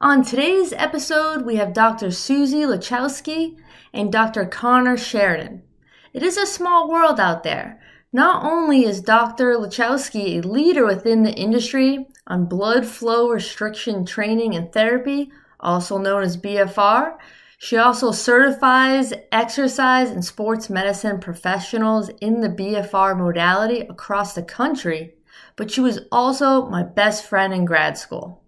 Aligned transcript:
On 0.00 0.22
today's 0.22 0.72
episode, 0.74 1.44
we 1.44 1.56
have 1.56 1.72
Dr. 1.72 2.12
Susie 2.12 2.62
Lachowski 2.62 3.56
and 3.92 4.12
Dr. 4.12 4.46
Connor 4.46 4.96
Sheridan. 4.96 5.64
It 6.12 6.22
is 6.22 6.36
a 6.36 6.46
small 6.46 6.88
world 6.88 7.18
out 7.18 7.42
there. 7.42 7.80
Not 8.12 8.44
only 8.44 8.84
is 8.84 9.00
Dr. 9.00 9.56
Lachowski 9.56 10.38
a 10.38 10.46
leader 10.46 10.86
within 10.86 11.24
the 11.24 11.34
industry 11.34 12.06
on 12.28 12.44
blood 12.44 12.86
flow 12.86 13.28
restriction 13.28 14.06
training 14.06 14.54
and 14.54 14.70
therapy, 14.70 15.32
also 15.58 15.98
known 15.98 16.22
as 16.22 16.36
BFR, 16.36 17.16
she 17.58 17.76
also 17.76 18.12
certifies 18.12 19.12
exercise 19.32 20.10
and 20.10 20.24
sports 20.24 20.70
medicine 20.70 21.18
professionals 21.18 22.08
in 22.20 22.40
the 22.40 22.48
BFR 22.48 23.18
modality 23.18 23.80
across 23.80 24.34
the 24.34 24.44
country, 24.44 25.16
but 25.56 25.72
she 25.72 25.80
was 25.80 25.98
also 26.12 26.66
my 26.66 26.84
best 26.84 27.24
friend 27.24 27.52
in 27.52 27.64
grad 27.64 27.98
school. 27.98 28.44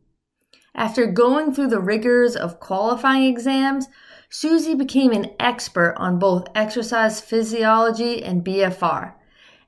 After 0.75 1.07
going 1.07 1.53
through 1.53 1.69
the 1.69 1.81
rigors 1.81 2.37
of 2.37 2.61
qualifying 2.61 3.25
exams, 3.25 3.89
Susie 4.29 4.75
became 4.75 5.13
an 5.13 5.33
expert 5.41 5.95
on 5.97 6.19
both 6.19 6.49
exercise 6.55 7.21
physiology 7.21 8.23
and 8.23 8.45
BFR. 8.45 9.15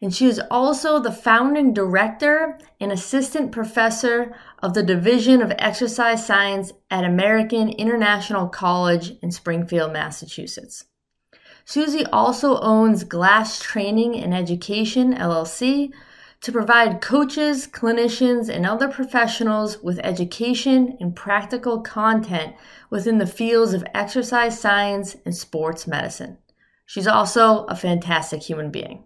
And 0.00 0.14
she 0.14 0.26
is 0.26 0.40
also 0.50 0.98
the 0.98 1.12
founding 1.12 1.72
director 1.72 2.58
and 2.80 2.90
assistant 2.90 3.52
professor 3.52 4.34
of 4.60 4.74
the 4.74 4.82
Division 4.82 5.40
of 5.40 5.52
Exercise 5.58 6.26
Science 6.26 6.72
at 6.90 7.04
American 7.04 7.68
International 7.68 8.48
College 8.48 9.12
in 9.22 9.30
Springfield, 9.30 9.92
Massachusetts. 9.92 10.86
Susie 11.64 12.06
also 12.06 12.58
owns 12.60 13.04
Glass 13.04 13.60
Training 13.60 14.16
and 14.16 14.34
Education, 14.34 15.14
LLC, 15.14 15.92
to 16.42 16.52
provide 16.52 17.00
coaches, 17.00 17.68
clinicians, 17.68 18.48
and 18.48 18.66
other 18.66 18.88
professionals 18.88 19.78
with 19.78 20.00
education 20.02 20.96
and 21.00 21.14
practical 21.14 21.80
content 21.80 22.54
within 22.90 23.18
the 23.18 23.26
fields 23.26 23.72
of 23.72 23.84
exercise 23.94 24.60
science 24.60 25.16
and 25.24 25.36
sports 25.36 25.86
medicine. 25.86 26.36
She's 26.84 27.06
also 27.06 27.64
a 27.66 27.76
fantastic 27.76 28.42
human 28.42 28.70
being. 28.70 29.04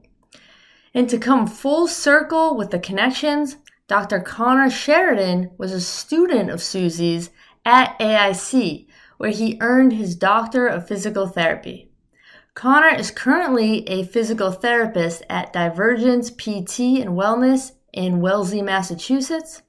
And 0.95 1.11
to 1.11 1.19
come 1.19 1.47
full 1.47 1.87
circle 1.87 2.57
with 2.57 2.71
the 2.71 2.79
connections, 2.79 3.59
Dr. 3.87 4.19
Connor 4.19 4.71
Sheridan 4.71 5.51
was 5.59 5.73
a 5.73 5.81
student 5.81 6.51
of 6.51 6.63
Susie's 6.63 7.31
at 7.67 7.99
AIC, 7.99 8.87
where 9.19 9.31
he 9.31 9.59
earned 9.61 9.93
his 9.93 10.17
Doctor 10.17 10.67
of 10.67 10.89
Physical 10.89 11.27
Therapy. 11.27 11.93
Connor 12.57 12.89
is 12.89 13.11
currently 13.11 13.87
a 13.87 14.05
physical 14.05 14.51
therapist 14.51 15.23
at 15.29 15.53
Divergence 15.53 16.31
PT 16.31 17.03
and 17.03 17.11
Wellness 17.11 17.73
in 17.93 18.23
Wellesley, 18.23 18.63
Massachusetts. 18.63 19.61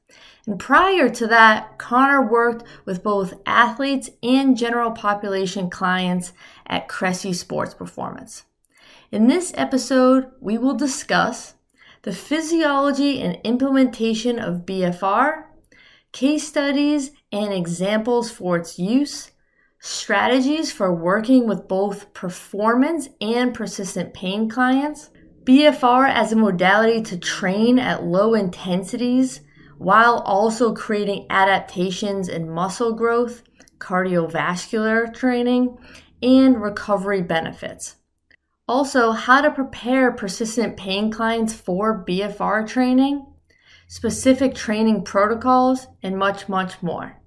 And 0.45 0.57
prior 0.57 1.09
to 1.09 1.27
that, 1.27 1.77
Connor 1.77 2.21
worked 2.25 2.65
with 2.85 3.03
both 3.03 3.33
athletes 3.45 4.09
and 4.23 4.55
general 4.55 4.91
population 4.91 5.69
clients 5.69 6.31
at 6.65 6.88
Cressy 6.88 7.33
Sports 7.33 7.73
Performance. 7.73 8.45
In 9.11 9.27
this 9.27 9.52
episode, 9.55 10.31
we 10.39 10.58
will 10.58 10.73
discuss 10.73 11.55
the 12.03 12.13
physiology 12.13 13.21
and 13.21 13.38
implementation 13.43 14.39
of 14.39 14.65
BFR, 14.65 15.43
case 16.13 16.47
studies 16.47 17.11
and 17.33 17.52
examples 17.52 18.31
for 18.31 18.55
its 18.55 18.80
use, 18.80 19.31
strategies 19.80 20.72
for 20.72 20.94
working 20.94 21.47
with 21.47 21.67
both 21.67 22.14
performance 22.14 23.09
and 23.22 23.53
persistent 23.53 24.14
pain 24.14 24.50
clients, 24.50 25.09
BFR 25.44 26.09
as 26.09 26.31
a 26.31 26.36
modality 26.36 27.02
to 27.03 27.17
train 27.17 27.80
at 27.80 28.03
low 28.03 28.33
intensities 28.33 29.42
while 29.78 30.20
also 30.25 30.73
creating 30.73 31.28
adaptations 31.30 32.28
in 32.28 32.50
muscle 32.50 32.94
growth, 32.94 33.44
cardiovascular 33.78 35.14
training, 35.14 35.78
and 36.22 36.61
recovery 36.61 37.22
benefits. 37.22 37.95
Also, 38.67 39.11
how 39.11 39.39
to 39.39 39.52
prepare 39.52 40.11
persistent 40.11 40.75
pain 40.75 41.10
clients 41.10 41.54
for 41.54 42.04
BFR 42.05 42.67
training, 42.67 43.26
specific 43.87 44.54
training 44.54 45.04
protocols, 45.04 45.87
and 46.04 46.17
much, 46.17 46.49
much 46.49 46.82
more. 46.82 47.21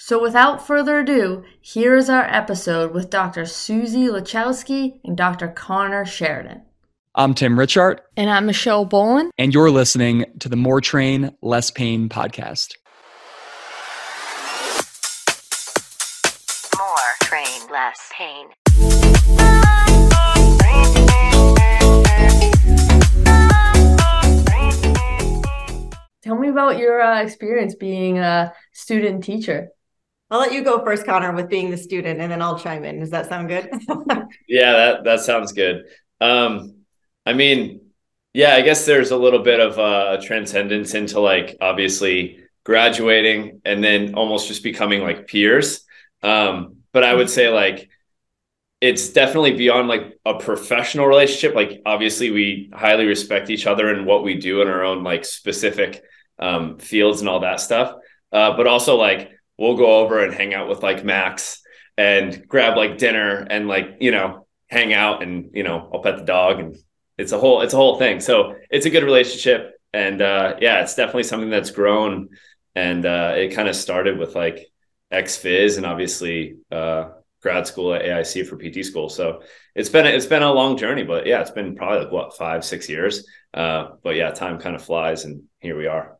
So, 0.00 0.22
without 0.22 0.64
further 0.64 1.00
ado, 1.00 1.42
here 1.60 1.96
is 1.96 2.08
our 2.08 2.22
episode 2.22 2.94
with 2.94 3.10
Dr. 3.10 3.44
Susie 3.44 4.06
Lachowski 4.06 5.00
and 5.02 5.16
Dr. 5.16 5.48
Connor 5.48 6.04
Sheridan. 6.04 6.62
I'm 7.16 7.34
Tim 7.34 7.56
Richardt. 7.56 7.98
And 8.16 8.30
I'm 8.30 8.46
Michelle 8.46 8.84
Boland. 8.84 9.32
And 9.38 9.52
you're 9.52 9.72
listening 9.72 10.24
to 10.38 10.48
the 10.48 10.54
More 10.54 10.80
Train, 10.80 11.36
Less 11.42 11.72
Pain 11.72 12.08
podcast. 12.08 12.76
More 16.78 17.16
Train, 17.22 17.68
Less 17.68 17.98
Pain. 18.12 18.46
Tell 26.22 26.38
me 26.38 26.50
about 26.50 26.78
your 26.78 27.02
uh, 27.02 27.20
experience 27.20 27.74
being 27.74 28.18
a 28.18 28.52
student 28.72 29.24
teacher. 29.24 29.70
I'll 30.30 30.40
let 30.40 30.52
you 30.52 30.62
go 30.62 30.84
first, 30.84 31.06
Connor, 31.06 31.32
with 31.32 31.48
being 31.48 31.70
the 31.70 31.78
student, 31.78 32.20
and 32.20 32.30
then 32.30 32.42
I'll 32.42 32.58
chime 32.58 32.84
in. 32.84 33.00
Does 33.00 33.10
that 33.10 33.28
sound 33.28 33.48
good? 33.48 33.70
yeah, 34.48 34.72
that 34.72 35.04
that 35.04 35.20
sounds 35.20 35.52
good. 35.52 35.86
Um, 36.20 36.76
I 37.24 37.32
mean, 37.32 37.80
yeah, 38.34 38.54
I 38.54 38.60
guess 38.60 38.84
there's 38.84 39.10
a 39.10 39.16
little 39.16 39.42
bit 39.42 39.60
of 39.60 39.78
a 39.78 40.22
transcendence 40.22 40.94
into 40.94 41.20
like 41.20 41.56
obviously 41.60 42.40
graduating 42.64 43.62
and 43.64 43.82
then 43.82 44.14
almost 44.14 44.48
just 44.48 44.62
becoming 44.62 45.02
like 45.02 45.26
peers. 45.26 45.84
Um, 46.22 46.76
but 46.92 47.04
I 47.04 47.14
would 47.14 47.30
say 47.30 47.48
like 47.48 47.88
it's 48.80 49.08
definitely 49.10 49.54
beyond 49.54 49.88
like 49.88 50.18
a 50.24 50.38
professional 50.38 51.06
relationship. 51.06 51.54
Like 51.54 51.82
obviously 51.84 52.30
we 52.30 52.70
highly 52.72 53.06
respect 53.06 53.50
each 53.50 53.66
other 53.66 53.88
and 53.88 54.06
what 54.06 54.22
we 54.22 54.34
do 54.34 54.62
in 54.62 54.68
our 54.68 54.84
own 54.84 55.02
like 55.02 55.24
specific 55.24 56.02
um, 56.38 56.78
fields 56.78 57.20
and 57.20 57.28
all 57.28 57.40
that 57.40 57.60
stuff. 57.60 57.94
Uh, 58.30 58.56
but 58.56 58.66
also 58.66 58.96
like 58.96 59.32
we'll 59.58 59.76
go 59.76 59.98
over 59.98 60.22
and 60.22 60.32
hang 60.32 60.54
out 60.54 60.68
with 60.68 60.82
like 60.82 61.04
Max 61.04 61.60
and 61.96 62.46
grab 62.46 62.76
like 62.76 62.98
dinner 62.98 63.46
and 63.50 63.68
like 63.68 63.96
you 64.00 64.10
know 64.10 64.46
hang 64.68 64.92
out 64.92 65.22
and 65.22 65.50
you 65.54 65.62
know 65.62 65.90
I'll 65.92 66.02
pet 66.02 66.16
the 66.16 66.24
dog 66.24 66.60
and 66.60 66.76
it's 67.16 67.32
a 67.32 67.38
whole 67.38 67.62
it's 67.62 67.74
a 67.74 67.76
whole 67.76 67.98
thing. 67.98 68.20
So 68.20 68.56
it's 68.70 68.86
a 68.86 68.90
good 68.90 69.02
relationship 69.02 69.74
and 69.92 70.22
uh, 70.22 70.56
yeah, 70.60 70.82
it's 70.82 70.94
definitely 70.94 71.24
something 71.24 71.50
that's 71.50 71.70
grown 71.70 72.28
and 72.74 73.04
uh, 73.04 73.34
it 73.36 73.54
kind 73.54 73.68
of 73.68 73.74
started 73.74 74.18
with 74.18 74.34
like 74.34 74.66
ex 75.10 75.44
and 75.44 75.86
obviously 75.86 76.58
uh, 76.70 77.08
grad 77.42 77.66
school 77.66 77.94
at 77.94 78.02
AIC 78.02 78.46
for 78.46 78.56
PT 78.56 78.84
school. 78.84 79.08
So 79.08 79.42
it's 79.74 79.88
been 79.88 80.06
it's 80.06 80.26
been 80.26 80.42
a 80.42 80.52
long 80.52 80.76
journey, 80.76 81.02
but 81.02 81.26
yeah, 81.26 81.40
it's 81.40 81.50
been 81.50 81.74
probably 81.74 82.04
like 82.04 82.12
what 82.12 82.36
five 82.36 82.64
six 82.64 82.88
years. 82.88 83.26
Uh, 83.54 83.90
but 84.02 84.16
yeah, 84.16 84.30
time 84.30 84.58
kind 84.58 84.76
of 84.76 84.82
flies, 84.82 85.24
and 85.24 85.44
here 85.60 85.76
we 85.76 85.86
are. 85.86 86.17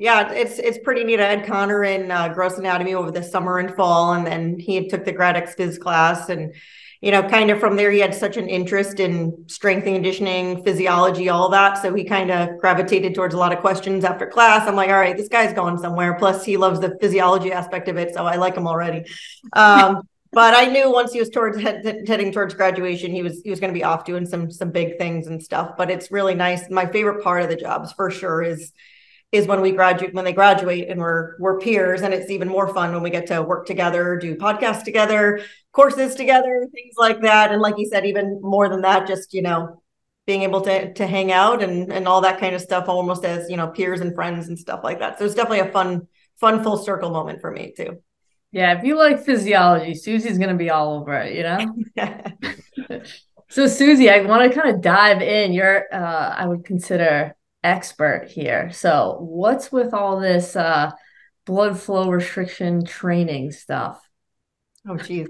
Yeah, 0.00 0.32
it's 0.32 0.58
it's 0.58 0.78
pretty 0.78 1.04
neat. 1.04 1.20
I 1.20 1.28
had 1.28 1.46
Connor 1.46 1.84
in 1.84 2.10
uh, 2.10 2.28
gross 2.28 2.56
anatomy 2.56 2.94
over 2.94 3.10
the 3.10 3.22
summer 3.22 3.58
and 3.58 3.76
fall, 3.76 4.14
and 4.14 4.26
then 4.26 4.58
he 4.58 4.88
took 4.88 5.04
the 5.04 5.12
grad 5.12 5.36
ex 5.36 5.54
phys 5.54 5.78
class, 5.78 6.30
and 6.30 6.54
you 7.02 7.10
know, 7.10 7.22
kind 7.22 7.50
of 7.50 7.60
from 7.60 7.76
there, 7.76 7.90
he 7.90 7.98
had 7.98 8.14
such 8.14 8.38
an 8.38 8.48
interest 8.48 8.98
in 8.98 9.44
strength 9.46 9.84
and 9.86 9.96
conditioning, 9.96 10.64
physiology, 10.64 11.28
all 11.28 11.50
that. 11.50 11.82
So 11.82 11.92
he 11.92 12.04
kind 12.04 12.30
of 12.30 12.56
gravitated 12.60 13.14
towards 13.14 13.34
a 13.34 13.36
lot 13.36 13.52
of 13.52 13.58
questions 13.58 14.02
after 14.06 14.26
class. 14.26 14.66
I'm 14.66 14.74
like, 14.74 14.88
all 14.88 14.98
right, 14.98 15.14
this 15.14 15.28
guy's 15.28 15.52
going 15.52 15.76
somewhere. 15.76 16.14
Plus, 16.18 16.46
he 16.46 16.56
loves 16.56 16.80
the 16.80 16.96
physiology 16.98 17.52
aspect 17.52 17.86
of 17.88 17.98
it, 17.98 18.14
so 18.14 18.24
I 18.24 18.36
like 18.36 18.54
him 18.54 18.66
already. 18.66 19.04
Um, 19.52 20.08
but 20.32 20.54
I 20.54 20.64
knew 20.64 20.90
once 20.90 21.12
he 21.12 21.18
was 21.18 21.28
towards 21.28 21.60
head, 21.60 22.04
heading 22.08 22.32
towards 22.32 22.54
graduation, 22.54 23.12
he 23.12 23.22
was 23.22 23.42
he 23.42 23.50
was 23.50 23.60
going 23.60 23.72
to 23.72 23.78
be 23.78 23.84
off 23.84 24.06
doing 24.06 24.24
some 24.24 24.50
some 24.50 24.70
big 24.70 24.96
things 24.96 25.26
and 25.26 25.42
stuff. 25.42 25.72
But 25.76 25.90
it's 25.90 26.10
really 26.10 26.34
nice. 26.34 26.70
My 26.70 26.86
favorite 26.86 27.22
part 27.22 27.42
of 27.42 27.50
the 27.50 27.56
jobs, 27.56 27.92
for 27.92 28.10
sure, 28.10 28.40
is 28.40 28.72
is 29.32 29.46
when 29.46 29.60
we 29.60 29.70
graduate 29.70 30.12
when 30.12 30.24
they 30.24 30.32
graduate 30.32 30.88
and 30.88 31.00
we're 31.00 31.36
we're 31.38 31.58
peers 31.60 32.02
and 32.02 32.12
it's 32.12 32.30
even 32.30 32.48
more 32.48 32.72
fun 32.74 32.92
when 32.92 33.02
we 33.02 33.10
get 33.10 33.28
to 33.28 33.42
work 33.42 33.64
together 33.64 34.16
do 34.16 34.34
podcasts 34.34 34.82
together 34.82 35.40
courses 35.72 36.14
together 36.14 36.66
things 36.72 36.94
like 36.98 37.20
that. 37.22 37.52
And 37.52 37.62
like 37.62 37.78
you 37.78 37.86
said 37.86 38.06
even 38.06 38.40
more 38.42 38.68
than 38.68 38.82
that 38.82 39.06
just 39.06 39.32
you 39.32 39.42
know 39.42 39.82
being 40.26 40.42
able 40.42 40.60
to 40.62 40.92
to 40.94 41.06
hang 41.06 41.32
out 41.32 41.62
and 41.62 41.92
and 41.92 42.08
all 42.08 42.20
that 42.22 42.40
kind 42.40 42.54
of 42.54 42.60
stuff 42.60 42.88
almost 42.88 43.24
as 43.24 43.48
you 43.48 43.56
know 43.56 43.68
peers 43.68 44.00
and 44.00 44.14
friends 44.14 44.48
and 44.48 44.58
stuff 44.58 44.80
like 44.82 44.98
that. 44.98 45.18
So 45.18 45.24
it's 45.24 45.34
definitely 45.34 45.60
a 45.60 45.72
fun 45.72 46.08
fun 46.40 46.62
full 46.62 46.76
circle 46.76 47.10
moment 47.10 47.40
for 47.40 47.50
me 47.50 47.72
too. 47.76 48.02
Yeah 48.50 48.76
if 48.76 48.84
you 48.84 48.96
like 48.96 49.24
physiology 49.24 49.94
susie's 49.94 50.38
going 50.38 50.50
to 50.50 50.56
be 50.56 50.70
all 50.70 50.94
over 50.98 51.14
it 51.14 51.36
you 51.36 51.42
know? 51.44 53.00
So 53.48 53.66
susie 53.66 54.08
i 54.10 54.20
want 54.22 54.52
to 54.52 54.60
kind 54.60 54.74
of 54.74 54.80
dive 54.80 55.22
in. 55.22 55.52
You're 55.52 55.92
uh, 55.92 56.34
i 56.36 56.46
would 56.46 56.64
consider 56.64 57.34
expert 57.62 58.28
here. 58.28 58.70
So, 58.72 59.16
what's 59.20 59.70
with 59.70 59.94
all 59.94 60.20
this 60.20 60.56
uh, 60.56 60.92
blood 61.46 61.78
flow 61.78 62.10
restriction 62.10 62.84
training 62.84 63.52
stuff? 63.52 64.00
Oh, 64.88 64.96
geez. 64.96 65.28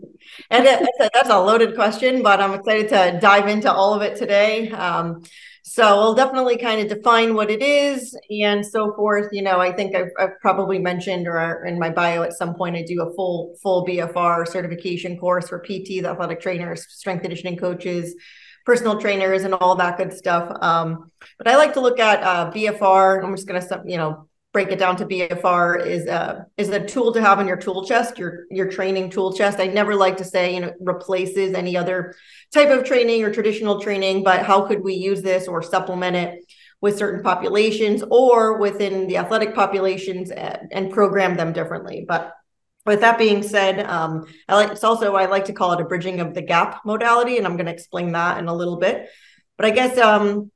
And 0.48 0.64
that's 0.64 1.28
a, 1.28 1.40
loaded 1.40 1.74
question, 1.74 2.22
but 2.22 2.40
I'm 2.40 2.54
excited 2.54 2.88
to 2.90 3.18
dive 3.20 3.48
into 3.48 3.72
all 3.72 3.94
of 3.94 4.02
it 4.02 4.16
today. 4.16 4.70
Um, 4.70 5.24
So 5.62 5.84
I'll 5.84 6.14
definitely 6.14 6.56
kind 6.56 6.80
of 6.80 6.88
define 6.88 7.34
what 7.34 7.50
it 7.50 7.62
is 7.62 8.18
and 8.28 8.66
so 8.66 8.92
forth. 8.94 9.28
You 9.30 9.42
know, 9.42 9.60
I 9.60 9.72
think 9.72 9.94
I've, 9.94 10.10
I've, 10.18 10.40
probably 10.40 10.78
mentioned 10.78 11.28
or 11.28 11.64
in 11.64 11.78
my 11.78 11.90
bio 11.90 12.22
at 12.22 12.32
some 12.32 12.54
point 12.54 12.76
I 12.76 12.82
do 12.82 13.02
a 13.02 13.14
full 13.14 13.56
full 13.62 13.86
BFR 13.86 14.48
certification 14.48 15.16
course 15.16 15.48
for 15.48 15.60
PT, 15.60 16.02
the 16.02 16.08
athletic 16.10 16.40
trainers, 16.40 16.86
strength 16.88 17.22
conditioning 17.22 17.56
coaches, 17.56 18.14
personal 18.64 19.00
trainers, 19.00 19.44
and 19.44 19.54
all 19.54 19.74
that 19.76 19.96
good 19.96 20.12
stuff. 20.12 20.56
Um, 20.60 21.10
but 21.38 21.48
I 21.48 21.56
like 21.56 21.74
to 21.74 21.80
look 21.80 21.98
at 21.98 22.22
uh, 22.22 22.50
BFR. 22.50 23.24
I'm 23.24 23.34
just 23.34 23.48
going 23.48 23.60
to 23.60 23.82
you 23.86 23.96
know 23.96 24.28
break 24.52 24.72
it 24.72 24.78
down 24.78 24.96
to 24.96 25.06
BFR 25.06 25.86
is 25.86 26.06
a 26.06 26.46
is 26.56 26.70
a 26.70 26.84
tool 26.84 27.12
to 27.12 27.20
have 27.20 27.38
in 27.40 27.46
your 27.46 27.56
tool 27.56 27.84
chest, 27.84 28.18
your 28.18 28.46
your 28.50 28.68
training 28.68 29.10
tool 29.10 29.32
chest. 29.32 29.60
I 29.60 29.66
never 29.66 29.94
like 29.94 30.16
to 30.18 30.24
say 30.24 30.54
you 30.54 30.60
know 30.60 30.72
replaces 30.80 31.54
any 31.54 31.76
other 31.76 32.14
type 32.52 32.70
of 32.70 32.84
training 32.84 33.22
or 33.22 33.32
traditional 33.32 33.80
training, 33.80 34.24
but 34.24 34.44
how 34.44 34.62
could 34.62 34.82
we 34.82 34.94
use 34.94 35.22
this 35.22 35.46
or 35.46 35.62
supplement 35.62 36.16
it 36.16 36.44
with 36.80 36.98
certain 36.98 37.22
populations 37.22 38.02
or 38.10 38.58
within 38.58 39.06
the 39.06 39.18
athletic 39.18 39.54
populations 39.54 40.30
and, 40.30 40.68
and 40.72 40.92
program 40.92 41.36
them 41.36 41.52
differently? 41.52 42.04
But 42.06 42.34
with 42.90 43.02
that 43.02 43.18
being 43.18 43.40
said, 43.44 43.86
um, 43.86 44.26
I 44.48 44.56
like 44.56 44.72
it's 44.72 44.82
also 44.82 45.14
I 45.14 45.26
like 45.26 45.44
to 45.44 45.52
call 45.52 45.72
it 45.72 45.80
a 45.80 45.84
bridging 45.84 46.18
of 46.18 46.34
the 46.34 46.42
gap 46.42 46.80
modality, 46.84 47.38
and 47.38 47.46
I'm 47.46 47.56
going 47.56 47.66
to 47.66 47.72
explain 47.72 48.10
that 48.12 48.38
in 48.38 48.48
a 48.48 48.54
little 48.54 48.78
bit. 48.78 49.08
But 49.56 49.66
I 49.66 49.70
guess 49.70 49.96
um, 49.96 50.50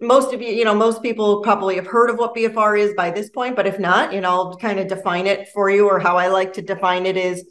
most 0.00 0.32
of 0.32 0.40
you, 0.40 0.48
you 0.48 0.64
know, 0.64 0.74
most 0.74 1.02
people 1.02 1.42
probably 1.42 1.74
have 1.74 1.88
heard 1.88 2.08
of 2.08 2.16
what 2.16 2.36
BFR 2.36 2.78
is 2.78 2.94
by 2.94 3.10
this 3.10 3.28
point, 3.30 3.56
but 3.56 3.66
if 3.66 3.80
not, 3.80 4.12
you 4.12 4.20
know, 4.20 4.30
I'll 4.30 4.56
kind 4.56 4.78
of 4.78 4.86
define 4.86 5.26
it 5.26 5.48
for 5.48 5.68
you, 5.68 5.88
or 5.88 5.98
how 5.98 6.16
I 6.16 6.28
like 6.28 6.52
to 6.54 6.62
define 6.62 7.06
it 7.06 7.16
is 7.16 7.44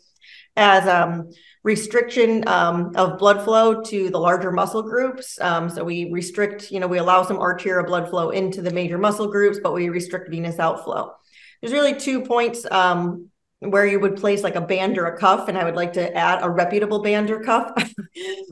as 0.56 0.88
um, 0.88 1.30
restriction 1.64 2.48
um, 2.48 2.94
of 2.96 3.20
blood 3.20 3.44
flow 3.44 3.82
to 3.84 4.10
the 4.10 4.18
larger 4.18 4.54
muscle 4.54 4.84
groups. 4.84 5.38
Um, 5.42 5.70
so 5.70 5.84
we 5.84 6.10
restrict, 6.14 6.72
you 6.72 6.80
know, 6.80 6.88
we 6.88 6.98
allow 6.98 7.24
some 7.24 7.40
arterial 7.40 7.86
blood 7.86 8.10
flow 8.10 8.30
into 8.30 8.62
the 8.62 8.72
major 8.72 8.98
muscle 8.98 9.30
groups, 9.30 9.60
but 9.62 9.74
we 9.74 9.90
restrict 9.90 10.30
venous 10.30 10.60
outflow. 10.60 11.14
There's 11.62 11.74
really 11.74 11.96
two 11.96 12.22
points 12.22 12.66
um, 12.72 13.29
where 13.60 13.86
you 13.86 14.00
would 14.00 14.16
place 14.16 14.44
like 14.44 14.56
a 14.56 14.62
band 14.62 14.98
or 14.98 15.06
a 15.08 15.18
cuff, 15.18 15.50
and 15.50 15.58
I 15.58 15.66
would 15.66 15.76
like 15.76 15.94
to 15.94 16.16
add 16.16 16.40
a 16.42 16.50
reputable 16.50 17.02
band 17.02 17.30
or 17.30 17.42
cuff. 17.42 17.72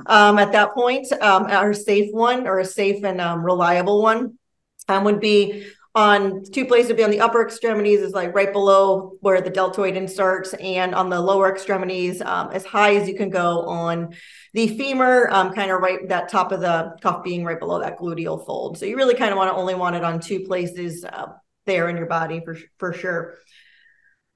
Um, 0.05 0.37
at 0.39 0.53
that 0.53 0.73
point, 0.73 1.11
um, 1.21 1.73
safe 1.73 2.13
one 2.13 2.47
or 2.47 2.59
a 2.59 2.65
safe 2.65 3.03
and 3.03 3.19
um, 3.19 3.43
reliable 3.43 4.01
one 4.01 4.37
um, 4.87 5.03
would 5.03 5.19
be 5.19 5.65
on 5.97 6.43
two 6.43 6.63
places 6.65 6.89
would 6.89 6.97
be 6.97 7.03
on 7.03 7.09
the 7.09 7.19
upper 7.19 7.43
extremities 7.43 8.01
is 8.01 8.13
like 8.13 8.33
right 8.35 8.53
below 8.53 9.17
where 9.21 9.41
the 9.41 9.49
deltoid 9.49 9.95
inserts 9.97 10.53
and 10.53 10.93
on 10.93 11.09
the 11.09 11.19
lower 11.19 11.51
extremities 11.51 12.21
um, 12.21 12.51
as 12.51 12.63
high 12.65 12.95
as 12.95 13.07
you 13.07 13.15
can 13.15 13.31
go 13.31 13.61
on 13.61 14.13
the 14.53 14.67
femur 14.77 15.27
um, 15.31 15.51
kind 15.51 15.71
of 15.71 15.81
right 15.81 16.07
that 16.07 16.29
top 16.29 16.51
of 16.51 16.61
the 16.61 16.95
cuff 17.01 17.23
being 17.23 17.43
right 17.43 17.59
below 17.59 17.79
that 17.79 17.97
gluteal 17.97 18.45
fold. 18.45 18.77
So 18.77 18.85
you 18.85 18.95
really 18.95 19.15
kind 19.15 19.31
of 19.31 19.37
want 19.37 19.51
to 19.51 19.55
only 19.57 19.73
want 19.73 19.95
it 19.95 20.03
on 20.03 20.19
two 20.19 20.41
places 20.41 21.03
uh, 21.03 21.29
there 21.65 21.89
in 21.89 21.97
your 21.97 22.05
body 22.05 22.41
for 22.45 22.55
for 22.77 22.93
sure 22.93 23.35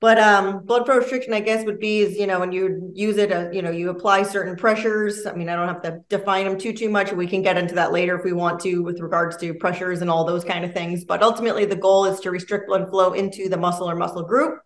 but 0.02 0.18
um, 0.18 0.66
blood 0.66 0.88
flow 0.88 0.98
restriction, 0.98 1.32
I 1.32 1.42
guess, 1.42 1.64
would 1.64 1.80
be 1.80 2.00
is 2.00 2.18
you 2.18 2.26
know 2.26 2.40
when 2.40 2.52
you 2.52 2.92
use 2.96 3.18
it, 3.18 3.32
uh, 3.32 3.52
you 3.52 3.62
know, 3.62 3.70
you 3.70 3.92
apply 3.92 4.24
certain 4.24 4.56
pressures. 4.56 5.28
I 5.28 5.34
mean, 5.34 5.48
I 5.48 5.56
don't 5.56 5.68
have 5.68 5.84
to 5.84 6.00
define 6.10 6.46
them 6.46 6.58
too 6.58 6.74
too 6.74 6.90
much. 6.90 7.14
We 7.14 7.28
can 7.28 7.44
get 7.44 7.56
into 7.56 7.76
that 7.76 7.92
later 7.92 8.18
if 8.18 8.26
we 8.26 8.34
want 8.34 8.60
to, 8.62 8.82
with 8.82 9.00
regards 9.00 9.38
to 9.38 9.54
pressures 9.54 10.02
and 10.02 10.10
all 10.10 10.26
those 10.26 10.44
kind 10.44 10.66
of 10.66 10.74
things. 10.74 11.06
But 11.06 11.22
ultimately, 11.22 11.66
the 11.66 11.76
goal 11.76 12.06
is 12.06 12.20
to 12.22 12.32
restrict 12.32 12.68
blood 12.68 12.90
flow 12.90 13.14
into 13.14 13.48
the 13.48 13.58
muscle 13.58 13.88
or 13.88 13.96
muscle 13.96 14.24
group, 14.24 14.60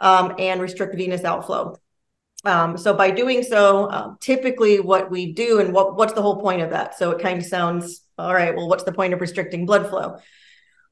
um, 0.00 0.34
and 0.38 0.60
restrict 0.60 0.94
venous 0.94 1.24
outflow. 1.24 1.76
Um, 2.44 2.76
so 2.76 2.92
by 2.92 3.10
doing 3.10 3.42
so, 3.42 3.90
um, 3.90 4.18
typically 4.20 4.80
what 4.80 5.10
we 5.10 5.32
do, 5.32 5.60
and 5.60 5.72
what 5.72 5.96
what's 5.96 6.12
the 6.12 6.20
whole 6.20 6.42
point 6.42 6.60
of 6.60 6.70
that? 6.70 6.98
So 6.98 7.10
it 7.10 7.22
kind 7.22 7.38
of 7.38 7.46
sounds 7.46 8.02
all 8.18 8.34
right. 8.34 8.54
Well, 8.54 8.68
what's 8.68 8.84
the 8.84 8.92
point 8.92 9.14
of 9.14 9.22
restricting 9.22 9.64
blood 9.64 9.88
flow? 9.88 10.18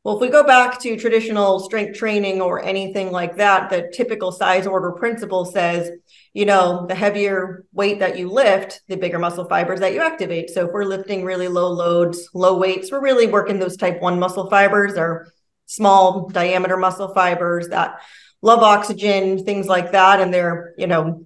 Well, 0.05 0.17
if 0.17 0.21
we 0.21 0.31
go 0.31 0.43
back 0.43 0.81
to 0.81 0.97
traditional 0.97 1.61
strength 1.61 1.97
training 1.97 2.41
or 2.41 2.61
anything 2.61 3.13
like 3.13 3.37
that, 3.37 3.71
the 3.71 3.89
typical 3.95 4.33
size 4.33 4.67
order 4.67 4.91
principle 4.91 5.45
says, 5.45 5.93
you 6.35 6.45
know, 6.45 6.87
the 6.89 6.95
heavier 6.95 7.65
weight 7.73 8.01
that 8.01 8.19
you 8.19 8.29
lift, 8.29 8.81
the 8.89 8.97
bigger 8.97 9.21
muscle 9.21 9.45
fibers 9.45 9.79
that 9.79 9.93
you 9.93 10.01
activate. 10.01 10.51
So 10.51 10.67
if 10.67 10.73
we're 10.73 10.87
lifting 10.87 11.25
really 11.25 11.47
low 11.47 11.71
loads, 11.71 12.29
low 12.35 12.59
weights, 12.59 12.91
we're 12.91 13.01
really 13.01 13.29
working 13.29 13.61
those 13.61 13.77
type 13.77 14.03
1 14.03 14.19
muscle 14.19 14.51
fibers 14.51 14.95
or 14.97 15.29
small 15.67 16.29
diameter 16.29 16.77
muscle 16.77 17.15
fibers 17.15 17.69
that 17.69 18.01
love 18.41 18.65
oxygen, 18.65 19.45
things 19.45 19.69
like 19.69 19.93
that 19.93 20.21
and 20.21 20.35
they're, 20.35 20.75
you 20.77 20.89
know, 20.89 21.23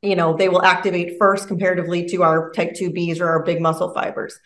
you 0.00 0.16
know, 0.16 0.34
they 0.34 0.48
will 0.48 0.62
activate 0.62 1.18
first 1.18 1.48
comparatively 1.48 2.08
to 2.08 2.22
our 2.22 2.50
type 2.52 2.72
2Bs 2.72 3.20
or 3.20 3.28
our 3.28 3.42
big 3.42 3.60
muscle 3.60 3.92
fibers. 3.92 4.38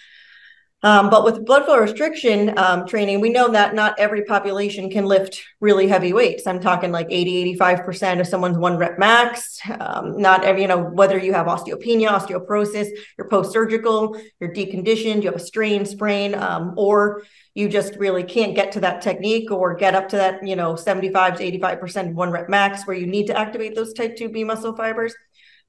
Um, 0.82 1.10
but 1.10 1.24
with 1.24 1.44
blood 1.44 1.66
flow 1.66 1.76
restriction 1.76 2.56
um, 2.58 2.86
training, 2.86 3.20
we 3.20 3.28
know 3.28 3.50
that 3.50 3.74
not 3.74 3.98
every 3.98 4.24
population 4.24 4.88
can 4.88 5.04
lift 5.04 5.42
really 5.60 5.86
heavy 5.86 6.14
weights. 6.14 6.46
I'm 6.46 6.58
talking 6.58 6.90
like 6.90 7.08
80, 7.10 7.56
85% 7.58 8.20
of 8.20 8.26
someone's 8.26 8.56
one 8.56 8.78
rep 8.78 8.98
max. 8.98 9.60
Um, 9.78 10.16
not 10.16 10.42
every, 10.42 10.62
you 10.62 10.68
know, 10.68 10.78
whether 10.82 11.18
you 11.18 11.34
have 11.34 11.46
osteopenia, 11.46 12.08
osteoporosis, 12.08 12.88
you're 13.18 13.28
post 13.28 13.52
surgical, 13.52 14.18
you're 14.40 14.54
deconditioned, 14.54 15.22
you 15.22 15.30
have 15.30 15.34
a 15.34 15.44
strain, 15.44 15.84
sprain, 15.84 16.34
um, 16.34 16.72
or 16.78 17.24
you 17.54 17.68
just 17.68 17.96
really 17.96 18.24
can't 18.24 18.54
get 18.54 18.72
to 18.72 18.80
that 18.80 19.02
technique 19.02 19.50
or 19.50 19.74
get 19.74 19.94
up 19.94 20.08
to 20.08 20.16
that, 20.16 20.46
you 20.46 20.56
know, 20.56 20.76
75 20.76 21.38
to 21.38 21.58
85% 21.58 22.14
one 22.14 22.30
rep 22.30 22.48
max 22.48 22.86
where 22.86 22.96
you 22.96 23.06
need 23.06 23.26
to 23.26 23.38
activate 23.38 23.74
those 23.74 23.92
type 23.92 24.16
2B 24.16 24.46
muscle 24.46 24.74
fibers. 24.74 25.14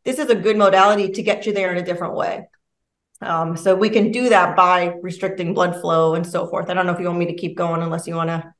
This 0.05 0.19
is 0.19 0.29
a 0.29 0.35
good 0.35 0.55
modality 0.55 1.09
to 1.09 1.21
get 1.21 1.45
you 1.45 1.51
there 1.51 1.71
in 1.71 1.77
a 1.77 1.85
different 1.85 2.15
way. 2.15 2.47
Um, 3.21 3.56
so 3.56 3.75
we 3.75 3.89
can 3.89 4.12
do 4.12 4.29
that 4.29 4.56
by 4.56 4.95
restricting 5.01 5.53
blood 5.53 5.79
flow 5.79 6.15
and 6.15 6.25
so 6.25 6.47
forth. 6.47 6.69
I 6.69 6.73
don't 6.73 6.85
know 6.85 6.94
if 6.94 7.00
you 7.00 7.06
want 7.06 7.19
me 7.19 7.27
to 7.27 7.35
keep 7.35 7.56
going 7.56 7.81
unless 7.81 8.07
you 8.07 8.15
want 8.15 8.29
to 8.29 8.53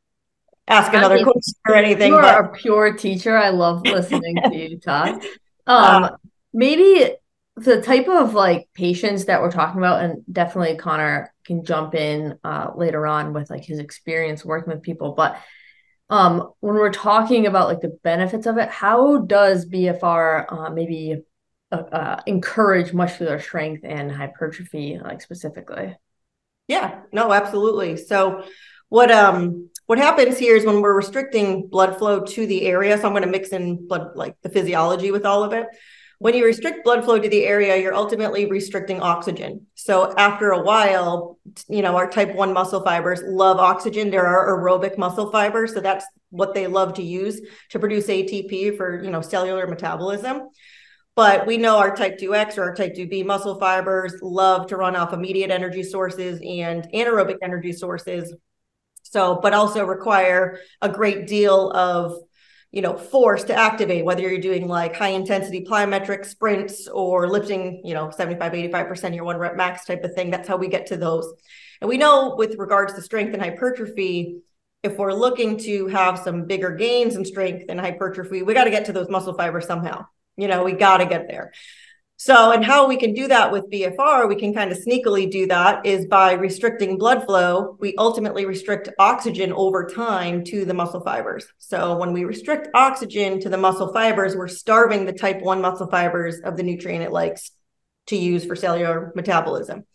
ask 0.68 0.94
another 0.94 1.16
I 1.16 1.18
mean, 1.18 1.26
question 1.26 1.54
or 1.68 1.76
anything. 1.76 2.12
You 2.12 2.18
are 2.18 2.44
but... 2.44 2.52
a 2.52 2.58
pure 2.58 2.94
teacher. 2.94 3.36
I 3.36 3.50
love 3.50 3.82
listening 3.84 4.36
to 4.36 4.56
you 4.56 4.80
talk. 4.84 5.24
Um, 5.68 6.04
uh, 6.04 6.10
maybe 6.54 7.16
the 7.56 7.82
type 7.82 8.08
of 8.08 8.34
like 8.34 8.70
patients 8.74 9.26
that 9.26 9.42
we're 9.42 9.52
talking 9.52 9.80
about, 9.80 10.04
and 10.04 10.24
definitely 10.32 10.78
Connor 10.78 11.34
can 11.46 11.66
jump 11.66 11.96
in 11.96 12.38
uh, 12.44 12.72
later 12.76 13.08
on 13.08 13.34
with 13.34 13.50
like 13.50 13.66
his 13.66 13.80
experience 13.80 14.46
working 14.46 14.74
with 14.74 14.84
people, 14.84 15.14
but 15.14 15.38
um, 16.12 16.52
when 16.60 16.76
we're 16.76 16.92
talking 16.92 17.48
about 17.48 17.70
like 17.70 17.80
the 17.80 17.98
benefits 18.04 18.46
of 18.46 18.58
it, 18.58 18.70
how 18.70 19.20
does 19.20 19.66
BFR 19.66 20.46
uh, 20.52 20.70
maybe 20.70 21.22
uh, 21.72 21.76
uh, 21.76 22.22
encourage 22.26 22.94
muscular 22.94 23.40
strength 23.40 23.84
and 23.84 24.12
hypertrophy, 24.12 25.00
like 25.04 25.22
specifically. 25.22 25.96
Yeah, 26.68 27.02
no, 27.12 27.32
absolutely. 27.34 27.98
So, 27.98 28.44
what 28.90 29.10
um 29.12 29.70
what 29.86 29.98
happens 29.98 30.38
here 30.38 30.56
is 30.56 30.66
when 30.66 30.82
we're 30.82 30.96
restricting 30.96 31.68
blood 31.68 31.98
flow 31.98 32.22
to 32.22 32.46
the 32.46 32.66
area. 32.66 32.98
So 32.98 33.08
I'm 33.08 33.12
going 33.12 33.24
to 33.24 33.30
mix 33.30 33.50
in 33.50 33.88
blood 33.88 34.16
like 34.16 34.36
the 34.42 34.48
physiology 34.48 35.12
with 35.12 35.26
all 35.26 35.44
of 35.44 35.52
it. 35.52 35.68
When 36.20 36.34
you 36.34 36.46
restrict 36.46 36.86
blood 36.86 37.04
flow 37.04 37.20
to 37.20 37.28
the 37.28 37.46
area, 37.46 37.76
you're 37.76 37.94
ultimately 37.94 38.46
restricting 38.46 39.02
oxygen. 39.02 39.66
So 39.76 40.14
after 40.16 40.52
a 40.52 40.62
while, 40.62 41.40
you 41.68 41.82
know, 41.82 41.98
our 41.98 42.10
type 42.10 42.36
1 42.36 42.54
muscle 42.54 42.84
fibers 42.84 43.22
love 43.26 43.58
oxygen. 43.58 44.12
There 44.12 44.26
are 44.26 44.58
aerobic 44.58 44.98
muscle 44.98 45.32
fibers, 45.32 45.74
so 45.74 45.82
that's 45.82 46.06
what 46.30 46.54
they 46.54 46.68
love 46.68 46.94
to 46.94 47.04
use 47.04 47.42
to 47.72 47.80
produce 47.80 48.08
ATP 48.08 48.78
for, 48.78 49.04
you 49.04 49.10
know, 49.10 49.22
cellular 49.22 49.68
metabolism. 49.68 50.44
But 51.16 51.46
we 51.46 51.58
know 51.58 51.78
our 51.78 51.94
type 51.96 52.18
2X 52.18 52.58
or 52.58 52.64
our 52.64 52.76
type 52.76 52.96
2B 52.96 53.26
muscle 53.26 53.60
fibers 53.60 54.16
love 54.22 54.68
to 54.68 54.78
run 54.78 54.96
off 54.96 55.14
immediate 55.14 55.52
energy 55.52 55.84
sources 55.84 56.40
and 56.40 56.88
anaerobic 56.94 57.38
energy 57.42 57.74
sources. 57.74 58.34
So, 59.04 59.40
but 59.42 59.54
also 59.54 59.84
require 59.84 60.60
a 60.82 60.88
great 60.88 61.28
deal 61.28 61.70
of 61.72 62.16
you 62.72 62.82
know 62.82 62.98
force 62.98 63.44
to 63.46 63.54
activate 63.54 64.06
whether 64.06 64.22
you're 64.22 64.40
doing 64.40 64.68
like 64.68 64.96
high 64.96 65.10
intensity 65.10 65.66
plyometric 65.66 66.26
sprints 66.26 66.88
or 66.88 67.28
lifting 67.28 67.82
you 67.84 67.94
know 67.94 68.10
75 68.10 68.54
85% 68.54 69.14
your 69.14 69.26
one 69.26 69.38
rep 69.38 69.58
max 69.58 69.86
type 69.86 70.06
of 70.06 70.14
thing. 70.14 70.32
That's 70.32 70.48
how 70.48 70.56
we 70.56 70.70
get 70.70 70.86
to 70.88 70.98
those. 70.98 71.32
And 71.82 71.90
we 71.90 71.98
know 71.98 72.36
with 72.38 72.56
regards 72.58 72.94
to 72.94 73.02
strength 73.02 73.34
and 73.34 73.42
hypertrophy 73.42 74.42
if 74.84 74.98
we're 74.98 75.14
looking 75.14 75.58
to 75.58 75.88
have 75.88 76.18
some 76.18 76.46
bigger 76.46 76.72
gains 76.72 77.16
in 77.16 77.26
strength 77.26 77.66
and 77.68 77.80
hypertrophy 77.80 78.44
we 78.44 78.54
got 78.54 78.64
to 78.64 78.72
get 78.72 78.86
to 78.86 78.94
those 78.94 79.10
muscle 79.10 79.34
fibers 79.34 79.68
somehow 79.68 80.06
you 80.42 80.48
know, 80.48 80.64
we 80.64 80.74
got 80.74 80.98
to 80.98 81.06
get 81.06 81.28
there. 81.28 81.54
So, 82.18 82.52
and 82.52 82.64
how 82.64 82.88
we 82.88 82.98
can 82.98 83.14
do 83.14 83.28
that 83.30 83.52
with 83.52 83.70
BFR, 83.72 84.28
we 84.28 84.36
can 84.36 84.54
kind 84.54 84.72
of 84.72 84.78
sneakily 84.78 85.30
do 85.30 85.48
that 85.48 85.86
is 85.86 86.06
by 86.06 86.34
restricting 86.34 86.98
blood 86.98 87.26
flow. 87.26 87.78
We 87.80 87.96
ultimately 87.98 88.46
restrict 88.46 88.90
oxygen 89.00 89.52
over 89.54 89.88
time 89.88 90.44
to 90.46 90.66
the 90.66 90.74
muscle 90.74 91.02
fibers. 91.02 91.48
So, 91.58 91.98
when 91.98 92.14
we 92.14 92.26
restrict 92.26 92.70
oxygen 92.74 93.40
to 93.42 93.50
the 93.50 93.58
muscle 93.58 93.92
fibers, 93.92 94.36
we're 94.36 94.48
starving 94.48 95.06
the 95.06 95.14
type 95.14 95.42
1 95.42 95.62
muscle 95.62 95.88
fibers 95.88 96.40
of 96.42 96.58
the 96.58 96.64
nutrient 96.64 97.04
it 97.04 97.12
likes 97.12 97.52
to 98.08 98.16
use 98.16 98.46
for 98.46 98.56
cellular 98.56 99.12
metabolism. 99.16 99.86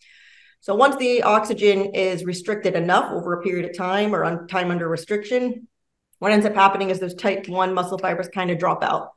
So, 0.59 0.75
once 0.75 0.97
the 0.97 1.23
oxygen 1.23 1.93
is 1.93 2.25
restricted 2.25 2.75
enough 2.75 3.11
over 3.11 3.39
a 3.39 3.41
period 3.41 3.69
of 3.69 3.77
time 3.77 4.13
or 4.13 4.25
on 4.25 4.47
time 4.49 4.71
under 4.71 4.87
restriction, 4.87 5.67
what 6.19 6.33
ends 6.33 6.45
up 6.45 6.55
happening 6.55 6.89
is 6.89 6.99
those 6.99 7.15
type 7.15 7.47
1 7.47 7.73
muscle 7.73 7.97
fibers 7.97 8.27
kind 8.27 8.51
of 8.51 8.59
drop 8.59 8.83
out. 8.83 9.11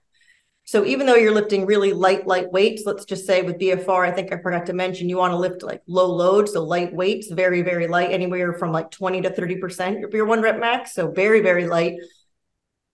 So 0.71 0.85
even 0.85 1.05
though 1.05 1.17
you're 1.17 1.35
lifting 1.35 1.67
really 1.67 1.93
light, 1.93 2.29
light 2.29 2.53
weights, 2.53 2.85
let's 2.87 3.05
just 3.05 3.27
say 3.27 3.43
with 3.43 3.59
BFR, 3.59 4.07
I 4.07 4.13
think 4.13 4.33
I 4.33 4.41
forgot 4.41 4.67
to 4.67 4.73
mention 4.73 5.09
you 5.09 5.17
want 5.17 5.33
to 5.33 5.37
lift 5.37 5.65
like 5.65 5.83
low 5.89 6.07
load, 6.07 6.49
so 6.49 6.63
light 6.63 6.95
weights, 6.95 7.27
very, 7.27 7.63
very 7.63 7.89
light, 7.89 8.13
anywhere 8.13 8.53
from 8.53 8.71
like 8.71 8.93
20 8.93 9.23
to 9.23 9.31
30% 9.31 10.05
of 10.05 10.15
your 10.15 10.27
one 10.27 10.41
rep 10.41 10.61
max. 10.61 10.95
So 10.95 11.11
very, 11.11 11.41
very 11.41 11.67
light. 11.67 11.95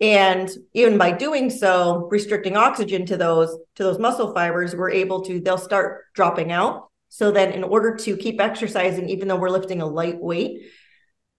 And 0.01 0.49
even 0.73 0.97
by 0.97 1.13
doing 1.13 1.51
so, 1.51 2.09
restricting 2.11 2.57
oxygen 2.57 3.05
to 3.07 3.19
those 3.19 3.55
to 3.75 3.83
those 3.83 3.99
muscle 3.99 4.33
fibers, 4.33 4.75
we're 4.75 4.93
able 4.93 5.21
to 5.27 5.39
they'll 5.39 5.59
start 5.59 6.05
dropping 6.15 6.53
out. 6.53 6.89
So 7.11 7.31
then 7.31 7.53
in 7.53 7.63
order 7.63 7.95
to 7.95 8.17
keep 8.17 8.41
exercising, 8.41 9.11
even 9.11 9.29
though 9.29 9.37
we're 9.37 9.51
lifting 9.51 9.83
a 9.83 9.87
light 9.87 10.19
weight, 10.19 10.63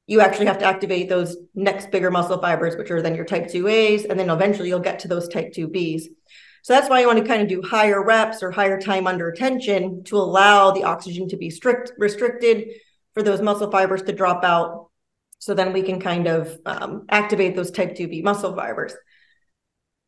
you 0.06 0.22
actually 0.22 0.46
have 0.46 0.60
to 0.60 0.66
activate 0.66 1.10
those 1.10 1.36
next 1.56 1.90
bigger 1.90 2.12
muscle 2.12 2.40
fibers, 2.40 2.78
which 2.78 2.92
are 2.92 3.02
then 3.02 3.16
your 3.16 3.26
type 3.26 3.48
2As, 3.48 4.06
and 4.08 4.20
then 4.20 4.30
eventually 4.30 4.70
you'll 4.70 4.80
get 4.80 5.00
to 5.00 5.08
those 5.08 5.28
type 5.28 5.52
2Bs. 5.52 6.04
So 6.68 6.74
that's 6.74 6.90
why 6.90 7.00
you 7.00 7.08
want 7.08 7.20
to 7.20 7.26
kind 7.26 7.42
of 7.42 7.48
do 7.48 7.62
higher 7.62 8.04
reps 8.04 8.44
or 8.44 8.52
higher 8.52 8.78
time 8.78 9.08
under 9.08 9.32
tension 9.32 10.04
to 10.04 10.18
allow 10.18 10.72
the 10.72 10.84
oxygen 10.84 11.30
to 11.30 11.38
be 11.38 11.50
strict 11.50 11.94
restricted 11.98 12.68
for 13.14 13.24
those 13.24 13.42
muscle 13.42 13.72
fibers 13.72 14.02
to 14.02 14.12
drop 14.12 14.44
out. 14.44 14.90
So 15.40 15.54
then 15.54 15.72
we 15.72 15.82
can 15.82 16.02
kind 16.02 16.28
of 16.28 16.60
um, 16.66 17.06
activate 17.08 17.56
those 17.56 17.72
type 17.72 17.96
2B 17.96 18.22
muscle 18.22 18.54
fibers. 18.54 18.94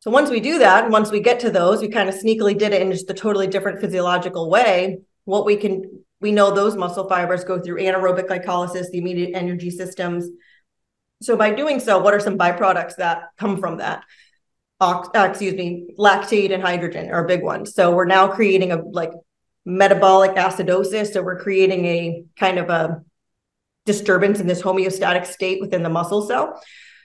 So 0.00 0.10
once 0.10 0.28
we 0.28 0.38
do 0.38 0.58
that, 0.58 0.90
once 0.90 1.10
we 1.10 1.20
get 1.20 1.40
to 1.40 1.50
those, 1.50 1.80
we 1.80 1.88
kind 1.88 2.10
of 2.10 2.14
sneakily 2.14 2.58
did 2.58 2.74
it 2.74 2.82
in 2.82 2.92
just 2.92 3.08
a 3.08 3.14
totally 3.14 3.46
different 3.46 3.80
physiological 3.80 4.50
way. 4.50 4.98
What 5.24 5.46
we 5.46 5.56
can, 5.56 6.04
we 6.20 6.30
know 6.30 6.54
those 6.54 6.76
muscle 6.76 7.08
fibers 7.08 7.42
go 7.42 7.58
through 7.58 7.80
anaerobic 7.80 8.28
glycolysis, 8.28 8.90
the 8.90 8.98
immediate 8.98 9.34
energy 9.34 9.70
systems. 9.70 10.28
So 11.22 11.38
by 11.38 11.54
doing 11.54 11.80
so, 11.80 12.00
what 12.00 12.12
are 12.12 12.20
some 12.20 12.36
byproducts 12.36 12.96
that 12.96 13.30
come 13.38 13.56
from 13.56 13.78
that? 13.78 14.04
Uh, 14.80 15.28
excuse 15.28 15.54
me, 15.54 15.88
lactate 15.98 16.52
and 16.52 16.62
hydrogen 16.62 17.10
are 17.10 17.26
big 17.26 17.42
ones. 17.42 17.74
So 17.74 17.94
we're 17.94 18.06
now 18.06 18.28
creating 18.28 18.72
a 18.72 18.82
like 18.82 19.12
metabolic 19.64 20.32
acidosis. 20.32 21.12
So 21.12 21.22
we're 21.22 21.40
creating 21.40 21.84
a 21.84 22.24
kind 22.36 22.58
of 22.58 22.70
a 22.70 23.02
disturbance 23.86 24.40
in 24.40 24.46
this 24.46 24.62
homeostatic 24.62 25.26
state 25.26 25.60
within 25.60 25.82
the 25.82 25.88
muscle 25.88 26.26
cell. 26.26 26.60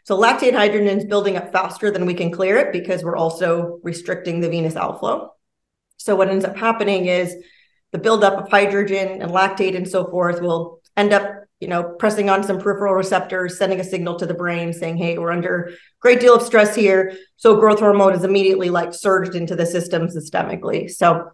So 0.05 0.17
lactate 0.17 0.53
hydrogen 0.53 0.99
is 0.99 1.05
building 1.05 1.35
up 1.35 1.51
faster 1.51 1.89
than 1.91 2.05
we 2.05 2.13
can 2.13 2.31
clear 2.31 2.57
it 2.57 2.71
because 2.71 3.03
we're 3.03 3.17
also 3.17 3.79
restricting 3.83 4.39
the 4.39 4.49
venous 4.49 4.75
outflow. 4.75 5.31
So 5.97 6.15
what 6.15 6.29
ends 6.29 6.45
up 6.45 6.55
happening 6.55 7.07
is 7.07 7.35
the 7.91 7.97
buildup 7.97 8.37
of 8.37 8.49
hydrogen 8.49 9.21
and 9.21 9.31
lactate 9.31 9.75
and 9.75 9.87
so 9.87 10.05
forth 10.05 10.41
will 10.41 10.81
end 10.95 11.11
up 11.11 11.44
you 11.59 11.67
know, 11.67 11.83
pressing 11.83 12.29
on 12.29 12.43
some 12.43 12.59
peripheral 12.59 12.93
receptors, 12.93 13.57
sending 13.57 13.79
a 13.79 13.83
signal 13.83 14.17
to 14.17 14.25
the 14.25 14.33
brain 14.33 14.73
saying, 14.73 14.97
hey, 14.97 15.17
we're 15.17 15.31
under 15.31 15.71
great 15.99 16.19
deal 16.19 16.35
of 16.35 16.41
stress 16.41 16.75
here. 16.75 17.15
So 17.37 17.55
growth 17.59 17.79
hormone 17.79 18.13
is 18.13 18.23
immediately 18.23 18.69
like 18.69 18.93
surged 18.93 19.35
into 19.35 19.55
the 19.55 19.65
system 19.65 20.07
systemically. 20.07 20.89
So 20.89 21.31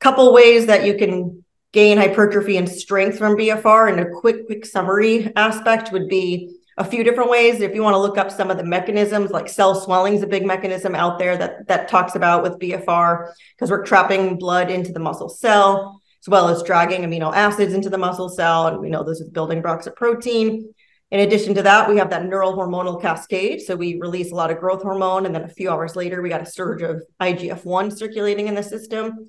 couple 0.00 0.32
ways 0.32 0.66
that 0.66 0.84
you 0.84 0.96
can 0.96 1.44
gain 1.72 1.98
hypertrophy 1.98 2.56
and 2.56 2.68
strength 2.68 3.18
from 3.18 3.36
BFR 3.36 3.92
and 3.92 4.00
a 4.00 4.10
quick, 4.10 4.46
quick 4.46 4.64
summary 4.66 5.30
aspect 5.36 5.92
would 5.92 6.08
be 6.08 6.56
a 6.78 6.84
few 6.84 7.04
different 7.04 7.30
ways. 7.30 7.60
If 7.60 7.74
you 7.74 7.82
want 7.82 7.94
to 7.94 7.98
look 7.98 8.16
up 8.16 8.30
some 8.30 8.50
of 8.50 8.56
the 8.56 8.64
mechanisms, 8.64 9.30
like 9.30 9.48
cell 9.48 9.74
swelling 9.74 10.14
is 10.14 10.22
a 10.22 10.26
big 10.26 10.46
mechanism 10.46 10.94
out 10.94 11.18
there 11.18 11.36
that 11.36 11.68
that 11.68 11.88
talks 11.88 12.14
about 12.14 12.42
with 12.42 12.58
BFR 12.58 13.30
because 13.54 13.70
we're 13.70 13.84
trapping 13.84 14.38
blood 14.38 14.70
into 14.70 14.90
the 14.90 14.98
muscle 14.98 15.28
cell 15.28 15.99
as 16.22 16.28
well 16.28 16.48
as 16.48 16.62
dragging 16.62 17.02
amino 17.02 17.34
acids 17.34 17.72
into 17.72 17.90
the 17.90 17.98
muscle 17.98 18.28
cell. 18.28 18.66
And 18.66 18.78
we 18.78 18.90
know 18.90 19.02
those 19.02 19.22
are 19.22 19.30
building 19.30 19.62
blocks 19.62 19.86
of 19.86 19.96
protein. 19.96 20.72
In 21.10 21.20
addition 21.20 21.54
to 21.54 21.62
that, 21.62 21.88
we 21.88 21.96
have 21.96 22.10
that 22.10 22.26
neural 22.26 22.56
hormonal 22.56 23.00
cascade. 23.00 23.62
So 23.62 23.74
we 23.74 23.98
release 24.00 24.30
a 24.30 24.34
lot 24.34 24.50
of 24.50 24.60
growth 24.60 24.82
hormone, 24.82 25.26
and 25.26 25.34
then 25.34 25.42
a 25.42 25.48
few 25.48 25.70
hours 25.70 25.96
later, 25.96 26.22
we 26.22 26.28
got 26.28 26.42
a 26.42 26.46
surge 26.46 26.82
of 26.82 27.02
IGF 27.20 27.64
1 27.64 27.90
circulating 27.90 28.46
in 28.46 28.54
the 28.54 28.62
system. 28.62 29.28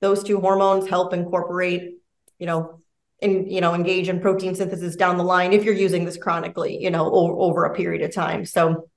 Those 0.00 0.22
two 0.22 0.40
hormones 0.40 0.88
help 0.88 1.14
incorporate, 1.14 1.94
you 2.38 2.46
know, 2.46 2.80
and 3.22 3.50
you 3.50 3.60
know, 3.60 3.74
engage 3.74 4.08
in 4.08 4.20
protein 4.20 4.54
synthesis 4.54 4.96
down 4.96 5.16
the 5.16 5.24
line 5.24 5.52
if 5.52 5.64
you're 5.64 5.74
using 5.74 6.04
this 6.04 6.16
chronically, 6.16 6.82
you 6.82 6.90
know, 6.90 7.10
over, 7.12 7.34
over 7.34 7.64
a 7.64 7.74
period 7.74 8.02
of 8.02 8.14
time. 8.14 8.44
So 8.44 8.88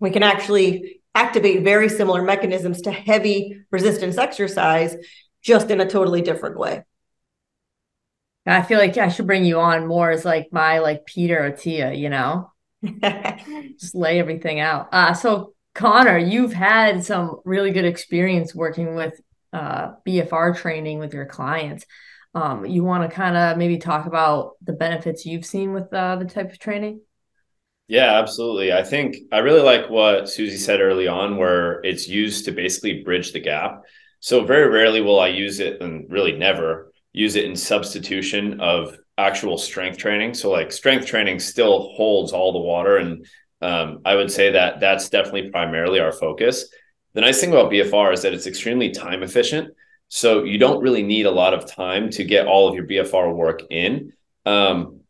we 0.00 0.10
can 0.10 0.22
actually 0.22 1.00
activate 1.14 1.62
very 1.62 1.88
similar 1.88 2.22
mechanisms 2.22 2.82
to 2.82 2.92
heavy 2.92 3.60
resistance 3.70 4.18
exercise 4.18 4.96
just 5.42 5.70
in 5.70 5.80
a 5.80 5.88
totally 5.88 6.22
different 6.22 6.58
way. 6.58 6.84
I 8.46 8.62
feel 8.62 8.78
like 8.78 8.96
I 8.96 9.08
should 9.08 9.26
bring 9.26 9.44
you 9.44 9.60
on 9.60 9.86
more 9.86 10.10
as 10.10 10.24
like 10.24 10.48
my 10.52 10.78
like 10.78 11.06
Peter 11.06 11.40
Attia, 11.50 11.96
you 11.96 12.08
know, 12.08 12.50
just 13.78 13.94
lay 13.94 14.18
everything 14.18 14.58
out. 14.58 14.88
Uh, 14.92 15.14
so 15.14 15.54
Connor, 15.74 16.18
you've 16.18 16.52
had 16.52 17.04
some 17.04 17.40
really 17.44 17.70
good 17.70 17.84
experience 17.84 18.54
working 18.54 18.94
with 18.94 19.20
uh, 19.52 19.92
BFR 20.06 20.56
training 20.56 20.98
with 20.98 21.14
your 21.14 21.26
clients. 21.26 21.86
Um, 22.34 22.64
you 22.64 22.82
want 22.82 23.08
to 23.08 23.14
kind 23.14 23.36
of 23.36 23.58
maybe 23.58 23.78
talk 23.78 24.06
about 24.06 24.52
the 24.62 24.72
benefits 24.72 25.26
you've 25.26 25.44
seen 25.44 25.72
with 25.72 25.92
uh, 25.92 26.16
the 26.16 26.24
type 26.24 26.50
of 26.50 26.58
training? 26.58 27.00
Yeah, 27.88 28.18
absolutely. 28.18 28.72
I 28.72 28.82
think 28.82 29.16
I 29.32 29.38
really 29.38 29.60
like 29.60 29.90
what 29.90 30.28
Susie 30.28 30.56
said 30.56 30.80
early 30.80 31.08
on, 31.08 31.36
where 31.36 31.80
it's 31.84 32.08
used 32.08 32.46
to 32.46 32.52
basically 32.52 33.02
bridge 33.02 33.32
the 33.32 33.40
gap. 33.40 33.82
So 34.22 34.44
very 34.44 34.68
rarely 34.68 35.00
will 35.00 35.18
I 35.18 35.28
use 35.28 35.58
it, 35.58 35.82
and 35.82 36.08
really 36.08 36.38
never 36.38 36.92
use 37.12 37.34
it 37.34 37.44
in 37.44 37.56
substitution 37.56 38.60
of 38.60 38.96
actual 39.18 39.58
strength 39.58 39.98
training. 39.98 40.34
So 40.34 40.48
like 40.48 40.70
strength 40.70 41.06
training 41.06 41.40
still 41.40 41.92
holds 41.94 42.32
all 42.32 42.52
the 42.52 42.60
water, 42.60 42.98
and 42.98 43.26
um, 43.60 44.00
I 44.04 44.14
would 44.14 44.30
say 44.30 44.52
that 44.52 44.78
that's 44.78 45.08
definitely 45.08 45.50
primarily 45.50 45.98
our 45.98 46.12
focus. 46.12 46.68
The 47.14 47.20
nice 47.20 47.40
thing 47.40 47.50
about 47.50 47.72
BFR 47.72 48.12
is 48.12 48.22
that 48.22 48.32
it's 48.32 48.46
extremely 48.46 48.90
time 48.90 49.24
efficient. 49.24 49.74
So 50.08 50.44
you 50.44 50.56
don't 50.56 50.82
really 50.82 51.02
need 51.02 51.26
a 51.26 51.30
lot 51.32 51.52
of 51.52 51.66
time 51.66 52.08
to 52.10 52.22
get 52.22 52.46
all 52.46 52.68
of 52.68 52.76
your 52.76 52.86
BFR 52.86 53.34
work 53.34 53.62
in. 53.70 54.12
Um, 54.46 55.00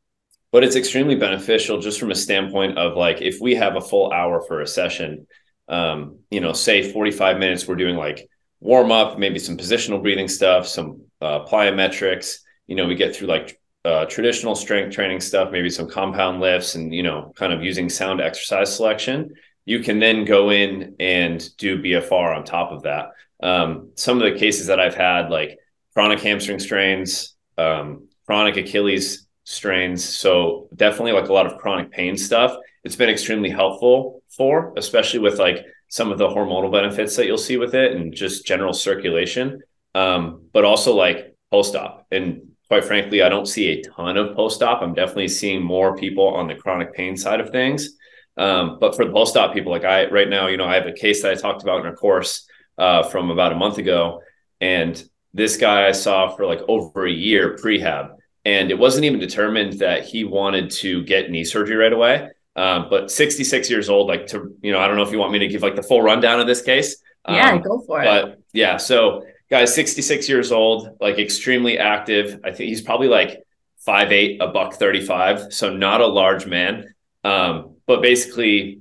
but 0.52 0.64
it's 0.64 0.76
extremely 0.76 1.16
beneficial 1.16 1.80
just 1.80 2.00
from 2.00 2.10
a 2.10 2.14
standpoint 2.14 2.78
of 2.78 2.96
like 2.96 3.20
if 3.20 3.40
we 3.42 3.56
have 3.56 3.76
a 3.76 3.80
full 3.82 4.10
hour 4.10 4.40
for 4.40 4.62
a 4.62 4.66
session, 4.66 5.26
um, 5.68 6.20
you 6.30 6.40
know, 6.40 6.54
say 6.54 6.90
45 6.90 7.38
minutes, 7.38 7.68
we're 7.68 7.76
doing 7.76 7.96
like 7.96 8.26
warm 8.62 8.92
up, 8.92 9.18
maybe 9.18 9.38
some 9.38 9.56
positional 9.56 10.00
breathing 10.00 10.28
stuff, 10.28 10.66
some 10.66 11.02
uh, 11.20 11.44
plyometrics. 11.44 12.36
You 12.68 12.76
know, 12.76 12.86
we 12.86 12.94
get 12.94 13.14
through 13.14 13.28
like 13.28 13.60
uh, 13.84 14.06
traditional 14.06 14.54
strength 14.54 14.94
training 14.94 15.20
stuff, 15.20 15.50
maybe 15.50 15.68
some 15.68 15.88
compound 15.88 16.40
lifts, 16.40 16.76
and 16.76 16.94
you 16.94 17.02
know, 17.02 17.32
kind 17.36 17.52
of 17.52 17.62
using 17.62 17.88
sound 17.88 18.20
exercise 18.20 18.74
selection. 18.74 19.34
You 19.64 19.80
can 19.80 19.98
then 19.98 20.24
go 20.24 20.50
in 20.50 20.94
and 21.00 21.44
do 21.56 21.82
BFR 21.82 22.36
on 22.36 22.44
top 22.44 22.72
of 22.72 22.82
that. 22.84 23.10
Um, 23.42 23.90
some 23.96 24.22
of 24.22 24.32
the 24.32 24.38
cases 24.38 24.68
that 24.68 24.78
I've 24.78 24.94
had, 24.94 25.28
like 25.28 25.58
chronic 25.92 26.20
hamstring 26.20 26.60
strains, 26.60 27.34
um, 27.58 28.08
chronic 28.26 28.56
Achilles 28.56 29.26
strains, 29.44 30.04
so 30.04 30.68
definitely 30.74 31.12
like 31.12 31.28
a 31.28 31.32
lot 31.32 31.46
of 31.46 31.58
chronic 31.58 31.90
pain 31.90 32.16
stuff. 32.16 32.56
It's 32.84 32.96
been 32.96 33.10
extremely 33.10 33.50
helpful 33.50 34.22
for, 34.28 34.72
especially 34.76 35.20
with 35.20 35.38
like 35.40 35.66
some 35.92 36.10
of 36.10 36.16
the 36.16 36.26
hormonal 36.26 36.72
benefits 36.72 37.16
that 37.16 37.26
you'll 37.26 37.36
see 37.36 37.58
with 37.58 37.74
it 37.74 37.92
and 37.92 38.14
just 38.14 38.46
general 38.46 38.72
circulation, 38.72 39.60
um, 39.94 40.40
but 40.54 40.64
also 40.64 40.96
like 40.96 41.36
post 41.50 41.76
op. 41.76 42.06
And 42.10 42.48
quite 42.66 42.82
frankly, 42.82 43.20
I 43.20 43.28
don't 43.28 43.44
see 43.44 43.68
a 43.68 43.82
ton 43.82 44.16
of 44.16 44.34
post 44.34 44.62
op. 44.62 44.80
I'm 44.80 44.94
definitely 44.94 45.28
seeing 45.28 45.62
more 45.62 45.94
people 45.94 46.28
on 46.28 46.48
the 46.48 46.54
chronic 46.54 46.94
pain 46.94 47.14
side 47.14 47.40
of 47.40 47.50
things. 47.50 47.90
Um, 48.38 48.78
but 48.80 48.96
for 48.96 49.04
the 49.04 49.12
post 49.12 49.36
op 49.36 49.52
people, 49.52 49.70
like 49.70 49.84
I 49.84 50.08
right 50.08 50.30
now, 50.30 50.46
you 50.46 50.56
know, 50.56 50.64
I 50.64 50.76
have 50.76 50.86
a 50.86 50.94
case 50.94 51.20
that 51.20 51.30
I 51.30 51.34
talked 51.34 51.62
about 51.62 51.84
in 51.84 51.92
a 51.92 51.94
course 51.94 52.48
uh, 52.78 53.02
from 53.02 53.30
about 53.30 53.52
a 53.52 53.56
month 53.56 53.76
ago, 53.76 54.22
and 54.62 54.94
this 55.34 55.58
guy 55.58 55.86
I 55.86 55.92
saw 55.92 56.34
for 56.34 56.46
like 56.46 56.62
over 56.68 57.04
a 57.04 57.12
year 57.12 57.58
prehab, 57.62 58.14
and 58.46 58.70
it 58.70 58.78
wasn't 58.78 59.04
even 59.04 59.20
determined 59.20 59.80
that 59.80 60.06
he 60.06 60.24
wanted 60.24 60.70
to 60.70 61.04
get 61.04 61.30
knee 61.30 61.44
surgery 61.44 61.76
right 61.76 61.92
away. 61.92 62.30
Um, 62.54 62.86
but 62.90 63.10
66 63.10 63.70
years 63.70 63.88
old, 63.88 64.08
like 64.08 64.26
to, 64.28 64.54
you 64.62 64.72
know, 64.72 64.78
I 64.78 64.86
don't 64.86 64.96
know 64.96 65.02
if 65.02 65.12
you 65.12 65.18
want 65.18 65.32
me 65.32 65.38
to 65.40 65.48
give 65.48 65.62
like 65.62 65.76
the 65.76 65.82
full 65.82 66.02
rundown 66.02 66.40
of 66.40 66.46
this 66.46 66.62
case. 66.62 66.96
Yeah, 67.28 67.52
um, 67.52 67.62
go 67.62 67.80
for 67.86 68.02
it. 68.02 68.04
But 68.04 68.40
yeah, 68.52 68.76
so 68.76 69.24
guys, 69.48 69.74
66 69.74 70.28
years 70.28 70.52
old, 70.52 70.96
like 71.00 71.18
extremely 71.18 71.78
active. 71.78 72.40
I 72.44 72.52
think 72.52 72.68
he's 72.68 72.82
probably 72.82 73.08
like 73.08 73.42
five 73.78 74.12
eight, 74.12 74.40
a 74.40 74.48
buck 74.48 74.74
35. 74.74 75.52
So 75.52 75.74
not 75.74 76.00
a 76.00 76.06
large 76.06 76.46
man. 76.46 76.94
Um, 77.24 77.76
but 77.86 78.02
basically 78.02 78.80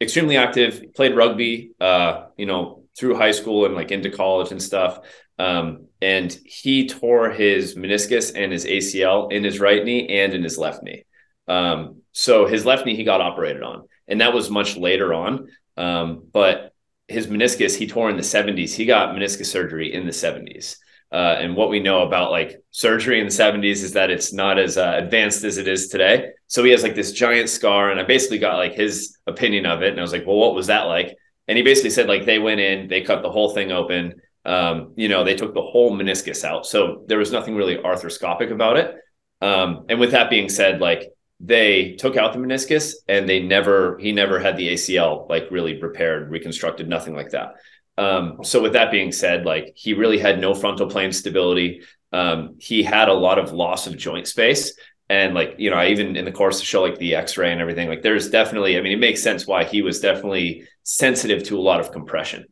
extremely 0.00 0.36
active, 0.36 0.94
played 0.94 1.16
rugby, 1.16 1.72
uh, 1.80 2.26
you 2.36 2.46
know, 2.46 2.84
through 2.98 3.16
high 3.16 3.30
school 3.30 3.66
and 3.66 3.74
like 3.74 3.90
into 3.90 4.10
college 4.10 4.52
and 4.52 4.62
stuff. 4.62 5.00
Um, 5.38 5.88
and 6.00 6.32
he 6.44 6.88
tore 6.88 7.30
his 7.30 7.74
meniscus 7.74 8.32
and 8.34 8.52
his 8.52 8.64
ACL 8.64 9.32
in 9.32 9.44
his 9.44 9.60
right 9.60 9.84
knee 9.84 10.08
and 10.20 10.34
in 10.34 10.42
his 10.42 10.58
left 10.58 10.82
knee. 10.82 11.04
Um, 11.48 12.02
so 12.16 12.46
his 12.46 12.64
left 12.64 12.86
knee 12.86 12.96
he 12.96 13.04
got 13.04 13.20
operated 13.20 13.62
on, 13.62 13.86
and 14.08 14.22
that 14.22 14.32
was 14.32 14.48
much 14.48 14.74
later 14.74 15.12
on. 15.12 15.48
Um, 15.76 16.22
but 16.32 16.72
his 17.08 17.26
meniscus 17.26 17.76
he 17.76 17.86
tore 17.86 18.08
in 18.08 18.16
the 18.16 18.22
70s. 18.22 18.74
He 18.74 18.86
got 18.86 19.14
meniscus 19.14 19.44
surgery 19.44 19.92
in 19.92 20.06
the 20.06 20.12
70s. 20.12 20.76
Uh, 21.12 21.36
and 21.38 21.54
what 21.54 21.68
we 21.68 21.78
know 21.78 22.06
about 22.06 22.30
like 22.30 22.56
surgery 22.70 23.20
in 23.20 23.26
the 23.26 23.30
70s 23.32 23.84
is 23.84 23.92
that 23.92 24.10
it's 24.10 24.32
not 24.32 24.58
as 24.58 24.78
uh, 24.78 24.94
advanced 24.96 25.44
as 25.44 25.58
it 25.58 25.68
is 25.68 25.88
today. 25.88 26.30
So 26.46 26.64
he 26.64 26.70
has 26.70 26.82
like 26.82 26.94
this 26.94 27.12
giant 27.12 27.50
scar, 27.50 27.90
and 27.90 28.00
I 28.00 28.04
basically 28.04 28.38
got 28.38 28.56
like 28.56 28.72
his 28.72 29.18
opinion 29.26 29.66
of 29.66 29.82
it, 29.82 29.90
and 29.90 29.98
I 30.00 30.02
was 30.02 30.12
like, 30.12 30.26
well, 30.26 30.36
what 30.36 30.54
was 30.54 30.68
that 30.68 30.84
like? 30.84 31.14
And 31.48 31.58
he 31.58 31.62
basically 31.62 31.90
said 31.90 32.08
like 32.08 32.24
they 32.24 32.38
went 32.38 32.60
in, 32.60 32.88
they 32.88 33.02
cut 33.02 33.20
the 33.20 33.30
whole 33.30 33.50
thing 33.50 33.72
open. 33.72 34.14
Um, 34.46 34.94
you 34.96 35.08
know, 35.08 35.22
they 35.22 35.34
took 35.34 35.52
the 35.52 35.60
whole 35.60 35.92
meniscus 35.92 36.44
out. 36.44 36.64
So 36.64 37.04
there 37.08 37.18
was 37.18 37.30
nothing 37.30 37.56
really 37.56 37.76
arthroscopic 37.76 38.50
about 38.50 38.78
it. 38.78 38.94
Um, 39.42 39.84
and 39.90 40.00
with 40.00 40.12
that 40.12 40.30
being 40.30 40.48
said, 40.48 40.80
like 40.80 41.12
they 41.40 41.92
took 41.92 42.16
out 42.16 42.32
the 42.32 42.38
meniscus 42.38 42.94
and 43.08 43.28
they 43.28 43.40
never, 43.40 43.98
he 43.98 44.12
never 44.12 44.38
had 44.38 44.56
the 44.56 44.68
ACL 44.72 45.28
like 45.28 45.50
really 45.50 45.80
repaired, 45.80 46.30
reconstructed, 46.30 46.88
nothing 46.88 47.14
like 47.14 47.30
that. 47.30 47.56
Um, 47.98 48.38
so 48.42 48.62
with 48.62 48.74
that 48.74 48.90
being 48.90 49.12
said, 49.12 49.44
like 49.44 49.72
he 49.74 49.94
really 49.94 50.18
had 50.18 50.40
no 50.40 50.54
frontal 50.54 50.88
plane 50.88 51.12
stability. 51.12 51.82
Um, 52.12 52.56
he 52.58 52.82
had 52.82 53.08
a 53.08 53.14
lot 53.14 53.38
of 53.38 53.52
loss 53.52 53.86
of 53.86 53.96
joint 53.96 54.26
space. 54.26 54.72
And 55.08 55.34
like, 55.34 55.54
you 55.58 55.70
know, 55.70 55.76
I 55.76 55.88
even 55.88 56.16
in 56.16 56.24
the 56.24 56.32
course 56.32 56.58
to 56.60 56.66
show 56.66 56.82
like 56.82 56.98
the 56.98 57.14
x-ray 57.14 57.52
and 57.52 57.60
everything, 57.60 57.88
like 57.88 58.02
there's 58.02 58.28
definitely, 58.28 58.76
I 58.76 58.80
mean, 58.80 58.92
it 58.92 58.98
makes 58.98 59.22
sense 59.22 59.46
why 59.46 59.64
he 59.64 59.82
was 59.82 60.00
definitely 60.00 60.66
sensitive 60.82 61.44
to 61.44 61.58
a 61.58 61.60
lot 61.60 61.80
of 61.80 61.92
compression. 61.92 62.46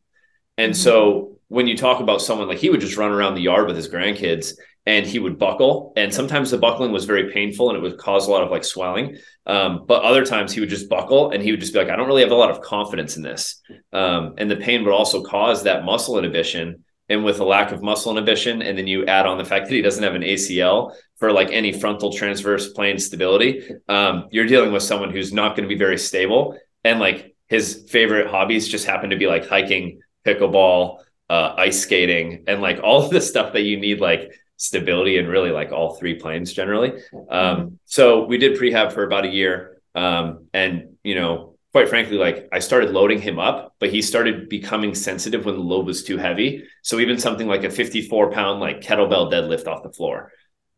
And 0.56 0.72
mm-hmm. 0.72 0.80
so 0.80 1.38
when 1.54 1.68
you 1.68 1.76
talk 1.76 2.00
about 2.00 2.20
someone 2.20 2.48
like 2.48 2.58
he 2.58 2.68
would 2.68 2.80
just 2.80 2.96
run 2.96 3.12
around 3.12 3.36
the 3.36 3.40
yard 3.40 3.68
with 3.68 3.76
his 3.76 3.88
grandkids 3.88 4.54
and 4.86 5.06
he 5.06 5.20
would 5.20 5.38
buckle. 5.38 5.92
And 5.96 6.12
sometimes 6.12 6.50
the 6.50 6.58
buckling 6.58 6.90
was 6.90 7.04
very 7.04 7.32
painful 7.32 7.70
and 7.70 7.78
it 7.78 7.80
would 7.80 7.96
cause 7.96 8.26
a 8.26 8.30
lot 8.32 8.42
of 8.42 8.50
like 8.50 8.64
swelling. 8.64 9.18
Um, 9.46 9.84
but 9.86 10.02
other 10.02 10.26
times 10.26 10.52
he 10.52 10.58
would 10.58 10.68
just 10.68 10.88
buckle 10.88 11.30
and 11.30 11.40
he 11.40 11.52
would 11.52 11.60
just 11.60 11.72
be 11.72 11.78
like 11.78 11.90
i 11.90 11.96
don't 11.96 12.08
really 12.08 12.22
have 12.22 12.32
a 12.32 12.34
lot 12.34 12.50
of 12.50 12.60
confidence 12.60 13.16
in 13.16 13.22
this. 13.22 13.62
Um, 13.92 14.34
and 14.36 14.50
the 14.50 14.56
pain 14.56 14.84
would 14.84 14.92
also 14.92 15.22
cause 15.22 15.62
that 15.62 15.84
muscle 15.84 16.18
inhibition. 16.18 16.82
And 17.08 17.24
with 17.24 17.38
a 17.38 17.44
lack 17.44 17.70
of 17.70 17.82
muscle 17.82 18.10
inhibition 18.10 18.60
and 18.60 18.76
then 18.76 18.88
you 18.88 19.06
add 19.06 19.26
on 19.26 19.38
the 19.38 19.44
fact 19.44 19.68
that 19.68 19.74
he 19.74 19.82
doesn't 19.82 20.02
have 20.02 20.14
an 20.16 20.22
acl 20.22 20.92
for 21.18 21.30
like 21.30 21.50
any 21.52 21.70
frontal 21.70 22.10
transverse 22.10 22.72
plane 22.72 22.98
stability 22.98 23.70
um, 23.90 24.26
you're 24.32 24.46
dealing 24.46 24.72
with 24.72 24.82
someone 24.82 25.10
who's 25.10 25.32
not 25.32 25.54
going 25.54 25.68
to 25.68 25.72
be 25.72 25.78
very 25.78 25.98
stable. 25.98 26.58
And 26.82 26.98
like 26.98 27.36
his 27.46 27.84
favorite 27.88 28.26
hobbies 28.26 28.66
just 28.66 28.86
happen 28.86 29.10
to 29.10 29.16
be 29.16 29.28
like 29.28 29.46
hiking 29.46 30.00
pickleball 30.26 31.03
uh, 31.30 31.54
ice 31.56 31.80
skating 31.80 32.44
and 32.46 32.60
like 32.60 32.80
all 32.82 33.02
of 33.04 33.10
the 33.10 33.20
stuff 33.20 33.52
that 33.54 33.62
you 33.62 33.78
need 33.78 34.00
like 34.00 34.32
stability 34.56 35.18
and 35.18 35.28
really 35.28 35.50
like 35.50 35.72
all 35.72 35.96
three 35.96 36.14
planes 36.14 36.52
generally. 36.52 36.92
Um, 37.12 37.56
mm-hmm. 37.56 37.74
so 37.86 38.24
we 38.24 38.38
did 38.38 38.58
prehab 38.58 38.92
for 38.92 39.04
about 39.04 39.24
a 39.24 39.28
year. 39.28 39.80
Um, 39.94 40.46
and, 40.52 40.96
you 41.02 41.14
know, 41.14 41.56
quite 41.72 41.88
frankly, 41.88 42.16
like 42.16 42.48
I 42.52 42.58
started 42.60 42.90
loading 42.90 43.20
him 43.20 43.38
up, 43.38 43.74
but 43.78 43.90
he 43.90 44.02
started 44.02 44.48
becoming 44.48 44.94
sensitive 44.94 45.44
when 45.44 45.56
the 45.56 45.60
load 45.60 45.86
was 45.86 46.04
too 46.04 46.16
heavy. 46.16 46.64
So 46.82 47.00
even 47.00 47.18
something 47.18 47.48
like 47.48 47.64
a 47.64 47.70
54 47.70 48.30
pound 48.30 48.60
like 48.60 48.80
kettlebell 48.80 49.32
deadlift 49.32 49.66
off 49.66 49.82
the 49.82 49.92
floor, 49.92 50.30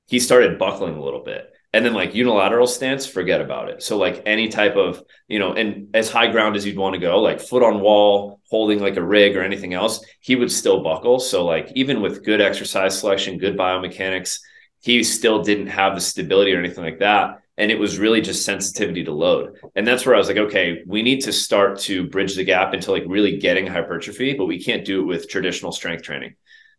he 0.07 0.21
started 0.21 0.59
buckling 0.59 0.97
a 0.97 1.03
little 1.03 1.23
bit 1.23 1.51
and 1.77 1.85
then 1.85 1.93
like 1.93 2.15
unilateral 2.15 2.67
stance 2.67 3.05
forget 3.05 3.43
about 3.43 3.69
it. 3.69 3.83
So 3.83 3.99
like 3.99 4.23
any 4.25 4.49
type 4.49 4.77
of 4.77 5.03
you 5.29 5.39
know 5.39 5.53
and 5.53 5.95
as 5.95 6.11
high 6.11 6.29
ground 6.33 6.57
as 6.57 6.65
you'd 6.65 6.79
want 6.79 6.95
to 6.95 6.99
go 6.99 7.21
like 7.21 7.39
foot 7.39 7.63
on 7.63 7.83
wall 7.83 8.41
holding 8.49 8.81
like 8.81 8.97
a 8.97 9.05
rig 9.05 9.37
or 9.37 9.43
anything 9.43 9.75
else 9.75 10.03
he 10.21 10.37
would 10.37 10.51
still 10.51 10.83
buckle. 10.83 11.21
So 11.21 11.45
like 11.45 11.71
even 11.75 12.01
with 12.01 12.25
good 12.25 12.41
exercise 12.41 12.99
selection 12.99 13.37
good 13.37 13.59
biomechanics 13.59 14.41
he 14.81 15.05
still 15.05 15.43
didn't 15.43 15.67
have 15.67 15.95
the 15.95 16.01
stability 16.01 16.55
or 16.55 16.61
anything 16.61 16.83
like 16.83 17.01
that. 17.01 17.43
And 17.59 17.71
it 17.71 17.79
was 17.79 17.99
really 17.99 18.23
just 18.23 18.47
sensitivity 18.47 19.05
to 19.05 19.13
load. 19.13 19.59
And 19.75 19.87
that's 19.87 20.07
where 20.07 20.15
i 20.15 20.19
was 20.19 20.29
like 20.29 20.39
okay 20.39 20.83
we 20.87 21.03
need 21.03 21.21
to 21.25 21.33
start 21.33 21.79
to 21.81 22.09
bridge 22.09 22.37
the 22.37 22.45
gap 22.45 22.73
into 22.73 22.91
like 22.91 23.05
really 23.07 23.37
getting 23.37 23.67
hypertrophy 23.67 24.33
but 24.33 24.47
we 24.47 24.65
can't 24.65 24.87
do 24.87 25.03
it 25.03 25.05
with 25.05 25.29
traditional 25.29 25.73
strength 25.73 26.05
training. 26.05 26.37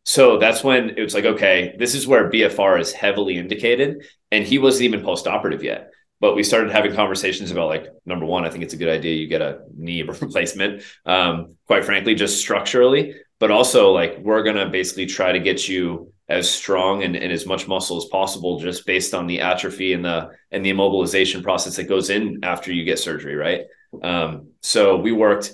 So 0.07 0.37
that's 0.37 0.63
when 0.63 0.91
it 0.91 1.03
was 1.03 1.13
like, 1.13 1.25
okay, 1.25 1.75
this 1.77 1.93
is 1.93 2.07
where 2.07 2.31
BFR 2.31 2.79
is 2.79 2.93
heavily 2.93 3.35
indicated. 3.35 4.05
And 4.31 4.43
he 4.43 4.59
wasn't 4.59 4.85
even 4.85 5.03
post 5.03 5.27
operative 5.27 5.63
yet. 5.63 5.91
But 6.19 6.35
we 6.35 6.43
started 6.43 6.71
having 6.71 6.95
conversations 6.95 7.51
about 7.51 7.67
like, 7.67 7.87
number 8.05 8.25
one, 8.25 8.43
I 8.43 8.49
think 8.49 8.63
it's 8.63 8.73
a 8.73 8.77
good 8.77 8.89
idea 8.89 9.15
you 9.15 9.27
get 9.27 9.41
a 9.41 9.59
knee 9.75 10.01
replacement, 10.03 10.83
um, 11.05 11.55
quite 11.67 11.85
frankly, 11.85 12.15
just 12.15 12.39
structurally. 12.39 13.15
But 13.39 13.51
also, 13.51 13.91
like, 13.91 14.17
we're 14.17 14.41
going 14.41 14.55
to 14.55 14.67
basically 14.67 15.05
try 15.05 15.31
to 15.31 15.39
get 15.39 15.67
you 15.67 16.11
as 16.29 16.49
strong 16.49 17.03
and, 17.03 17.15
and 17.15 17.31
as 17.31 17.45
much 17.45 17.67
muscle 17.67 17.97
as 17.97 18.05
possible 18.05 18.59
just 18.59 18.85
based 18.85 19.13
on 19.13 19.27
the 19.27 19.39
atrophy 19.39 19.93
and 19.93 20.03
the 20.03 20.29
and 20.51 20.65
the 20.65 20.71
immobilization 20.71 21.41
process 21.41 21.77
that 21.77 21.85
goes 21.85 22.09
in 22.09 22.39
after 22.43 22.71
you 22.71 22.83
get 22.83 22.99
surgery 22.99 23.35
right 23.35 23.61
um, 24.03 24.49
so 24.61 24.97
we 24.97 25.11
worked 25.11 25.53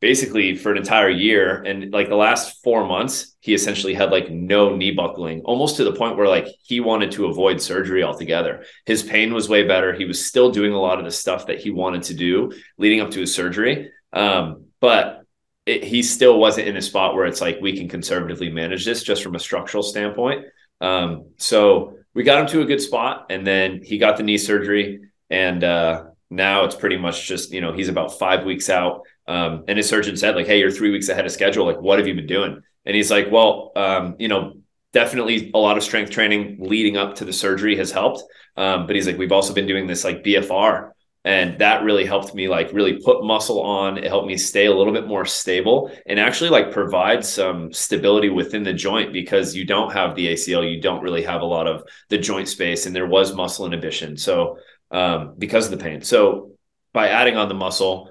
basically 0.00 0.56
for 0.56 0.72
an 0.72 0.78
entire 0.78 1.10
year. 1.10 1.62
And 1.62 1.92
like 1.92 2.08
the 2.08 2.16
last 2.16 2.62
four 2.62 2.86
months, 2.86 3.36
he 3.40 3.54
essentially 3.54 3.94
had 3.94 4.10
like 4.10 4.30
no 4.30 4.74
knee 4.74 4.90
buckling, 4.90 5.42
almost 5.42 5.76
to 5.76 5.84
the 5.84 5.92
point 5.92 6.16
where 6.16 6.28
like 6.28 6.46
he 6.62 6.80
wanted 6.80 7.12
to 7.12 7.26
avoid 7.26 7.60
surgery 7.60 8.02
altogether. 8.02 8.64
His 8.86 9.02
pain 9.02 9.34
was 9.34 9.48
way 9.48 9.66
better. 9.66 9.92
He 9.92 10.06
was 10.06 10.24
still 10.24 10.50
doing 10.50 10.72
a 10.72 10.80
lot 10.80 10.98
of 10.98 11.04
the 11.04 11.10
stuff 11.10 11.46
that 11.46 11.60
he 11.60 11.70
wanted 11.70 12.04
to 12.04 12.14
do 12.14 12.52
leading 12.78 13.00
up 13.00 13.10
to 13.12 13.20
his 13.20 13.34
surgery. 13.34 13.90
Um, 14.12 14.66
but 14.80 15.24
it, 15.66 15.84
he 15.84 16.02
still 16.02 16.38
wasn't 16.38 16.68
in 16.68 16.76
a 16.76 16.82
spot 16.82 17.14
where 17.14 17.26
it's 17.26 17.40
like 17.40 17.58
we 17.60 17.76
can 17.76 17.88
conservatively 17.88 18.50
manage 18.50 18.84
this 18.84 19.02
just 19.02 19.22
from 19.22 19.34
a 19.34 19.38
structural 19.38 19.82
standpoint. 19.82 20.46
Um, 20.80 21.26
so 21.36 21.98
we 22.14 22.22
got 22.22 22.40
him 22.40 22.46
to 22.48 22.62
a 22.62 22.66
good 22.66 22.80
spot 22.80 23.26
and 23.30 23.46
then 23.46 23.82
he 23.82 23.98
got 23.98 24.16
the 24.16 24.22
knee 24.22 24.38
surgery 24.38 25.00
and 25.28 25.62
uh, 25.62 26.04
now 26.30 26.64
it's 26.64 26.74
pretty 26.74 26.96
much 26.96 27.26
just 27.28 27.52
you 27.52 27.60
know 27.60 27.72
he's 27.72 27.88
about 27.88 28.18
five 28.18 28.44
weeks 28.44 28.70
out 28.70 29.02
um, 29.30 29.64
and 29.68 29.78
his 29.78 29.88
surgeon 29.88 30.16
said, 30.16 30.34
like, 30.34 30.48
hey, 30.48 30.58
you're 30.58 30.72
three 30.72 30.90
weeks 30.90 31.08
ahead 31.08 31.24
of 31.24 31.30
schedule. 31.30 31.64
Like, 31.64 31.80
what 31.80 32.00
have 32.00 32.08
you 32.08 32.14
been 32.14 32.26
doing? 32.26 32.60
And 32.84 32.96
he's 32.96 33.12
like, 33.12 33.30
well, 33.30 33.70
um, 33.76 34.16
you 34.18 34.26
know, 34.26 34.54
definitely 34.92 35.52
a 35.54 35.58
lot 35.58 35.76
of 35.76 35.84
strength 35.84 36.10
training 36.10 36.56
leading 36.58 36.96
up 36.96 37.14
to 37.14 37.24
the 37.24 37.32
surgery 37.32 37.76
has 37.76 37.92
helped. 37.92 38.24
Um, 38.56 38.88
but 38.88 38.96
he's 38.96 39.06
like, 39.06 39.18
we've 39.18 39.30
also 39.30 39.54
been 39.54 39.68
doing 39.68 39.86
this 39.86 40.02
like 40.02 40.24
BFR. 40.24 40.90
And 41.24 41.60
that 41.60 41.84
really 41.84 42.04
helped 42.04 42.34
me 42.34 42.48
like 42.48 42.72
really 42.72 42.98
put 43.04 43.22
muscle 43.22 43.60
on. 43.62 43.98
It 43.98 44.08
helped 44.08 44.26
me 44.26 44.36
stay 44.36 44.66
a 44.66 44.74
little 44.74 44.92
bit 44.92 45.06
more 45.06 45.24
stable 45.24 45.92
and 46.06 46.18
actually 46.18 46.50
like 46.50 46.72
provide 46.72 47.24
some 47.24 47.72
stability 47.72 48.30
within 48.30 48.64
the 48.64 48.72
joint 48.72 49.12
because 49.12 49.54
you 49.54 49.64
don't 49.64 49.92
have 49.92 50.16
the 50.16 50.26
ACL, 50.26 50.68
you 50.68 50.80
don't 50.80 51.04
really 51.04 51.22
have 51.22 51.42
a 51.42 51.46
lot 51.46 51.68
of 51.68 51.84
the 52.08 52.18
joint 52.18 52.48
space, 52.48 52.86
and 52.86 52.96
there 52.96 53.06
was 53.06 53.32
muscle 53.34 53.66
inhibition. 53.66 54.16
So 54.16 54.58
um, 54.90 55.34
because 55.38 55.70
of 55.70 55.78
the 55.78 55.84
pain. 55.84 56.00
So 56.00 56.52
by 56.92 57.10
adding 57.10 57.36
on 57.36 57.48
the 57.48 57.54
muscle, 57.54 58.10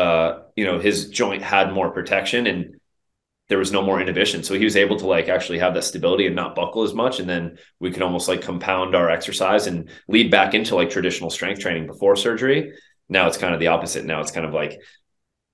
uh, 0.00 0.42
you 0.56 0.64
know, 0.64 0.78
his 0.78 1.10
joint 1.10 1.42
had 1.42 1.72
more 1.72 1.90
protection 1.90 2.46
and 2.46 2.80
there 3.48 3.58
was 3.58 3.72
no 3.72 3.82
more 3.82 4.00
inhibition. 4.00 4.42
So 4.42 4.54
he 4.54 4.64
was 4.64 4.76
able 4.76 4.96
to 4.96 5.06
like 5.06 5.28
actually 5.28 5.58
have 5.58 5.74
that 5.74 5.84
stability 5.84 6.26
and 6.26 6.34
not 6.34 6.54
buckle 6.54 6.84
as 6.84 6.94
much. 6.94 7.20
And 7.20 7.28
then 7.28 7.58
we 7.80 7.90
could 7.90 8.02
almost 8.02 8.28
like 8.28 8.40
compound 8.40 8.94
our 8.94 9.10
exercise 9.10 9.66
and 9.66 9.90
lead 10.08 10.30
back 10.30 10.54
into 10.54 10.74
like 10.74 10.88
traditional 10.88 11.28
strength 11.28 11.60
training 11.60 11.86
before 11.86 12.16
surgery. 12.16 12.72
Now 13.08 13.26
it's 13.26 13.36
kind 13.36 13.52
of 13.52 13.60
the 13.60 13.66
opposite. 13.66 14.06
Now 14.06 14.20
it's 14.20 14.30
kind 14.30 14.46
of 14.46 14.54
like 14.54 14.80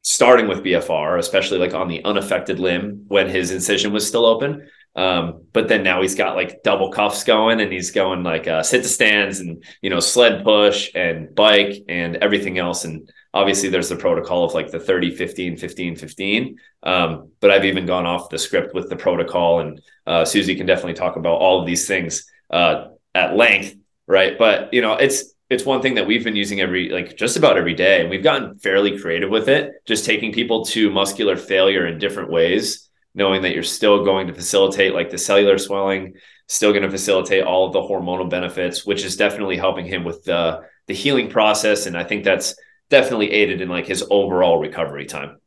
starting 0.02 0.46
with 0.46 0.62
BFR, 0.62 1.18
especially 1.18 1.58
like 1.58 1.74
on 1.74 1.88
the 1.88 2.04
unaffected 2.04 2.60
limb 2.60 3.06
when 3.08 3.28
his 3.28 3.50
incision 3.50 3.92
was 3.92 4.06
still 4.06 4.26
open. 4.26 4.68
Um, 4.96 5.44
but 5.52 5.68
then 5.68 5.82
now 5.82 6.00
he's 6.00 6.14
got 6.14 6.36
like 6.36 6.62
double 6.62 6.90
cuffs 6.90 7.22
going 7.22 7.60
and 7.60 7.70
he's 7.70 7.90
going 7.90 8.22
like 8.22 8.48
uh, 8.48 8.62
sit 8.62 8.82
to 8.82 8.88
stands 8.88 9.40
and, 9.40 9.62
you 9.82 9.90
know, 9.90 10.00
sled 10.00 10.42
push 10.42 10.90
and 10.94 11.34
bike 11.34 11.84
and 11.88 12.16
everything 12.16 12.58
else. 12.58 12.86
And 12.86 13.12
obviously 13.34 13.68
there's 13.68 13.90
the 13.90 13.96
protocol 13.96 14.44
of 14.44 14.54
like 14.54 14.70
the 14.70 14.80
30 14.80 15.14
15 15.14 15.58
15 15.58 15.96
15 15.96 16.56
um, 16.84 17.30
but 17.40 17.50
i've 17.50 17.66
even 17.66 17.84
gone 17.84 18.06
off 18.06 18.30
the 18.30 18.38
script 18.38 18.74
with 18.74 18.88
the 18.88 18.96
protocol 18.96 19.60
and 19.60 19.78
uh, 20.06 20.24
susie 20.24 20.54
can 20.54 20.64
definitely 20.64 20.94
talk 20.94 21.16
about 21.16 21.38
all 21.38 21.60
of 21.60 21.66
these 21.66 21.86
things 21.86 22.24
uh, 22.48 22.86
at 23.14 23.36
length 23.36 23.76
right? 24.06 24.38
But 24.38 24.72
you 24.72 24.82
know 24.82 24.94
it's 24.94 25.34
it's 25.48 25.64
one 25.64 25.80
thing 25.80 25.94
that 25.94 26.06
we've 26.06 26.24
been 26.24 26.36
using 26.36 26.60
every 26.60 26.88
like 26.88 27.16
just 27.16 27.36
about 27.36 27.56
every 27.56 27.74
day 27.74 28.00
and 28.00 28.10
we've 28.10 28.22
gotten 28.22 28.58
fairly 28.58 28.98
creative 28.98 29.30
with 29.30 29.48
it 29.48 29.72
just 29.86 30.04
taking 30.04 30.32
people 30.32 30.64
to 30.66 30.90
muscular 30.90 31.36
failure 31.36 31.86
in 31.86 31.98
different 31.98 32.30
ways 32.30 32.85
knowing 33.16 33.42
that 33.42 33.54
you're 33.54 33.64
still 33.64 34.04
going 34.04 34.28
to 34.28 34.34
facilitate 34.34 34.94
like 34.94 35.10
the 35.10 35.18
cellular 35.18 35.58
swelling 35.58 36.14
still 36.46 36.70
going 36.70 36.84
to 36.84 36.90
facilitate 36.90 37.42
all 37.42 37.66
of 37.66 37.72
the 37.72 37.80
hormonal 37.80 38.30
benefits 38.30 38.86
which 38.86 39.04
is 39.04 39.16
definitely 39.16 39.56
helping 39.56 39.86
him 39.86 40.04
with 40.04 40.22
the 40.24 40.60
the 40.86 40.94
healing 40.94 41.28
process 41.28 41.86
and 41.86 41.96
i 41.96 42.04
think 42.04 42.22
that's 42.22 42.54
definitely 42.88 43.32
aided 43.32 43.60
in 43.60 43.68
like 43.68 43.86
his 43.86 44.04
overall 44.10 44.58
recovery 44.58 45.06
time. 45.06 45.38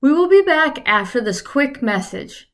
We 0.00 0.12
will 0.12 0.28
be 0.28 0.42
back 0.42 0.86
after 0.86 1.20
this 1.20 1.42
quick 1.42 1.82
message. 1.82 2.50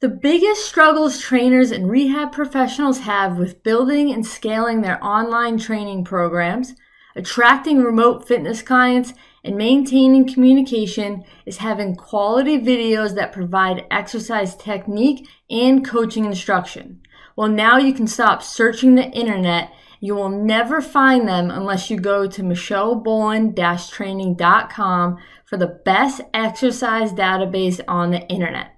The 0.00 0.08
biggest 0.08 0.64
struggles 0.64 1.20
trainers 1.20 1.70
and 1.70 1.88
rehab 1.88 2.32
professionals 2.32 3.00
have 3.00 3.38
with 3.38 3.62
building 3.62 4.12
and 4.12 4.26
scaling 4.26 4.82
their 4.82 5.02
online 5.04 5.58
training 5.58 6.04
programs, 6.04 6.74
attracting 7.14 7.82
remote 7.82 8.26
fitness 8.26 8.62
clients, 8.62 9.14
and 9.44 9.56
maintaining 9.56 10.32
communication 10.32 11.24
is 11.46 11.58
having 11.58 11.96
quality 11.96 12.58
videos 12.58 13.14
that 13.14 13.32
provide 13.32 13.86
exercise 13.90 14.56
technique 14.56 15.28
and 15.50 15.86
coaching 15.86 16.24
instruction. 16.24 17.00
Well, 17.36 17.48
now 17.48 17.78
you 17.78 17.92
can 17.92 18.06
stop 18.06 18.42
searching 18.42 18.94
the 18.94 19.10
internet 19.10 19.72
you 20.02 20.14
will 20.16 20.30
never 20.30 20.82
find 20.82 21.28
them 21.28 21.48
unless 21.48 21.88
you 21.88 21.96
go 21.96 22.26
to 22.26 22.42
michelleboland-training.com 22.42 25.18
for 25.44 25.56
the 25.56 25.80
best 25.84 26.20
exercise 26.34 27.12
database 27.12 27.80
on 27.86 28.10
the 28.10 28.26
internet. 28.26 28.71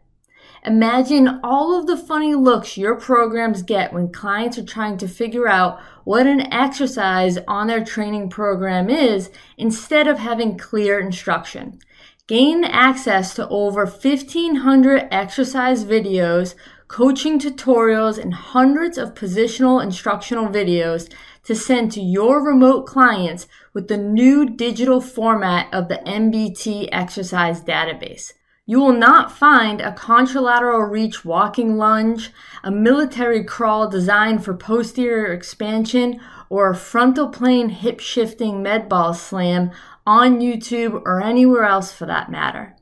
Imagine 0.67 1.41
all 1.45 1.79
of 1.79 1.87
the 1.87 1.97
funny 1.97 2.35
looks 2.35 2.79
your 2.79 2.95
programs 2.95 3.63
get 3.63 3.93
when 3.93 4.11
clients 4.11 4.57
are 4.57 4.65
trying 4.65 4.97
to 4.97 5.07
figure 5.07 5.47
out 5.47 5.79
what 6.05 6.27
an 6.27 6.51
exercise 6.51 7.37
on 7.47 7.67
their 7.67 7.85
training 7.85 8.31
program 8.31 8.89
is 8.89 9.31
instead 9.59 10.09
of 10.09 10.19
having 10.19 10.57
clear 10.57 10.99
instruction. 10.99 11.79
Gain 12.27 12.65
access 12.65 13.35
to 13.35 13.47
over 13.49 13.85
1500 13.85 15.07
exercise 15.11 15.85
videos, 15.85 16.55
coaching 16.89 17.39
tutorials, 17.39 18.17
and 18.17 18.33
hundreds 18.33 18.97
of 18.97 19.13
positional 19.13 19.83
instructional 19.83 20.49
videos 20.49 21.13
to 21.43 21.55
send 21.55 21.93
to 21.93 22.01
your 22.01 22.43
remote 22.43 22.87
clients 22.87 23.47
with 23.75 23.89
the 23.89 23.99
new 23.99 24.49
digital 24.49 25.03
format 25.03 25.67
of 25.75 25.89
the 25.89 26.01
MBT 26.07 26.89
exercise 26.91 27.61
database. 27.61 28.33
You 28.67 28.81
will 28.81 28.95
not 28.95 29.31
find 29.31 29.83
a 29.83 29.93
contralateral 29.93 30.91
reach 30.91 31.23
walking 31.23 31.77
lunge, 31.77 32.33
a 32.63 32.71
military 32.71 33.45
crawl 33.45 33.91
designed 33.91 34.43
for 34.43 34.55
posterior 34.55 35.31
expansion, 35.35 36.19
or 36.49 36.71
a 36.71 36.75
frontal 36.75 37.29
plane 37.29 37.69
hip 37.69 38.01
shifting 38.01 38.63
med 38.63 38.89
ball 38.89 39.13
slam 39.13 39.71
on 40.07 40.41
YouTube 40.41 41.03
or 41.05 41.21
anywhere 41.23 41.65
else 41.65 41.93
for 41.93 42.07
that 42.07 42.31
matter. 42.31 42.75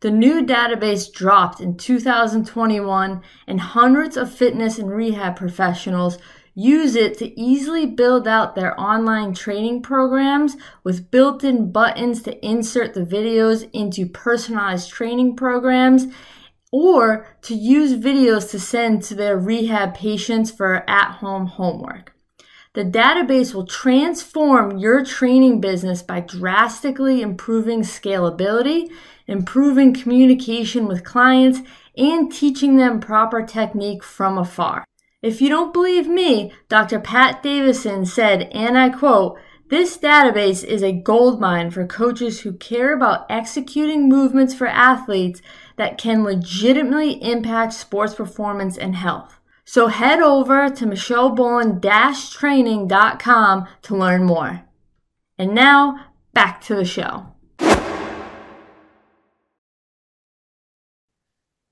The 0.00 0.12
new 0.12 0.46
database 0.46 1.12
dropped 1.12 1.60
in 1.60 1.78
2021 1.78 3.20
and 3.48 3.60
hundreds 3.60 4.16
of 4.16 4.32
fitness 4.32 4.78
and 4.78 4.88
rehab 4.88 5.34
professionals 5.34 6.16
use 6.54 6.94
it 6.94 7.18
to 7.18 7.38
easily 7.40 7.86
build 7.86 8.28
out 8.28 8.54
their 8.54 8.78
online 8.80 9.34
training 9.34 9.82
programs 9.82 10.56
with 10.82 11.10
built 11.10 11.42
in 11.42 11.72
buttons 11.72 12.22
to 12.22 12.46
insert 12.46 12.94
the 12.94 13.04
videos 13.04 13.68
into 13.72 14.06
personalized 14.06 14.90
training 14.90 15.36
programs 15.36 16.06
or 16.72 17.26
to 17.42 17.54
use 17.54 17.94
videos 17.94 18.50
to 18.50 18.58
send 18.58 19.02
to 19.02 19.14
their 19.14 19.38
rehab 19.38 19.94
patients 19.94 20.50
for 20.50 20.88
at 20.88 21.12
home 21.12 21.46
homework. 21.46 22.12
The 22.74 22.84
database 22.84 23.54
will 23.54 23.66
transform 23.66 24.78
your 24.78 25.04
training 25.04 25.60
business 25.60 26.02
by 26.02 26.18
drastically 26.20 27.22
improving 27.22 27.82
scalability, 27.82 28.90
improving 29.28 29.94
communication 29.94 30.88
with 30.88 31.04
clients, 31.04 31.60
and 31.96 32.32
teaching 32.32 32.76
them 32.76 32.98
proper 32.98 33.42
technique 33.42 34.02
from 34.02 34.38
afar. 34.38 34.84
If 35.24 35.40
you 35.40 35.48
don't 35.48 35.72
believe 35.72 36.06
me, 36.06 36.52
Dr. 36.68 37.00
Pat 37.00 37.42
Davidson 37.42 38.04
said, 38.04 38.42
and 38.52 38.76
I 38.76 38.90
quote, 38.90 39.38
this 39.70 39.96
database 39.96 40.62
is 40.62 40.82
a 40.82 40.92
goldmine 40.92 41.70
for 41.70 41.86
coaches 41.86 42.42
who 42.42 42.52
care 42.52 42.94
about 42.94 43.24
executing 43.30 44.06
movements 44.06 44.52
for 44.52 44.66
athletes 44.66 45.40
that 45.76 45.96
can 45.96 46.24
legitimately 46.24 47.12
impact 47.22 47.72
sports 47.72 48.14
performance 48.14 48.76
and 48.76 48.96
health. 48.96 49.40
So 49.64 49.86
head 49.86 50.20
over 50.20 50.68
to 50.68 50.84
michelleboland-training.com 50.84 53.68
to 53.80 53.96
learn 53.96 54.24
more. 54.24 54.64
And 55.38 55.54
now, 55.54 56.04
back 56.34 56.60
to 56.64 56.74
the 56.74 56.84
show. 56.84 57.28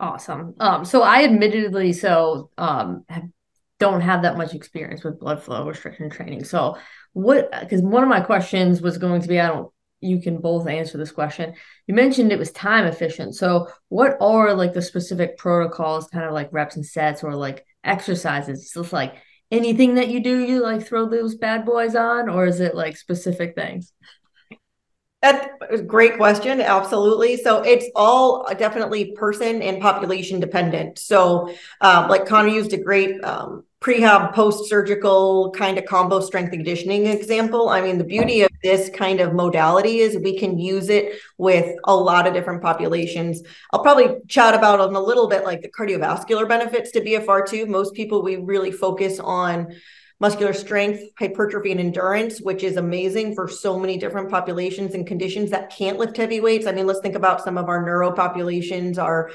Awesome. 0.01 0.55
Um, 0.59 0.87
so 0.87 1.03
I 1.03 1.25
admittedly 1.25 1.93
so 1.93 2.49
um 2.57 3.05
have 3.11 3.29
don't 3.83 4.01
have 4.01 4.23
that 4.23 4.39
much 4.39 4.55
experience 4.55 5.03
with 5.03 5.19
blood 5.19 5.43
flow 5.43 5.67
restriction 5.67 6.09
training. 6.09 6.45
So 6.45 6.79
what 7.15 7.51
because 7.61 7.83
one 7.83 8.05
of 8.05 8.09
my 8.09 8.21
questions 8.21 8.81
was 8.81 8.97
going 8.97 9.21
to 9.23 9.29
be 9.29 9.41
I 9.41 9.49
don't 9.49 9.73
you 10.01 10.21
can 10.21 10.39
both 10.39 10.69
answer 10.69 10.99
this 10.99 11.13
question. 11.13 11.55
You 11.87 11.95
mentioned 11.95 12.31
it 12.33 12.39
was 12.39 12.53
time 12.53 12.87
efficient. 12.87 13.35
So 13.35 13.69
what 13.89 14.17
are 14.21 14.55
like 14.55 14.73
the 14.73 14.83
specific 14.83 15.37
protocols, 15.37 16.09
kind 16.09 16.25
of 16.25 16.33
like 16.33 16.53
reps 16.53 16.77
and 16.77 16.87
sets 16.87 17.25
or 17.25 17.35
like 17.35 17.65
exercises? 17.85 18.61
It's 18.61 18.75
just 18.75 18.93
like 18.93 19.17
anything 19.51 19.95
that 19.97 20.09
you 20.09 20.23
do, 20.23 20.41
you 20.41 20.63
like 20.63 20.87
throw 20.87 21.09
those 21.09 21.35
bad 21.37 21.65
boys 21.65 21.95
on, 21.95 22.29
or 22.29 22.47
is 22.47 22.61
it 22.61 22.75
like 22.75 22.97
specific 22.97 23.55
things? 23.55 23.93
That's 25.23 25.47
a 25.71 25.81
great 25.81 26.17
question. 26.17 26.61
Absolutely. 26.61 27.37
So 27.37 27.63
it's 27.63 27.87
all 27.95 28.45
definitely 28.59 29.13
person 29.13 29.63
and 29.63 29.81
population 29.81 30.41
dependent. 30.41 30.99
So, 30.99 31.55
um, 31.81 32.09
like 32.09 32.27
Connor 32.27 32.49
used 32.49 32.73
a 32.73 32.77
great 32.77 33.23
um, 33.23 33.65
prehab 33.83 34.33
post 34.33 34.69
surgical 34.69 35.51
kind 35.51 35.77
of 35.77 35.85
combo 35.85 36.21
strength 36.21 36.53
and 36.53 36.59
conditioning 36.59 37.07
example. 37.07 37.69
I 37.69 37.81
mean, 37.81 37.99
the 37.99 38.05
beauty 38.05 38.43
of 38.43 38.51
this 38.63 38.89
kind 38.91 39.19
of 39.19 39.35
modality 39.35 39.99
is 39.99 40.17
we 40.17 40.39
can 40.39 40.57
use 40.57 40.89
it 40.89 41.19
with 41.37 41.77
a 41.85 41.95
lot 41.95 42.29
of 42.29 42.33
different 42.33 42.63
populations. 42.63 43.43
I'll 43.73 43.83
probably 43.83 44.21
chat 44.29 44.55
about 44.55 44.89
in 44.89 44.95
a 44.95 45.01
little 45.01 45.27
bit 45.29 45.45
like 45.45 45.63
the 45.63 45.71
cardiovascular 45.71 46.49
benefits 46.49 46.93
to 46.93 47.01
BFR 47.01 47.47
too. 47.47 47.67
Most 47.67 47.95
people, 47.95 48.23
we 48.23 48.37
really 48.37 48.71
focus 48.71 49.19
on 49.19 49.75
muscular 50.21 50.53
strength, 50.53 51.03
hypertrophy, 51.19 51.73
and 51.73 51.81
endurance, 51.81 52.41
which 52.41 52.63
is 52.63 52.77
amazing 52.77 53.35
for 53.35 53.49
so 53.49 53.77
many 53.77 53.99
different 53.99 54.31
populations 54.31 54.95
and 54.95 55.05
conditions 55.05 55.51
that 55.51 55.71
can't 55.71 55.99
lift 55.99 56.17
heavy 56.17 56.39
weights. 56.39 56.69
I 56.69 56.73
mean, 56.73 56.87
let's 56.87 57.01
think 57.01 57.17
about 57.17 57.43
some 57.43 57.59
of 57.59 57.69
our 57.69 57.85
neuro 57.85 58.13
populations, 58.13 58.97
our 58.97 59.33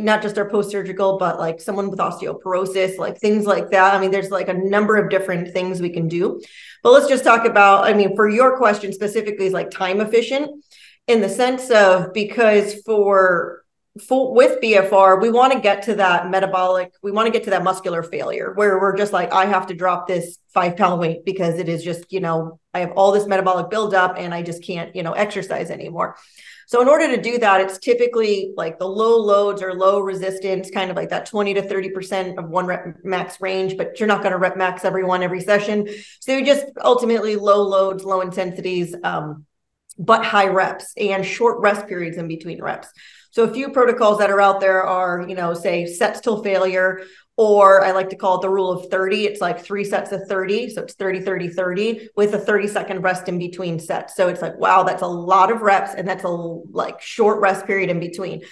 not 0.00 0.22
just 0.22 0.38
our 0.38 0.48
post-surgical, 0.48 1.18
but 1.18 1.38
like 1.38 1.60
someone 1.60 1.90
with 1.90 1.98
osteoporosis, 1.98 2.98
like 2.98 3.18
things 3.18 3.46
like 3.46 3.70
that. 3.70 3.94
I 3.94 4.00
mean, 4.00 4.10
there's 4.10 4.30
like 4.30 4.48
a 4.48 4.54
number 4.54 4.96
of 4.96 5.10
different 5.10 5.52
things 5.52 5.80
we 5.80 5.90
can 5.90 6.08
do. 6.08 6.40
But 6.82 6.92
let's 6.92 7.08
just 7.08 7.24
talk 7.24 7.44
about, 7.44 7.84
I 7.84 7.92
mean, 7.92 8.16
for 8.16 8.28
your 8.28 8.56
question 8.56 8.92
specifically, 8.92 9.46
is 9.46 9.52
like 9.52 9.70
time 9.70 10.00
efficient 10.00 10.64
in 11.06 11.20
the 11.20 11.28
sense 11.28 11.70
of 11.70 12.12
because 12.12 12.80
for 12.82 13.62
for, 14.00 14.32
with 14.32 14.60
BFR, 14.62 15.20
we 15.20 15.30
want 15.30 15.52
to 15.52 15.60
get 15.60 15.82
to 15.82 15.96
that 15.96 16.30
metabolic, 16.30 16.92
we 17.02 17.10
want 17.10 17.26
to 17.26 17.32
get 17.32 17.44
to 17.44 17.50
that 17.50 17.62
muscular 17.62 18.02
failure 18.02 18.52
where 18.54 18.80
we're 18.80 18.96
just 18.96 19.12
like, 19.12 19.32
I 19.32 19.44
have 19.46 19.66
to 19.66 19.74
drop 19.74 20.08
this 20.08 20.38
five 20.54 20.76
pound 20.76 20.98
weight 20.98 21.24
because 21.26 21.58
it 21.58 21.68
is 21.68 21.84
just, 21.84 22.10
you 22.10 22.20
know, 22.20 22.58
I 22.72 22.80
have 22.80 22.92
all 22.92 23.12
this 23.12 23.26
metabolic 23.26 23.68
buildup 23.68 24.14
and 24.16 24.32
I 24.32 24.42
just 24.42 24.64
can't, 24.64 24.96
you 24.96 25.02
know, 25.02 25.12
exercise 25.12 25.70
anymore. 25.70 26.16
So 26.72 26.80
in 26.80 26.88
order 26.88 27.14
to 27.14 27.20
do 27.20 27.36
that, 27.36 27.60
it's 27.60 27.76
typically 27.76 28.54
like 28.56 28.78
the 28.78 28.88
low 28.88 29.18
loads 29.18 29.62
or 29.62 29.74
low 29.74 30.00
resistance, 30.00 30.70
kind 30.70 30.90
of 30.90 30.96
like 30.96 31.10
that 31.10 31.26
20 31.26 31.52
to 31.52 31.60
30% 31.60 32.38
of 32.38 32.48
one 32.48 32.64
rep 32.64 32.96
max 33.04 33.42
range, 33.42 33.76
but 33.76 34.00
you're 34.00 34.06
not 34.06 34.22
going 34.22 34.32
to 34.32 34.38
rep 34.38 34.56
max 34.56 34.82
everyone 34.82 35.22
every 35.22 35.42
session. 35.42 35.86
So 36.20 36.34
you 36.34 36.46
just 36.46 36.64
ultimately 36.82 37.36
low 37.36 37.60
loads, 37.60 38.04
low 38.04 38.22
intensities, 38.22 38.94
um, 39.04 39.44
but 39.98 40.24
high 40.24 40.46
reps 40.46 40.94
and 40.96 41.26
short 41.26 41.60
rest 41.60 41.88
periods 41.88 42.16
in 42.16 42.26
between 42.26 42.62
reps. 42.62 42.88
So 43.32 43.44
a 43.44 43.52
few 43.52 43.70
protocols 43.70 44.18
that 44.18 44.30
are 44.30 44.40
out 44.40 44.60
there 44.60 44.84
are, 44.84 45.24
you 45.26 45.34
know, 45.34 45.54
say 45.54 45.86
sets 45.86 46.20
till 46.20 46.42
failure, 46.42 47.00
or 47.38 47.82
I 47.82 47.92
like 47.92 48.10
to 48.10 48.16
call 48.16 48.36
it 48.36 48.42
the 48.42 48.50
rule 48.50 48.70
of 48.70 48.90
30. 48.90 49.24
It's 49.24 49.40
like 49.40 49.64
three 49.64 49.84
sets 49.84 50.12
of 50.12 50.28
30. 50.28 50.68
So 50.68 50.82
it's 50.82 50.94
30, 50.94 51.20
30, 51.20 51.48
30 51.48 52.08
with 52.14 52.34
a 52.34 52.38
30 52.38 52.68
second 52.68 53.00
rest 53.00 53.28
in 53.28 53.38
between 53.38 53.78
sets. 53.78 54.14
So 54.16 54.28
it's 54.28 54.42
like, 54.42 54.58
wow, 54.58 54.82
that's 54.82 55.02
a 55.02 55.06
lot 55.06 55.50
of 55.50 55.62
reps 55.62 55.94
and 55.94 56.06
that's 56.06 56.24
a 56.24 56.28
like 56.28 57.00
short 57.00 57.40
rest 57.40 57.66
period 57.66 57.88
in 57.88 58.00
between. 58.00 58.42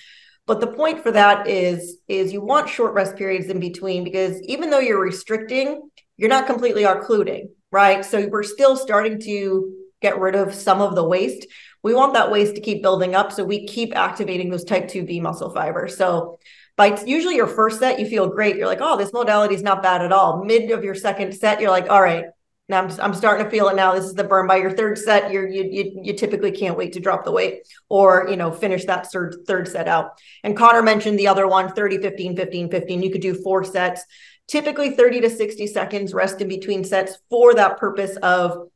But 0.46 0.60
the 0.60 0.68
point 0.68 1.02
for 1.02 1.12
that 1.12 1.46
is, 1.46 1.98
is 2.08 2.32
you 2.32 2.40
want 2.40 2.70
short 2.70 2.94
rest 2.94 3.16
periods 3.16 3.48
in 3.48 3.60
between 3.60 4.02
because 4.02 4.40
even 4.44 4.70
though 4.70 4.80
you're 4.80 5.00
restricting, 5.00 5.90
you're 6.16 6.30
not 6.30 6.46
completely 6.46 6.84
occluding, 6.84 7.50
right? 7.70 8.02
So 8.02 8.26
we're 8.28 8.42
still 8.42 8.76
starting 8.76 9.20
to 9.20 9.74
get 10.00 10.18
rid 10.18 10.34
of 10.34 10.54
some 10.54 10.80
of 10.80 10.94
the 10.94 11.04
waste 11.04 11.46
we 11.82 11.94
want 11.94 12.14
that 12.14 12.30
waste 12.30 12.54
to 12.54 12.60
keep 12.60 12.82
building 12.82 13.14
up. 13.14 13.32
So 13.32 13.44
we 13.44 13.66
keep 13.66 13.96
activating 13.96 14.50
those 14.50 14.64
type 14.64 14.88
2B 14.88 15.22
muscle 15.22 15.50
fibers. 15.50 15.96
So 15.96 16.38
by 16.76 16.98
usually 17.04 17.36
your 17.36 17.46
first 17.46 17.78
set, 17.78 17.98
you 17.98 18.06
feel 18.06 18.28
great. 18.28 18.56
You're 18.56 18.66
like, 18.66 18.80
oh, 18.80 18.96
this 18.96 19.12
modality 19.12 19.54
is 19.54 19.62
not 19.62 19.82
bad 19.82 20.02
at 20.02 20.12
all. 20.12 20.44
Mid 20.44 20.70
of 20.70 20.84
your 20.84 20.94
second 20.94 21.32
set, 21.34 21.60
you're 21.60 21.70
like, 21.70 21.90
all 21.90 22.02
right, 22.02 22.24
now 22.70 22.84
I'm, 22.84 23.00
I'm 23.00 23.14
starting 23.14 23.44
to 23.44 23.50
feel 23.50 23.68
it 23.68 23.74
now. 23.74 23.94
This 23.94 24.04
is 24.04 24.14
the 24.14 24.24
burn. 24.24 24.46
By 24.46 24.56
your 24.56 24.70
third 24.70 24.96
set, 24.96 25.32
you're 25.32 25.48
you, 25.48 25.64
you 25.64 26.00
you 26.04 26.12
typically 26.14 26.52
can't 26.52 26.78
wait 26.78 26.92
to 26.92 27.00
drop 27.00 27.24
the 27.24 27.32
weight 27.32 27.66
or 27.88 28.28
you 28.30 28.36
know 28.36 28.52
finish 28.52 28.84
that 28.84 29.10
third 29.10 29.34
third 29.46 29.66
set 29.66 29.88
out. 29.88 30.12
And 30.44 30.56
Connor 30.56 30.80
mentioned 30.80 31.18
the 31.18 31.26
other 31.26 31.48
one, 31.48 31.72
30, 31.72 31.98
15, 31.98 32.36
15, 32.36 32.70
15. 32.70 33.02
You 33.02 33.10
could 33.10 33.20
do 33.20 33.34
four 33.34 33.64
sets, 33.64 34.04
typically 34.46 34.90
30 34.92 35.22
to 35.22 35.30
60 35.30 35.66
seconds 35.66 36.14
rest 36.14 36.40
in 36.40 36.46
between 36.46 36.84
sets 36.84 37.18
for 37.28 37.54
that 37.54 37.76
purpose 37.76 38.16
of 38.18 38.69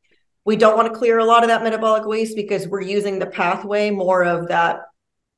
we 0.44 0.57
don't 0.57 0.76
want 0.76 0.92
to 0.92 0.98
clear 0.98 1.18
a 1.18 1.24
lot 1.24 1.42
of 1.42 1.48
that 1.48 1.62
metabolic 1.62 2.04
waste 2.04 2.37
because 2.37 2.68
we're 2.68 2.83
using 2.83 3.18
the 3.18 3.26
pathway 3.26 3.90
more 3.90 4.24
of 4.24 4.48
that 4.48 4.80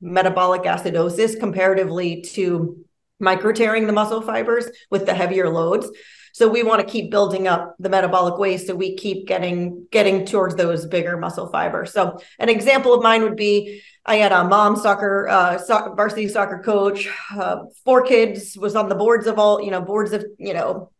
metabolic 0.01 0.63
acidosis 0.63 1.39
comparatively 1.39 2.21
to 2.21 2.83
micro 3.19 3.51
tearing 3.51 3.87
the 3.87 3.93
muscle 3.93 4.21
fibers 4.21 4.67
with 4.91 5.05
the 5.05 5.13
heavier 5.13 5.49
loads. 5.49 5.89
So 6.33 6.47
we 6.47 6.61
want 6.61 6.85
to 6.85 6.91
keep 6.91 7.09
building 7.09 7.47
up 7.47 7.75
the 7.79 7.89
metabolic 7.89 8.37
waste 8.37 8.67
so 8.67 8.75
we 8.75 8.95
keep 8.95 9.25
getting 9.25 9.87
getting 9.91 10.23
towards 10.23 10.55
those 10.55 10.85
bigger 10.85 11.17
muscle 11.17 11.49
fibers. 11.49 11.91
So 11.93 12.19
an 12.37 12.49
example 12.49 12.93
of 12.93 13.01
mine 13.01 13.23
would 13.23 13.35
be 13.35 13.81
I 14.05 14.17
had 14.17 14.31
a 14.31 14.43
mom 14.43 14.75
soccer, 14.75 15.27
uh, 15.27 15.57
soccer 15.57 15.95
varsity 15.95 16.27
soccer 16.27 16.61
coach, 16.63 17.09
uh, 17.35 17.63
four 17.83 18.03
kids, 18.03 18.55
was 18.55 18.75
on 18.75 18.87
the 18.87 18.95
boards 18.95 19.25
of 19.25 19.39
all, 19.39 19.61
you 19.61 19.71
know, 19.71 19.81
boards 19.81 20.13
of, 20.13 20.23
you 20.37 20.53
know, 20.53 20.91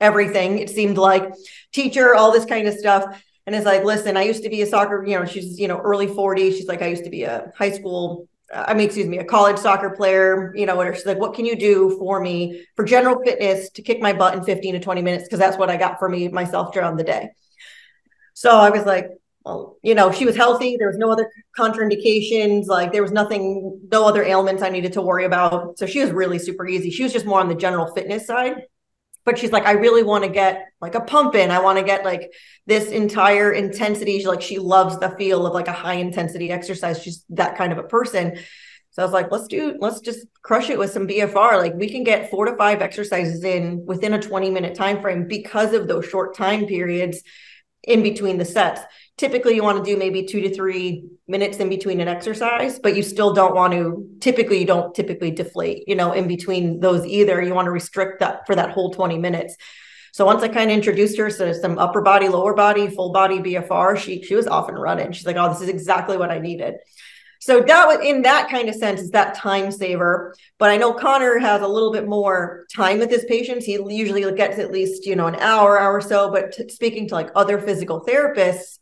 everything. 0.00 0.58
It 0.58 0.70
seemed 0.70 0.96
like 0.96 1.30
teacher, 1.72 2.14
all 2.14 2.32
this 2.32 2.46
kind 2.46 2.66
of 2.66 2.74
stuff 2.74 3.22
and 3.46 3.54
is 3.54 3.64
like, 3.64 3.84
listen, 3.84 4.16
I 4.16 4.24
used 4.24 4.42
to 4.42 4.50
be 4.50 4.62
a 4.62 4.66
soccer, 4.66 5.04
you 5.06 5.18
know, 5.18 5.24
she's, 5.24 5.58
you 5.58 5.68
know, 5.68 5.78
early 5.78 6.08
40s. 6.08 6.52
She's 6.52 6.66
like, 6.66 6.82
I 6.82 6.88
used 6.88 7.04
to 7.04 7.10
be 7.10 7.22
a 7.22 7.52
high 7.56 7.70
school 7.70 8.28
I 8.54 8.74
mean, 8.74 8.86
excuse 8.86 9.08
me, 9.08 9.18
a 9.18 9.24
college 9.24 9.58
soccer 9.58 9.90
player, 9.90 10.54
you 10.54 10.66
know, 10.66 10.76
where 10.76 10.94
she's 10.94 11.06
like, 11.06 11.18
what 11.18 11.34
can 11.34 11.46
you 11.46 11.56
do 11.56 11.96
for 11.98 12.20
me 12.20 12.64
for 12.76 12.84
general 12.84 13.20
fitness 13.24 13.70
to 13.70 13.82
kick 13.82 14.00
my 14.00 14.12
butt 14.12 14.34
in 14.34 14.44
15 14.44 14.74
to 14.74 14.80
20 14.80 15.02
minutes? 15.02 15.24
Because 15.24 15.40
that's 15.40 15.58
what 15.58 15.68
I 15.68 15.76
got 15.76 15.98
for 15.98 16.08
me 16.08 16.28
myself 16.28 16.72
during 16.72 16.96
the 16.96 17.04
day. 17.04 17.30
So 18.34 18.56
I 18.56 18.70
was 18.70 18.86
like, 18.86 19.08
well, 19.44 19.76
you 19.82 19.94
know, 19.94 20.12
she 20.12 20.26
was 20.26 20.36
healthy. 20.36 20.76
There 20.76 20.88
was 20.88 20.96
no 20.96 21.10
other 21.10 21.28
contraindications. 21.58 22.66
Like 22.66 22.92
there 22.92 23.02
was 23.02 23.12
nothing, 23.12 23.80
no 23.90 24.06
other 24.06 24.22
ailments 24.22 24.62
I 24.62 24.68
needed 24.68 24.92
to 24.92 25.02
worry 25.02 25.24
about. 25.24 25.78
So 25.78 25.86
she 25.86 26.00
was 26.00 26.10
really 26.10 26.38
super 26.38 26.68
easy. 26.68 26.90
She 26.90 27.02
was 27.02 27.12
just 27.12 27.26
more 27.26 27.40
on 27.40 27.48
the 27.48 27.54
general 27.54 27.92
fitness 27.94 28.26
side. 28.26 28.62
But 29.26 29.38
she's 29.38 29.52
like, 29.52 29.66
I 29.66 29.72
really 29.72 30.02
want 30.02 30.24
to 30.24 30.30
get 30.30 30.68
like 30.80 30.94
a 30.94 31.00
pump 31.00 31.34
in. 31.34 31.50
I 31.50 31.58
want 31.58 31.78
to 31.78 31.84
get 31.84 32.04
like 32.04 32.32
this 32.66 32.88
entire 32.90 33.52
intensity. 33.52 34.20
She 34.20 34.26
like 34.26 34.40
she 34.40 34.58
loves 34.58 34.98
the 34.98 35.10
feel 35.10 35.46
of 35.46 35.52
like 35.52 35.68
a 35.68 35.72
high 35.72 35.96
intensity 35.96 36.50
exercise. 36.50 37.02
She's 37.02 37.24
that 37.30 37.58
kind 37.58 37.72
of 37.72 37.78
a 37.78 37.82
person. 37.82 38.38
So 38.96 39.02
I 39.02 39.04
was 39.04 39.12
like, 39.12 39.30
let's 39.30 39.46
do, 39.46 39.76
let's 39.78 40.00
just 40.00 40.26
crush 40.40 40.70
it 40.70 40.78
with 40.78 40.90
some 40.90 41.06
BFR. 41.06 41.58
Like 41.58 41.74
we 41.74 41.90
can 41.90 42.02
get 42.02 42.30
four 42.30 42.46
to 42.46 42.56
five 42.56 42.80
exercises 42.80 43.44
in 43.44 43.84
within 43.84 44.14
a 44.14 44.22
20 44.22 44.48
minute 44.48 44.74
time 44.74 45.02
frame 45.02 45.28
because 45.28 45.74
of 45.74 45.86
those 45.86 46.06
short 46.06 46.34
time 46.34 46.64
periods 46.64 47.22
in 47.82 48.02
between 48.02 48.38
the 48.38 48.44
sets. 48.46 48.80
Typically, 49.16 49.54
you 49.54 49.62
want 49.62 49.82
to 49.82 49.90
do 49.90 49.96
maybe 49.96 50.24
two 50.24 50.42
to 50.42 50.54
three 50.54 51.08
minutes 51.26 51.56
in 51.58 51.68
between 51.68 52.00
an 52.00 52.08
exercise, 52.08 52.78
but 52.78 52.94
you 52.94 53.02
still 53.02 53.32
don't 53.32 53.54
want 53.54 53.72
to. 53.72 54.06
Typically, 54.20 54.58
you 54.58 54.66
don't 54.66 54.94
typically 54.94 55.30
deflate, 55.30 55.84
you 55.86 55.94
know, 55.94 56.12
in 56.12 56.28
between 56.28 56.80
those 56.80 57.04
either. 57.06 57.40
You 57.40 57.54
want 57.54 57.66
to 57.66 57.70
restrict 57.70 58.20
that 58.20 58.46
for 58.46 58.54
that 58.54 58.70
whole 58.70 58.92
20 58.92 59.18
minutes. 59.18 59.56
So 60.12 60.24
once 60.24 60.42
I 60.42 60.48
kind 60.48 60.70
of 60.70 60.76
introduced 60.76 61.18
her 61.18 61.30
to 61.30 61.54
some 61.54 61.78
upper 61.78 62.00
body, 62.00 62.28
lower 62.28 62.54
body, 62.54 62.88
full 62.88 63.12
body 63.12 63.38
BFR, 63.38 63.98
she 63.98 64.22
she 64.22 64.34
was 64.34 64.46
off 64.46 64.68
and 64.68 64.80
running. 64.80 65.12
She's 65.12 65.26
like, 65.26 65.36
"Oh, 65.36 65.50
this 65.50 65.60
is 65.60 65.68
exactly 65.68 66.16
what 66.16 66.30
I 66.30 66.38
needed." 66.38 66.76
So 67.40 67.60
that 67.60 67.86
was 67.86 67.98
in 68.04 68.22
that 68.22 68.50
kind 68.50 68.68
of 68.68 68.74
sense 68.74 69.00
is 69.00 69.10
that 69.10 69.34
time 69.34 69.70
saver. 69.70 70.34
But 70.58 70.70
I 70.70 70.78
know 70.78 70.92
Connor 70.94 71.38
has 71.38 71.62
a 71.62 71.68
little 71.68 71.92
bit 71.92 72.08
more 72.08 72.64
time 72.74 72.98
with 72.98 73.10
his 73.10 73.24
patients. 73.26 73.66
He 73.66 73.74
usually 73.74 74.22
gets 74.34 74.58
at 74.58 74.72
least, 74.72 75.06
you 75.06 75.16
know, 75.16 75.26
an 75.26 75.36
hour, 75.36 75.78
hour 75.78 75.96
or 75.96 76.00
so. 76.00 76.30
But 76.30 76.52
t- 76.52 76.68
speaking 76.70 77.08
to 77.08 77.14
like 77.14 77.30
other 77.34 77.60
physical 77.60 78.04
therapists, 78.04 78.78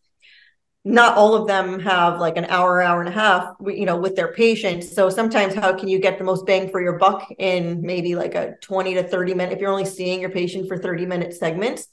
not 0.85 1.17
all 1.17 1.35
of 1.35 1.47
them 1.47 1.81
have 1.81 2.21
like 2.21 2.37
an 2.37 2.45
hour, 2.47 2.83
hour 2.83 3.01
and 3.01 3.09
a 3.09 3.13
half, 3.13 3.55
you 3.65 3.87
know, 3.87 3.97
with 3.97 4.17
their 4.17 4.33
patients. 4.33 4.95
So 4.95 5.09
sometimes 5.09 5.55
how 5.55 5.73
can 5.73 5.89
you 5.89 5.99
get 5.99 6.19
the 6.19 6.25
most 6.25 6.45
bang 6.45 6.71
for 6.71 6.83
your 6.83 6.99
buck 6.99 7.27
in 7.39 7.81
maybe 7.81 8.15
like 8.15 8.35
a 8.35 8.57
20 8.61 8.95
to 8.95 9.03
30 9.03 9.35
minute, 9.35 9.55
if 9.55 9.61
you're 9.61 9.71
only 9.71 9.87
seeing 9.87 10.21
your 10.21 10.31
patient 10.31 10.69
for 10.69 10.77
30 10.77 11.07
minute 11.07 11.35
segments? 11.35 11.89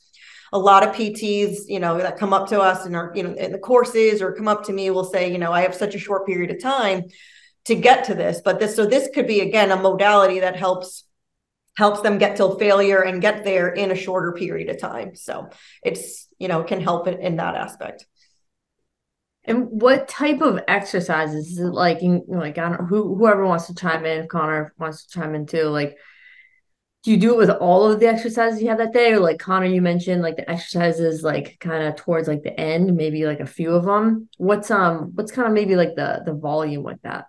a 0.54 0.60
lot 0.60 0.84
of 0.84 0.94
PTs, 0.94 1.68
you 1.68 1.80
know, 1.80 1.98
that 1.98 2.18
come 2.18 2.34
up 2.34 2.50
to 2.50 2.60
us 2.60 2.86
and 2.86 2.96
are, 2.96 3.12
you 3.16 3.24
know, 3.24 3.34
in 3.34 3.52
the 3.52 3.58
courses 3.58 4.22
or 4.22 4.34
come 4.34 4.48
up 4.48 4.66
to 4.66 4.74
me 4.74 4.90
will 4.90 5.06
say, 5.06 5.32
you 5.32 5.38
know, 5.38 5.52
I 5.52 5.62
have 5.62 5.74
such 5.74 5.96
a 5.96 6.00
short 6.00 6.26
period 6.26 6.52
of 6.52 6.62
time 6.62 7.06
to 7.66 7.76
get 7.76 8.06
to 8.06 8.16
this. 8.16 8.42
But 8.44 8.60
this, 8.60 8.76
so 8.76 8.86
this 8.86 9.10
could 9.14 9.28
be 9.28 9.40
again 9.40 9.72
a 9.72 9.78
modality 9.78 10.42
that 10.42 10.56
helps 10.56 11.06
helps 11.78 12.02
them 12.02 12.18
get 12.18 12.36
till 12.36 12.60
failure 12.60 13.02
and 13.02 13.22
get 13.22 13.46
there 13.46 13.70
in 13.70 13.92
a 13.92 13.96
shorter 13.96 14.34
period 14.34 14.70
of 14.70 14.78
time. 14.78 15.16
So 15.16 15.50
it's, 15.82 16.28
you 16.38 16.50
know, 16.50 16.64
can 16.64 16.82
help 16.82 17.08
in, 17.08 17.20
in 17.22 17.38
that 17.38 17.56
aspect. 17.56 18.06
And 19.44 19.68
what 19.70 20.08
type 20.08 20.42
of 20.42 20.60
exercises 20.68 21.54
is 21.54 21.60
it 21.60 21.74
like? 21.74 22.00
Like 22.02 22.58
I 22.58 22.70
don't 22.70 22.88
who 22.88 23.16
whoever 23.16 23.46
wants 23.46 23.68
to 23.68 23.76
chime 23.76 24.06
in, 24.06 24.28
Connor 24.28 24.74
wants 24.78 25.06
to 25.06 25.20
chime 25.20 25.36
in 25.36 25.46
too. 25.46 25.64
Like 25.64 25.98
do 27.04 27.12
you 27.12 27.18
do 27.18 27.34
it 27.34 27.38
with 27.38 27.50
all 27.50 27.92
of 27.92 28.00
the 28.00 28.08
exercises 28.08 28.62
you 28.62 28.70
have 28.70 28.78
that 28.78 28.94
day 28.94 29.12
or 29.12 29.20
like 29.20 29.40
connor 29.40 29.66
you 29.66 29.82
mentioned 29.82 30.22
like 30.22 30.36
the 30.36 30.50
exercises 30.50 31.24
like 31.24 31.58
kind 31.60 31.84
of 31.84 31.96
towards 31.96 32.28
like 32.28 32.44
the 32.44 32.60
end 32.60 32.96
maybe 32.96 33.26
like 33.26 33.40
a 33.40 33.46
few 33.46 33.74
of 33.74 33.86
them 33.86 34.30
what's 34.38 34.70
um 34.72 35.12
what's 35.16 35.32
kind 35.32 35.48
of 35.48 35.54
maybe 35.54 35.76
like 35.76 35.96
the 35.96 36.22
the 36.26 36.34
volume 36.34 36.84
with 36.84 37.02
that 37.02 37.26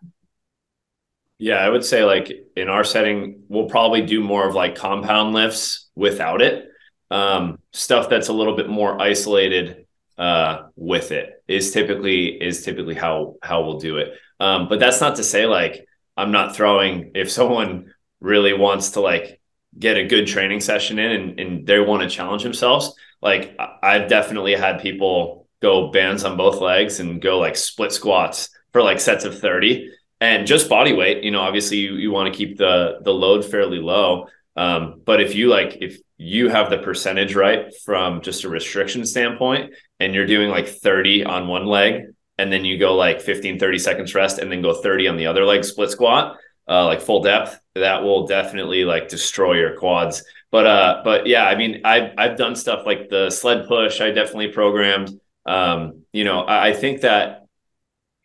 yeah 1.39 1.57
i 1.57 1.69
would 1.69 1.85
say 1.85 2.05
like 2.05 2.33
in 2.57 2.69
our 2.69 2.85
setting 2.85 3.43
we'll 3.49 3.69
probably 3.69 4.03
do 4.03 4.21
more 4.21 4.47
of 4.47 4.55
like 4.55 4.75
compound 4.75 5.33
lifts 5.33 5.89
without 5.95 6.43
it 6.43 6.69
um 7.11 7.59
stuff 7.73 8.09
that's 8.09 8.29
a 8.29 8.33
little 8.33 8.57
bit 8.57 8.69
more 8.69 9.01
isolated 9.01 9.87
uh 10.19 10.65
with 10.77 11.13
it 11.13 11.42
is 11.49 11.73
typically 11.73 12.27
is 12.27 12.65
typically 12.65 12.95
how 12.95 13.37
how 13.43 13.63
we'll 13.63 13.79
do 13.79 13.97
it 13.99 14.15
um 14.41 14.69
but 14.69 14.79
that's 14.79 15.01
not 15.01 15.17
to 15.17 15.25
say 15.25 15.47
like 15.47 15.87
i'm 16.17 16.31
not 16.31 16.55
throwing 16.55 17.13
if 17.15 17.31
someone 17.31 17.93
really 18.21 18.53
wants 18.53 18.91
to 18.93 19.01
like 19.01 19.41
get 19.79 19.97
a 19.97 20.07
good 20.07 20.27
training 20.27 20.61
session 20.61 20.99
in 20.99 21.13
and, 21.13 21.41
and 21.41 21.67
they 21.67 21.81
want 21.81 22.03
to 22.03 22.09
challenge 22.09 22.43
themselves, 22.43 22.95
like 23.21 23.57
I've 23.83 24.09
definitely 24.09 24.55
had 24.55 24.81
people 24.81 25.49
go 25.61 25.91
bands 25.91 26.25
on 26.25 26.37
both 26.37 26.61
legs 26.61 27.01
and 27.01 27.21
go 27.21 27.39
like 27.39 27.57
split 27.57 27.93
squats 27.93 28.51
for 28.73 28.83
like 28.83 29.01
sets 29.01 29.25
of 29.25 29.39
30 29.39 29.91
and 30.21 30.47
just 30.47 30.69
body 30.69 30.93
weight, 30.93 31.25
you 31.25 31.31
know, 31.31 31.41
obviously 31.41 31.79
you, 31.79 31.95
you 31.95 32.11
want 32.11 32.33
to 32.33 32.37
keep 32.37 32.57
the 32.57 32.99
the 33.03 33.13
load 33.13 33.45
fairly 33.45 33.79
low. 33.79 34.29
Um, 34.55 35.01
but 35.05 35.21
if 35.21 35.35
you 35.35 35.49
like 35.49 35.79
if 35.81 35.99
you 36.17 36.49
have 36.49 36.71
the 36.71 36.79
percentage 36.79 37.35
right 37.35 37.73
from 37.85 38.21
just 38.21 38.45
a 38.45 38.49
restriction 38.49 39.05
standpoint 39.05 39.73
and 40.03 40.15
you're 40.15 40.27
doing 40.27 40.51
like 40.51 40.69
30 40.69 41.25
on 41.25 41.49
one 41.49 41.67
leg 41.67 42.03
and 42.39 42.53
then 42.53 42.65
you 42.65 42.79
go 42.79 42.97
like 42.97 43.21
15 43.21 43.59
30 43.59 43.79
seconds 43.79 44.15
rest 44.15 44.39
and 44.39 44.51
then 44.51 44.63
go 44.63 44.75
30 44.75 45.09
on 45.09 45.17
the 45.17 45.27
other 45.27 45.45
leg 45.45 45.65
split 45.65 45.91
squat 45.91 46.37
uh, 46.69 46.87
like 46.87 47.01
full 47.01 47.23
depth, 47.23 47.59
that 47.75 48.03
will 48.03 48.27
definitely 48.27 48.85
like 48.85 49.09
destroy 49.09 49.55
your 49.55 49.77
quads. 49.77 50.25
But 50.51 50.67
uh, 50.67 51.01
but 51.05 51.27
yeah, 51.27 51.45
I 51.45 51.57
mean, 51.57 51.81
I've 51.85 52.13
I've 52.19 52.37
done 52.37 52.55
stuff 52.55 52.87
like 52.87 53.09
the 53.09 53.31
sled 53.31 53.67
push. 53.67 54.01
I 54.01 54.11
definitely 54.11 54.49
programmed. 54.49 55.19
Um, 55.47 56.05
you 56.13 56.25
know, 56.25 56.43
I, 56.43 56.69
I 56.69 56.73
think 56.73 57.01
that 57.01 57.47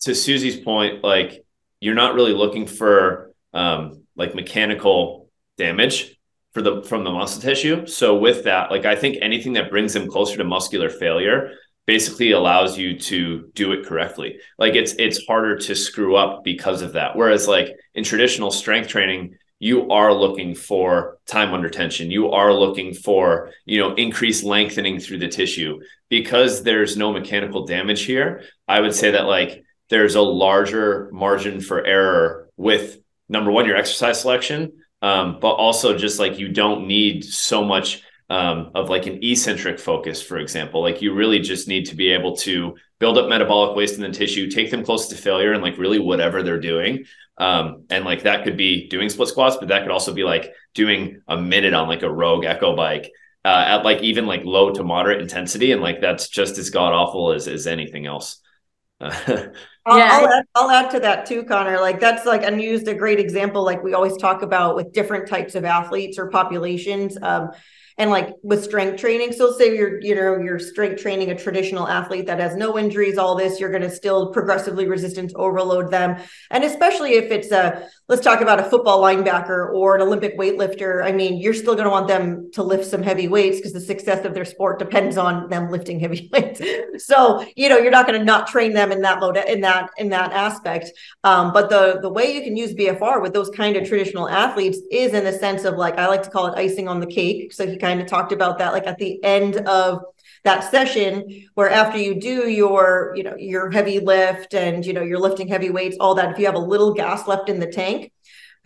to 0.02 0.14
Susie's 0.14 0.58
point, 0.58 1.04
like 1.04 1.46
you're 1.80 1.96
not 1.96 2.16
really 2.16 2.34
looking 2.34 2.68
for 2.68 3.32
um, 3.54 4.04
like 4.16 4.36
mechanical 4.36 5.30
damage 5.58 6.20
for 6.54 6.62
the 6.62 6.84
from 6.84 7.04
the 7.04 7.12
muscle 7.12 7.42
tissue. 7.42 7.88
So 7.88 8.18
with 8.18 8.44
that, 8.44 8.72
like 8.72 8.86
I 8.86 8.96
think 8.96 9.18
anything 9.22 9.54
that 9.54 9.70
brings 9.70 9.94
them 9.94 10.10
closer 10.10 10.38
to 10.38 10.44
muscular 10.44 10.90
failure 10.90 11.54
basically 11.88 12.32
allows 12.32 12.78
you 12.78 13.00
to 13.00 13.50
do 13.56 13.72
it 13.72 13.86
correctly. 13.86 14.40
Like 14.60 14.76
it's 14.76 14.94
it's 15.00 15.26
harder 15.26 15.58
to 15.58 15.76
screw 15.76 16.16
up 16.16 16.44
because 16.44 16.84
of 16.84 16.94
that. 16.94 17.16
Whereas 17.16 17.48
like 17.48 17.70
in 17.96 18.04
traditional 18.04 18.52
strength 18.52 18.90
training, 18.90 19.38
you 19.58 19.90
are 19.90 20.14
looking 20.14 20.54
for 20.54 21.18
time 21.26 21.54
under 21.54 21.70
tension. 21.70 22.12
You 22.12 22.32
are 22.32 22.54
looking 22.54 22.94
for, 22.94 23.52
you 23.66 23.80
know, 23.80 23.96
increased 23.96 24.44
lengthening 24.44 25.00
through 25.00 25.20
the 25.20 25.30
tissue. 25.30 25.80
Because 26.10 26.62
there's 26.62 26.96
no 26.96 27.12
mechanical 27.12 27.66
damage 27.66 28.04
here, 28.04 28.44
I 28.68 28.82
would 28.82 28.94
say 28.94 29.12
that 29.12 29.26
like 29.26 29.64
there's 29.90 30.16
a 30.16 30.22
larger 30.22 31.10
margin 31.12 31.62
for 31.62 31.84
error 31.84 32.50
with 32.58 32.98
number 33.30 33.52
one, 33.52 33.66
your 33.66 33.78
exercise 33.78 34.22
selection, 34.22 34.74
um, 35.02 35.40
but 35.40 35.54
also 35.54 35.98
just 35.98 36.20
like 36.20 36.40
you 36.40 36.50
don't 36.50 36.88
need 36.88 37.24
so 37.24 37.64
much 37.64 38.04
um, 38.30 38.72
of 38.76 38.90
like 38.90 39.08
an 39.08 39.20
eccentric 39.24 39.80
focus, 39.80 40.22
for 40.22 40.38
example. 40.38 40.82
Like 40.82 41.02
you 41.02 41.14
really 41.14 41.40
just 41.40 41.68
need 41.68 41.86
to 41.86 41.96
be 41.96 42.12
able 42.12 42.36
to 42.38 42.76
build 43.00 43.18
up 43.18 43.30
metabolic 43.30 43.76
waste 43.76 43.96
in 43.96 44.02
the 44.02 44.10
tissue, 44.10 44.50
take 44.50 44.72
them 44.72 44.84
close 44.84 45.08
to 45.10 45.16
failure, 45.16 45.54
and 45.54 45.64
like 45.64 45.78
really 45.78 46.00
whatever 46.00 46.44
they're 46.44 46.60
doing. 46.60 47.06
Um, 47.38 47.84
and 47.90 48.04
like 48.04 48.24
that 48.24 48.44
could 48.44 48.58
be 48.58 48.88
doing 48.88 49.10
split 49.10 49.30
squats, 49.30 49.58
but 49.58 49.70
that 49.70 49.84
could 49.84 49.92
also 49.92 50.14
be 50.14 50.24
like 50.24 50.54
doing 50.74 51.22
a 51.28 51.38
minute 51.38 51.74
on 51.74 51.88
like 51.88 52.04
a 52.04 52.12
rogue 52.12 52.46
echo 52.46 52.76
bike 52.76 53.12
uh, 53.46 53.64
at 53.68 53.86
like 53.86 54.02
even 54.02 54.26
like 54.26 54.44
low 54.44 54.72
to 54.74 54.84
moderate 54.84 55.22
intensity, 55.22 55.72
and 55.72 55.82
like 55.82 56.02
that's 56.02 56.28
just 56.28 56.58
as 56.58 56.70
god 56.70 56.94
awful 56.94 57.32
as 57.32 57.48
as 57.48 57.66
anything 57.66 58.06
else. 58.06 58.42
I'll, 59.00 59.98
yeah. 59.98 60.10
I'll 60.12 60.28
add, 60.28 60.46
I'll 60.56 60.70
add 60.72 60.92
to 60.92 61.00
that 61.02 61.26
too, 61.26 61.44
Connor. 61.44 61.80
Like 61.80 62.02
that's 62.02 62.26
like 62.26 62.44
and 62.44 62.62
used 62.62 62.90
a 62.90 62.94
great 62.94 63.20
example, 63.20 63.64
like 63.64 63.84
we 63.84 63.94
always 63.94 64.18
talk 64.18 64.42
about 64.42 64.76
with 64.76 64.92
different 64.92 65.30
types 65.30 65.56
of 65.56 65.64
athletes 65.64 66.20
or 66.20 66.30
populations. 66.30 67.18
Um, 67.22 67.52
and 67.98 68.10
like 68.10 68.36
with 68.44 68.64
strength 68.64 69.00
training 69.00 69.32
so 69.32 69.52
say 69.52 69.76
you're 69.76 70.00
you 70.02 70.16
know 70.16 70.38
you're 70.38 70.60
strength 70.60 71.02
training 71.02 71.32
a 71.32 71.36
traditional 71.36 71.88
athlete 71.88 72.28
that 72.28 72.40
has 72.40 72.56
no 72.56 72.78
injuries 72.78 73.18
all 73.18 73.36
this 73.36 73.60
you're 73.60 73.72
going 73.72 73.82
to 73.82 73.90
still 73.90 74.32
progressively 74.32 74.88
resistance 74.88 75.34
overload 75.36 75.92
them. 75.92 76.22
And 76.52 76.64
especially 76.64 77.14
if 77.14 77.32
it's 77.32 77.52
a 77.52 77.88
let's 78.10 78.22
talk 78.22 78.40
about 78.40 78.60
a 78.60 78.64
football 78.64 79.02
linebacker 79.02 79.74
or 79.74 79.96
an 79.96 80.02
olympic 80.02 80.38
weightlifter. 80.38 81.04
I 81.04 81.12
mean 81.12 81.38
you're 81.38 81.54
still 81.54 81.74
going 81.74 81.86
to 81.86 81.92
want 81.92 82.08
them 82.08 82.50
to 82.54 82.64
lift 82.64 82.86
some 82.86 83.04
heavy 83.04 83.28
weights 83.28 83.58
because 83.58 83.74
the 83.74 83.82
success 83.82 84.26
of 84.26 84.34
their 84.34 84.46
sport 84.46 84.80
depends 84.80 85.18
on 85.18 85.50
them 85.50 85.70
lifting 85.70 86.00
heavy 86.00 86.30
weights. 86.34 86.62
So 87.06 87.46
you 87.56 87.70
know 87.70 87.78
you're 87.78 87.92
not 87.92 88.08
going 88.08 88.20
to 88.20 88.26
not 88.26 88.48
train 88.48 88.74
them 88.74 88.92
in 88.92 89.02
that 89.02 89.20
mode 89.20 89.38
in 89.38 89.62
that 89.62 89.90
in 89.98 90.10
that 90.10 90.32
aspect. 90.32 90.92
Um, 91.24 91.52
but 91.52 91.70
the 91.70 92.00
the 92.02 92.10
way 92.10 92.34
you 92.34 92.42
can 92.42 92.56
use 92.56 92.74
bfr 92.74 93.22
with 93.22 93.34
those 93.34 93.50
kind 93.50 93.76
of 93.76 93.88
traditional 93.88 94.30
athletes 94.30 94.80
is 94.92 95.14
in 95.14 95.24
the 95.24 95.34
sense 95.34 95.64
of 95.66 95.76
like 95.76 95.98
i 95.98 96.08
like 96.08 96.24
to 96.24 96.30
call 96.30 96.48
it 96.48 96.58
icing 96.58 96.88
on 96.88 97.00
the 97.00 97.08
cake. 97.08 97.52
So 97.54 97.68
he 97.68 97.78
kind 97.78 98.00
of 98.02 98.08
talked 98.08 98.32
about 98.32 98.58
that 98.60 98.74
like 98.74 98.88
at 98.88 98.98
the 98.98 99.24
end 99.24 99.58
of 99.68 100.02
that 100.44 100.70
session 100.70 101.46
where 101.54 101.70
after 101.70 101.98
you 101.98 102.20
do 102.20 102.50
your 102.50 103.14
you 103.16 103.24
know 103.24 103.36
your 103.38 103.72
heavy 103.72 104.00
lift 104.00 104.54
and 104.54 104.86
you 104.86 104.94
know 104.94 105.02
you're 105.02 105.20
lifting 105.20 105.48
heavy 105.48 105.70
weights 105.70 105.98
all 106.00 106.16
that 106.16 106.32
if 106.32 106.40
you 106.40 106.46
have 106.46 106.56
a 106.56 106.60
little 106.60 106.94
gas 106.94 107.28
left 107.28 107.50
in 107.50 107.60
the 107.60 107.68
tank 107.68 108.12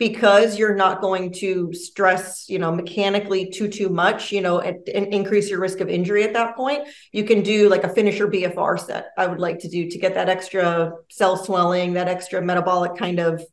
because 0.02 0.58
you're 0.58 0.74
not 0.74 1.00
going 1.00 1.32
to 1.32 1.72
stress, 1.72 2.48
you 2.48 2.58
know, 2.58 2.74
mechanically 2.74 3.48
too 3.50 3.68
too 3.68 3.88
much, 3.88 4.32
you 4.32 4.40
know, 4.40 4.58
and, 4.58 4.88
increase 4.88 5.48
your 5.48 5.60
risk 5.60 5.78
of 5.78 5.88
injury 5.88 6.24
at 6.24 6.32
that 6.32 6.56
point. 6.56 6.88
You 7.12 7.22
can 7.22 7.42
do 7.42 7.68
like 7.68 7.84
a 7.84 7.88
finisher 7.88 8.26
BFR 8.26 8.80
set. 8.80 9.10
I 9.16 9.28
would 9.28 9.38
like 9.38 9.60
to 9.60 9.68
do 9.68 9.88
to 9.88 9.98
get 9.98 10.14
that 10.14 10.28
extra 10.28 10.92
cell 11.08 11.36
swelling, 11.36 11.92
that 11.92 12.08
extra 12.08 12.42
metabolic 12.42 12.96
kind 12.96 13.20
of, 13.20 13.44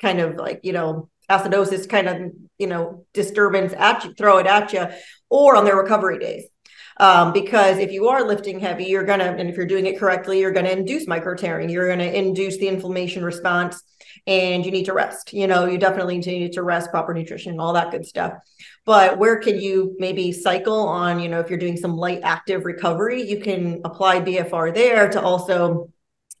kind 0.00 0.18
of 0.18 0.34
like 0.34 0.60
you 0.64 0.72
know 0.72 1.08
acidosis 1.30 1.88
kind 1.88 2.08
of 2.08 2.32
you 2.58 2.66
know 2.66 3.06
disturbance 3.14 3.72
at 3.72 4.04
you, 4.04 4.14
throw 4.14 4.38
it 4.38 4.48
at 4.48 4.72
you, 4.72 4.88
or 5.30 5.54
on 5.54 5.64
their 5.64 5.76
recovery 5.76 6.18
days. 6.18 6.44
Um, 7.02 7.32
because 7.32 7.78
if 7.78 7.90
you 7.90 8.06
are 8.06 8.24
lifting 8.24 8.60
heavy, 8.60 8.84
you're 8.84 9.02
gonna, 9.02 9.24
and 9.24 9.50
if 9.50 9.56
you're 9.56 9.66
doing 9.66 9.86
it 9.86 9.98
correctly, 9.98 10.38
you're 10.38 10.52
gonna 10.52 10.68
induce 10.68 11.08
micro 11.08 11.34
tearing. 11.34 11.68
You're 11.68 11.88
gonna 11.88 12.04
induce 12.04 12.58
the 12.58 12.68
inflammation 12.68 13.24
response 13.24 13.82
and 14.28 14.64
you 14.64 14.70
need 14.70 14.84
to 14.84 14.92
rest. 14.92 15.32
You 15.32 15.48
know, 15.48 15.66
you 15.66 15.78
definitely 15.78 16.18
need 16.18 16.52
to 16.52 16.62
rest, 16.62 16.92
proper 16.92 17.12
nutrition, 17.12 17.58
all 17.58 17.72
that 17.72 17.90
good 17.90 18.06
stuff. 18.06 18.34
But 18.84 19.18
where 19.18 19.40
can 19.40 19.60
you 19.60 19.96
maybe 19.98 20.30
cycle 20.30 20.86
on, 20.86 21.18
you 21.18 21.28
know, 21.28 21.40
if 21.40 21.50
you're 21.50 21.58
doing 21.58 21.76
some 21.76 21.96
light 21.96 22.20
active 22.22 22.64
recovery, 22.64 23.28
you 23.28 23.40
can 23.40 23.80
apply 23.84 24.20
BFR 24.20 24.72
there 24.72 25.10
to 25.10 25.20
also 25.20 25.90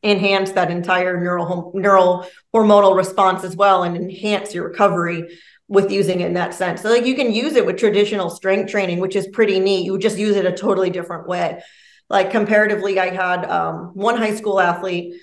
enhance 0.04 0.52
that 0.52 0.70
entire 0.70 1.20
neural 1.20 1.72
neural 1.74 2.26
hormonal 2.54 2.96
response 2.96 3.42
as 3.42 3.56
well 3.56 3.82
and 3.82 3.96
enhance 3.96 4.54
your 4.54 4.68
recovery 4.68 5.38
with 5.72 5.90
using 5.90 6.20
it 6.20 6.26
in 6.26 6.34
that 6.34 6.52
sense. 6.52 6.82
So 6.82 6.90
like 6.90 7.06
you 7.06 7.14
can 7.14 7.32
use 7.32 7.54
it 7.54 7.64
with 7.64 7.78
traditional 7.78 8.28
strength 8.28 8.70
training, 8.70 9.00
which 9.00 9.16
is 9.16 9.26
pretty 9.28 9.58
neat. 9.58 9.86
You 9.86 9.98
just 9.98 10.18
use 10.18 10.36
it 10.36 10.44
a 10.44 10.52
totally 10.52 10.90
different 10.90 11.26
way. 11.26 11.62
Like 12.10 12.30
comparatively, 12.30 13.00
I 13.00 13.08
had 13.08 13.46
um, 13.46 13.92
one 13.94 14.18
high 14.18 14.34
school 14.34 14.60
athlete 14.60 15.14
a 15.14 15.18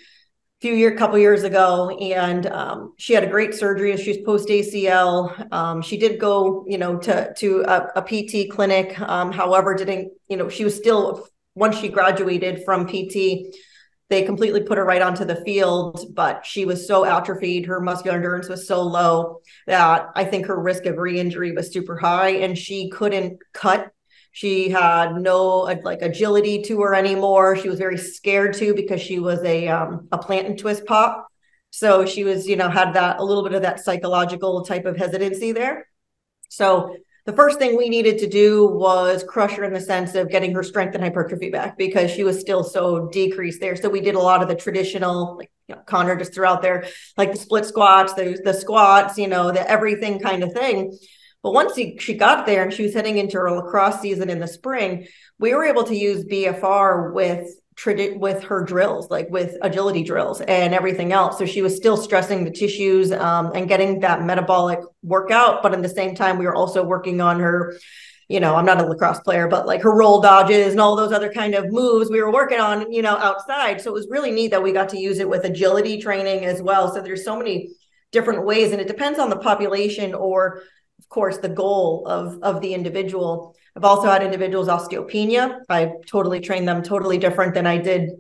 few 0.60 0.74
year 0.74 0.96
couple 0.98 1.20
years 1.20 1.44
ago 1.44 1.92
and 2.00 2.48
um, 2.48 2.94
she 2.98 3.14
had 3.14 3.24
a 3.24 3.28
great 3.28 3.54
surgery 3.54 3.96
she 3.96 4.10
was 4.10 4.18
post 4.26 4.50
acl 4.50 5.54
um, 5.54 5.82
she 5.82 5.98
did 5.98 6.20
go 6.20 6.66
you 6.68 6.78
know 6.78 6.98
to 6.98 7.34
to 7.38 7.62
a, 7.62 7.88
a 7.96 8.02
pt 8.02 8.52
clinic 8.52 9.00
um, 9.00 9.32
however 9.32 9.74
didn't 9.74 10.12
you 10.28 10.36
know 10.36 10.50
she 10.50 10.66
was 10.66 10.76
still 10.76 11.26
once 11.56 11.78
she 11.78 11.88
graduated 11.88 12.66
from 12.66 12.86
pt 12.86 13.56
they 14.10 14.24
completely 14.24 14.62
put 14.62 14.78
her 14.78 14.86
right 14.86 15.02
onto 15.02 15.26
the 15.26 15.44
field 15.44 16.14
but 16.16 16.46
she 16.46 16.66
was 16.66 16.88
so 16.88 17.06
atrophied 17.06 17.66
her 17.66 17.80
muscular 17.80 18.18
endurance 18.18 18.50
was 18.50 18.68
so 18.68 18.82
low 18.82 19.40
that 19.68 20.08
i 20.16 20.24
think 20.24 20.46
her 20.46 20.60
risk 20.60 20.86
of 20.86 20.98
re-injury 20.98 21.52
was 21.52 21.72
super 21.72 21.98
high 21.98 22.30
and 22.30 22.58
she 22.58 22.90
couldn't 22.90 23.40
cut 23.54 23.92
she 24.32 24.70
had 24.70 25.16
no 25.16 25.62
like 25.84 26.02
agility 26.02 26.62
to 26.64 26.82
her 26.82 26.96
anymore. 26.96 27.56
She 27.56 27.70
was 27.70 27.80
very 27.80 27.98
scared 27.98 28.54
too 28.54 28.74
because 28.74 29.02
she 29.02 29.20
was 29.20 29.44
a 29.44 29.68
um, 29.68 30.08
a 30.12 30.18
plant 30.18 30.48
and 30.48 30.58
twist 30.58 30.86
pop. 30.86 31.28
So 31.72 32.06
she 32.06 32.24
was, 32.24 32.48
you 32.48 32.56
know, 32.56 32.70
had 32.70 32.94
that 32.94 33.20
a 33.20 33.24
little 33.24 33.44
bit 33.44 33.54
of 33.54 33.62
that 33.64 33.80
psychological 33.80 34.64
type 34.64 34.86
of 34.86 34.98
hesitancy 34.98 35.52
there. 35.52 35.88
So 36.50 36.96
the 37.30 37.36
first 37.36 37.60
thing 37.60 37.78
we 37.78 37.90
needed 37.90 38.18
to 38.18 38.28
do 38.28 38.66
was 38.66 39.24
crush 39.24 39.54
her 39.54 39.64
in 39.64 39.72
the 39.72 39.80
sense 39.80 40.16
of 40.16 40.32
getting 40.32 40.52
her 40.56 40.64
strength 40.64 40.96
and 40.96 41.04
hypertrophy 41.04 41.52
back 41.52 41.78
because 41.78 42.10
she 42.10 42.24
was 42.24 42.40
still 42.40 42.64
so 42.64 43.08
decreased 43.10 43.62
there. 43.62 43.76
So 43.76 43.88
we 43.88 44.02
did 44.02 44.16
a 44.16 44.20
lot 44.20 44.42
of 44.42 44.48
the 44.48 44.56
traditional, 44.56 45.38
like 45.38 45.52
you 45.68 45.76
know, 45.76 45.82
Connor 45.86 46.16
just 46.16 46.34
threw 46.34 46.46
out 46.46 46.64
there, 46.64 46.88
like 47.18 47.32
the 47.32 47.38
split 47.38 47.66
squats, 47.66 48.14
the 48.16 48.42
the 48.44 48.54
squats, 48.54 49.20
you 49.20 49.28
know, 49.28 49.52
the 49.52 49.70
everything 49.70 50.20
kind 50.20 50.42
of 50.42 50.54
thing. 50.54 50.98
But 51.44 51.54
once 51.54 51.76
he, 51.76 52.00
she 52.00 52.16
got 52.16 52.48
there 52.48 52.64
and 52.64 52.74
she 52.74 52.82
was 52.82 52.96
heading 52.96 53.20
into 53.20 53.38
her 53.38 53.52
lacrosse 53.52 54.02
season 54.02 54.32
in 54.32 54.40
the 54.40 54.48
spring, 54.48 55.06
we 55.38 55.54
were 55.54 55.66
able 55.66 55.84
to 55.84 55.96
use 55.96 56.26
BFR 56.26 57.14
with 57.14 57.48
with 57.86 58.44
her 58.44 58.64
drills, 58.64 59.10
like 59.10 59.30
with 59.30 59.56
agility 59.62 60.04
drills 60.04 60.42
and 60.42 60.74
everything 60.74 61.14
else. 61.14 61.38
So 61.38 61.46
she 61.46 61.62
was 61.62 61.76
still 61.76 61.98
stressing 61.98 62.44
the 62.44 62.52
tissues 62.52 63.12
um, 63.12 63.52
and 63.56 63.68
getting 63.68 64.00
that 64.02 64.24
metabolic 64.24 64.80
workout. 65.04 65.64
But 65.64 65.74
at 65.74 65.82
the 65.82 65.90
same 65.90 66.16
time, 66.16 66.38
we 66.38 66.46
were 66.46 66.56
also 66.56 66.84
working 66.84 67.22
on 67.22 67.40
her, 67.40 67.78
you 68.28 68.40
know, 68.40 68.56
I'm 68.56 68.66
not 68.66 68.82
a 68.82 68.86
lacrosse 68.86 69.22
player, 69.22 69.48
but 69.48 69.66
like 69.66 69.82
her 69.82 69.96
roll 69.96 70.22
dodges 70.22 70.72
and 70.72 70.82
all 70.82 70.96
those 70.96 71.12
other 71.12 71.32
kind 71.32 71.56
of 71.56 71.72
moves 71.72 72.10
we 72.10 72.22
were 72.22 72.34
working 72.34 72.60
on, 72.60 72.92
you 72.92 73.02
know, 73.02 73.18
outside. 73.18 73.82
So 73.82 73.92
it 73.92 73.94
was 73.94 74.08
really 74.10 74.32
neat 74.32 74.52
that 74.52 74.62
we 74.62 74.72
got 74.72 74.90
to 74.90 75.00
use 75.00 75.20
it 75.20 75.30
with 75.30 75.46
agility 75.46 76.02
training 76.02 76.46
as 76.46 76.62
well. 76.62 76.94
So 76.94 77.02
there's 77.02 77.24
so 77.24 77.38
many 77.38 77.70
different 78.12 78.46
ways 78.46 78.72
and 78.72 78.82
it 78.82 78.88
depends 78.88 79.20
on 79.20 79.30
the 79.30 79.38
population 79.38 80.14
or 80.14 80.64
of 81.00 81.08
course, 81.08 81.38
the 81.38 81.50
goal 81.50 82.06
of, 82.08 82.40
of 82.44 82.62
the 82.62 82.74
individual. 82.74 83.56
I've 83.76 83.84
also 83.84 84.08
had 84.08 84.24
individuals 84.24 84.68
osteopenia. 84.68 85.60
I 85.70 85.94
totally 86.08 86.40
trained 86.40 86.68
them 86.68 86.84
totally 86.84 87.18
different 87.18 87.54
than 87.54 87.68
I 87.68 87.78
did 87.78 88.12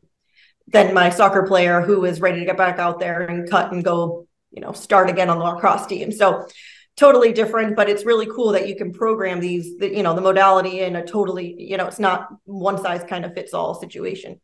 than 0.67 0.93
my 0.93 1.09
soccer 1.09 1.43
player 1.43 1.81
who 1.81 2.05
is 2.05 2.21
ready 2.21 2.39
to 2.39 2.45
get 2.45 2.57
back 2.57 2.79
out 2.79 2.99
there 2.99 3.21
and 3.21 3.49
cut 3.49 3.71
and 3.71 3.83
go, 3.83 4.27
you 4.51 4.61
know, 4.61 4.71
start 4.71 5.09
again 5.09 5.29
on 5.29 5.39
the 5.39 5.43
lacrosse 5.43 5.87
team. 5.87 6.11
So 6.11 6.47
totally 6.95 7.33
different, 7.33 7.75
but 7.75 7.89
it's 7.89 8.05
really 8.05 8.27
cool 8.27 8.51
that 8.51 8.67
you 8.67 8.75
can 8.75 8.91
program 8.91 9.39
these, 9.39 9.77
the, 9.77 9.89
you 9.89 10.03
know, 10.03 10.13
the 10.13 10.21
modality 10.21 10.81
in 10.81 10.95
a 10.95 11.05
totally, 11.05 11.55
you 11.57 11.77
know, 11.77 11.87
it's 11.87 11.99
not 11.99 12.27
one 12.43 12.77
size 12.77 13.03
kind 13.07 13.25
of 13.25 13.33
fits 13.33 13.53
all 13.53 13.73
situation. 13.73 14.39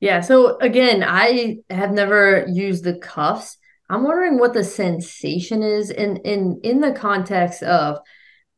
Yeah. 0.00 0.20
So 0.20 0.58
again, 0.58 1.02
I 1.02 1.58
have 1.70 1.92
never 1.92 2.46
used 2.48 2.84
the 2.84 2.98
cuffs. 2.98 3.56
I'm 3.88 4.02
wondering 4.02 4.38
what 4.38 4.52
the 4.52 4.64
sensation 4.64 5.62
is 5.62 5.90
in 5.90 6.16
in 6.18 6.60
in 6.64 6.80
the 6.80 6.92
context 6.92 7.62
of 7.62 8.00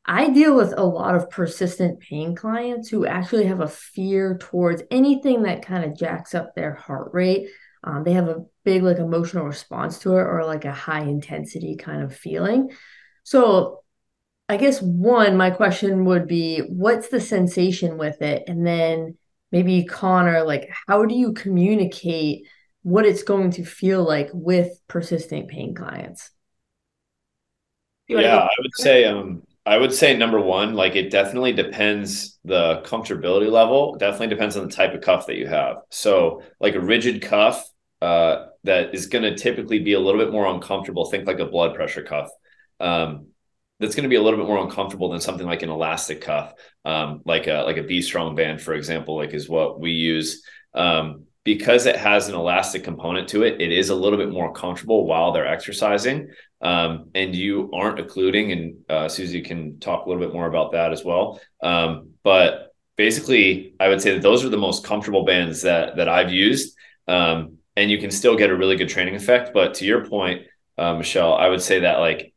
I 0.09 0.31
deal 0.31 0.57
with 0.57 0.73
a 0.77 0.85
lot 0.85 1.15
of 1.15 1.31
persistent 1.31 2.01
pain 2.01 2.35
clients 2.35 2.89
who 2.89 3.07
actually 3.07 3.45
have 3.47 3.61
a 3.61 3.69
fear 3.69 4.39
towards 4.39 4.83
anything 4.91 5.43
that 5.43 5.65
kind 5.65 5.85
of 5.85 5.97
jacks 5.97 6.35
up 6.35 6.55
their 6.55 6.75
heart 6.75 7.11
rate. 7.13 7.49
Um, 7.85 8.03
they 8.03 8.13
have 8.13 8.29
a 8.29 8.45
big 8.65 8.83
like 8.83 8.99
emotional 8.99 9.45
response 9.45 9.99
to 10.01 10.13
it 10.17 10.23
or 10.23 10.45
like 10.45 10.65
a 10.65 10.73
high 10.73 11.03
intensity 11.03 11.77
kind 11.77 12.03
of 12.03 12.17
feeling. 12.17 12.71
So 13.23 13.83
I 14.49 14.57
guess 14.57 14.83
one, 14.83 15.37
my 15.37 15.51
question 15.51 16.07
would 16.07 16.27
be, 16.27 16.61
what's 16.61 17.09
the 17.09 17.21
sensation 17.21 17.99
with 17.99 18.21
it? 18.23 18.45
And 18.49 18.67
then 18.67 19.19
maybe 19.53 19.85
Connor, 19.85 20.43
like, 20.43 20.71
how 20.87 21.05
do 21.05 21.15
you 21.15 21.35
communicate 21.35 22.47
what 22.83 23.05
it's 23.05 23.23
going 23.23 23.51
to 23.53 23.65
feel 23.65 24.03
like 24.03 24.31
with 24.33 24.81
persistent 24.89 25.49
pain 25.49 25.75
clients. 25.75 26.31
Yeah, 28.07 28.39
I 28.39 28.49
would 28.63 28.75
say 28.75 29.05
um 29.05 29.43
I 29.69 29.77
would 29.77 29.93
say 29.93 30.17
number 30.17 30.41
one, 30.41 30.73
like 30.73 30.97
it 30.97 31.11
definitely 31.11 31.53
depends 31.53 32.39
the 32.43 32.81
comfortability 32.87 33.51
level. 33.51 33.97
Definitely 33.97 34.29
depends 34.29 34.57
on 34.57 34.67
the 34.67 34.73
type 34.75 34.95
of 34.95 35.03
cuff 35.03 35.27
that 35.27 35.37
you 35.37 35.47
have. 35.47 35.77
So 35.91 36.43
like 36.59 36.75
a 36.75 36.81
rigid 36.81 37.21
cuff 37.21 37.69
uh, 38.01 38.47
that 38.65 38.95
is 38.95 39.09
going 39.09 39.25
to 39.25 39.37
typically 39.37 39.81
be 39.81 39.93
a 39.93 40.01
little 40.01 40.19
bit 40.19 40.33
more 40.33 40.47
uncomfortable. 40.47 41.05
Think 41.05 41.27
like 41.27 41.39
a 41.39 41.45
blood 41.45 41.75
pressure 41.75 42.03
cuff. 42.03 42.31
Um, 42.81 43.27
that's 43.79 43.95
going 43.95 44.05
to 44.05 44.09
be 44.09 44.17
a 44.17 44.23
little 44.23 44.39
bit 44.39 44.49
more 44.49 44.65
uncomfortable 44.65 45.11
than 45.11 45.21
something 45.21 45.47
like 45.47 45.63
an 45.63 45.69
elastic 45.69 46.23
cuff, 46.23 46.55
um, 46.87 47.21
like 47.27 47.47
a 47.47 47.65
like 47.67 47.77
a 47.77 47.83
B 47.83 48.01
strong 48.01 48.35
band, 48.35 48.63
for 48.63 48.73
example, 48.73 49.17
like 49.17 49.35
is 49.35 49.51
what 49.51 49.79
we 49.79 49.91
use. 49.91 50.43
Um, 50.73 51.25
because 51.45 51.87
it 51.87 51.97
has 51.97 52.29
an 52.29 52.35
elastic 52.35 52.85
component 52.85 53.29
to 53.29 53.43
it, 53.43 53.61
it 53.61 53.73
is 53.73 53.89
a 53.89 53.95
little 53.95 54.19
bit 54.19 54.31
more 54.31 54.53
comfortable 54.53 55.07
while 55.07 55.33
they're 55.33 55.47
exercising. 55.47 56.29
Um, 56.61 57.11
and 57.15 57.35
you 57.35 57.71
aren't 57.73 58.01
occluding, 58.01 58.53
and 58.53 58.77
uh, 58.89 59.09
Susie 59.09 59.41
can 59.41 59.79
talk 59.79 60.05
a 60.05 60.09
little 60.09 60.23
bit 60.23 60.35
more 60.35 60.47
about 60.47 60.73
that 60.73 60.93
as 60.93 61.05
well. 61.05 61.41
Um, 61.63 62.11
but 62.25 62.75
basically, 62.97 63.75
I 63.79 63.89
would 63.89 64.03
say 64.03 64.13
that 64.13 64.23
those 64.23 64.45
are 64.45 64.49
the 64.49 64.59
most 64.59 64.85
comfortable 64.85 65.25
bands 65.25 65.63
that 65.63 65.97
that 65.97 66.09
I've 66.09 66.33
used, 66.33 66.77
um, 67.07 67.59
and 67.77 67.91
you 67.91 67.99
can 67.99 68.11
still 68.11 68.37
get 68.37 68.51
a 68.51 68.57
really 68.57 68.77
good 68.77 68.89
training 68.89 69.15
effect. 69.15 69.55
But 69.55 69.75
to 69.75 69.87
your 69.87 70.05
point, 70.05 70.43
uh, 70.77 70.95
Michelle, 70.95 71.35
I 71.35 71.49
would 71.49 71.63
say 71.63 71.81
that 71.81 72.01
like 72.01 72.35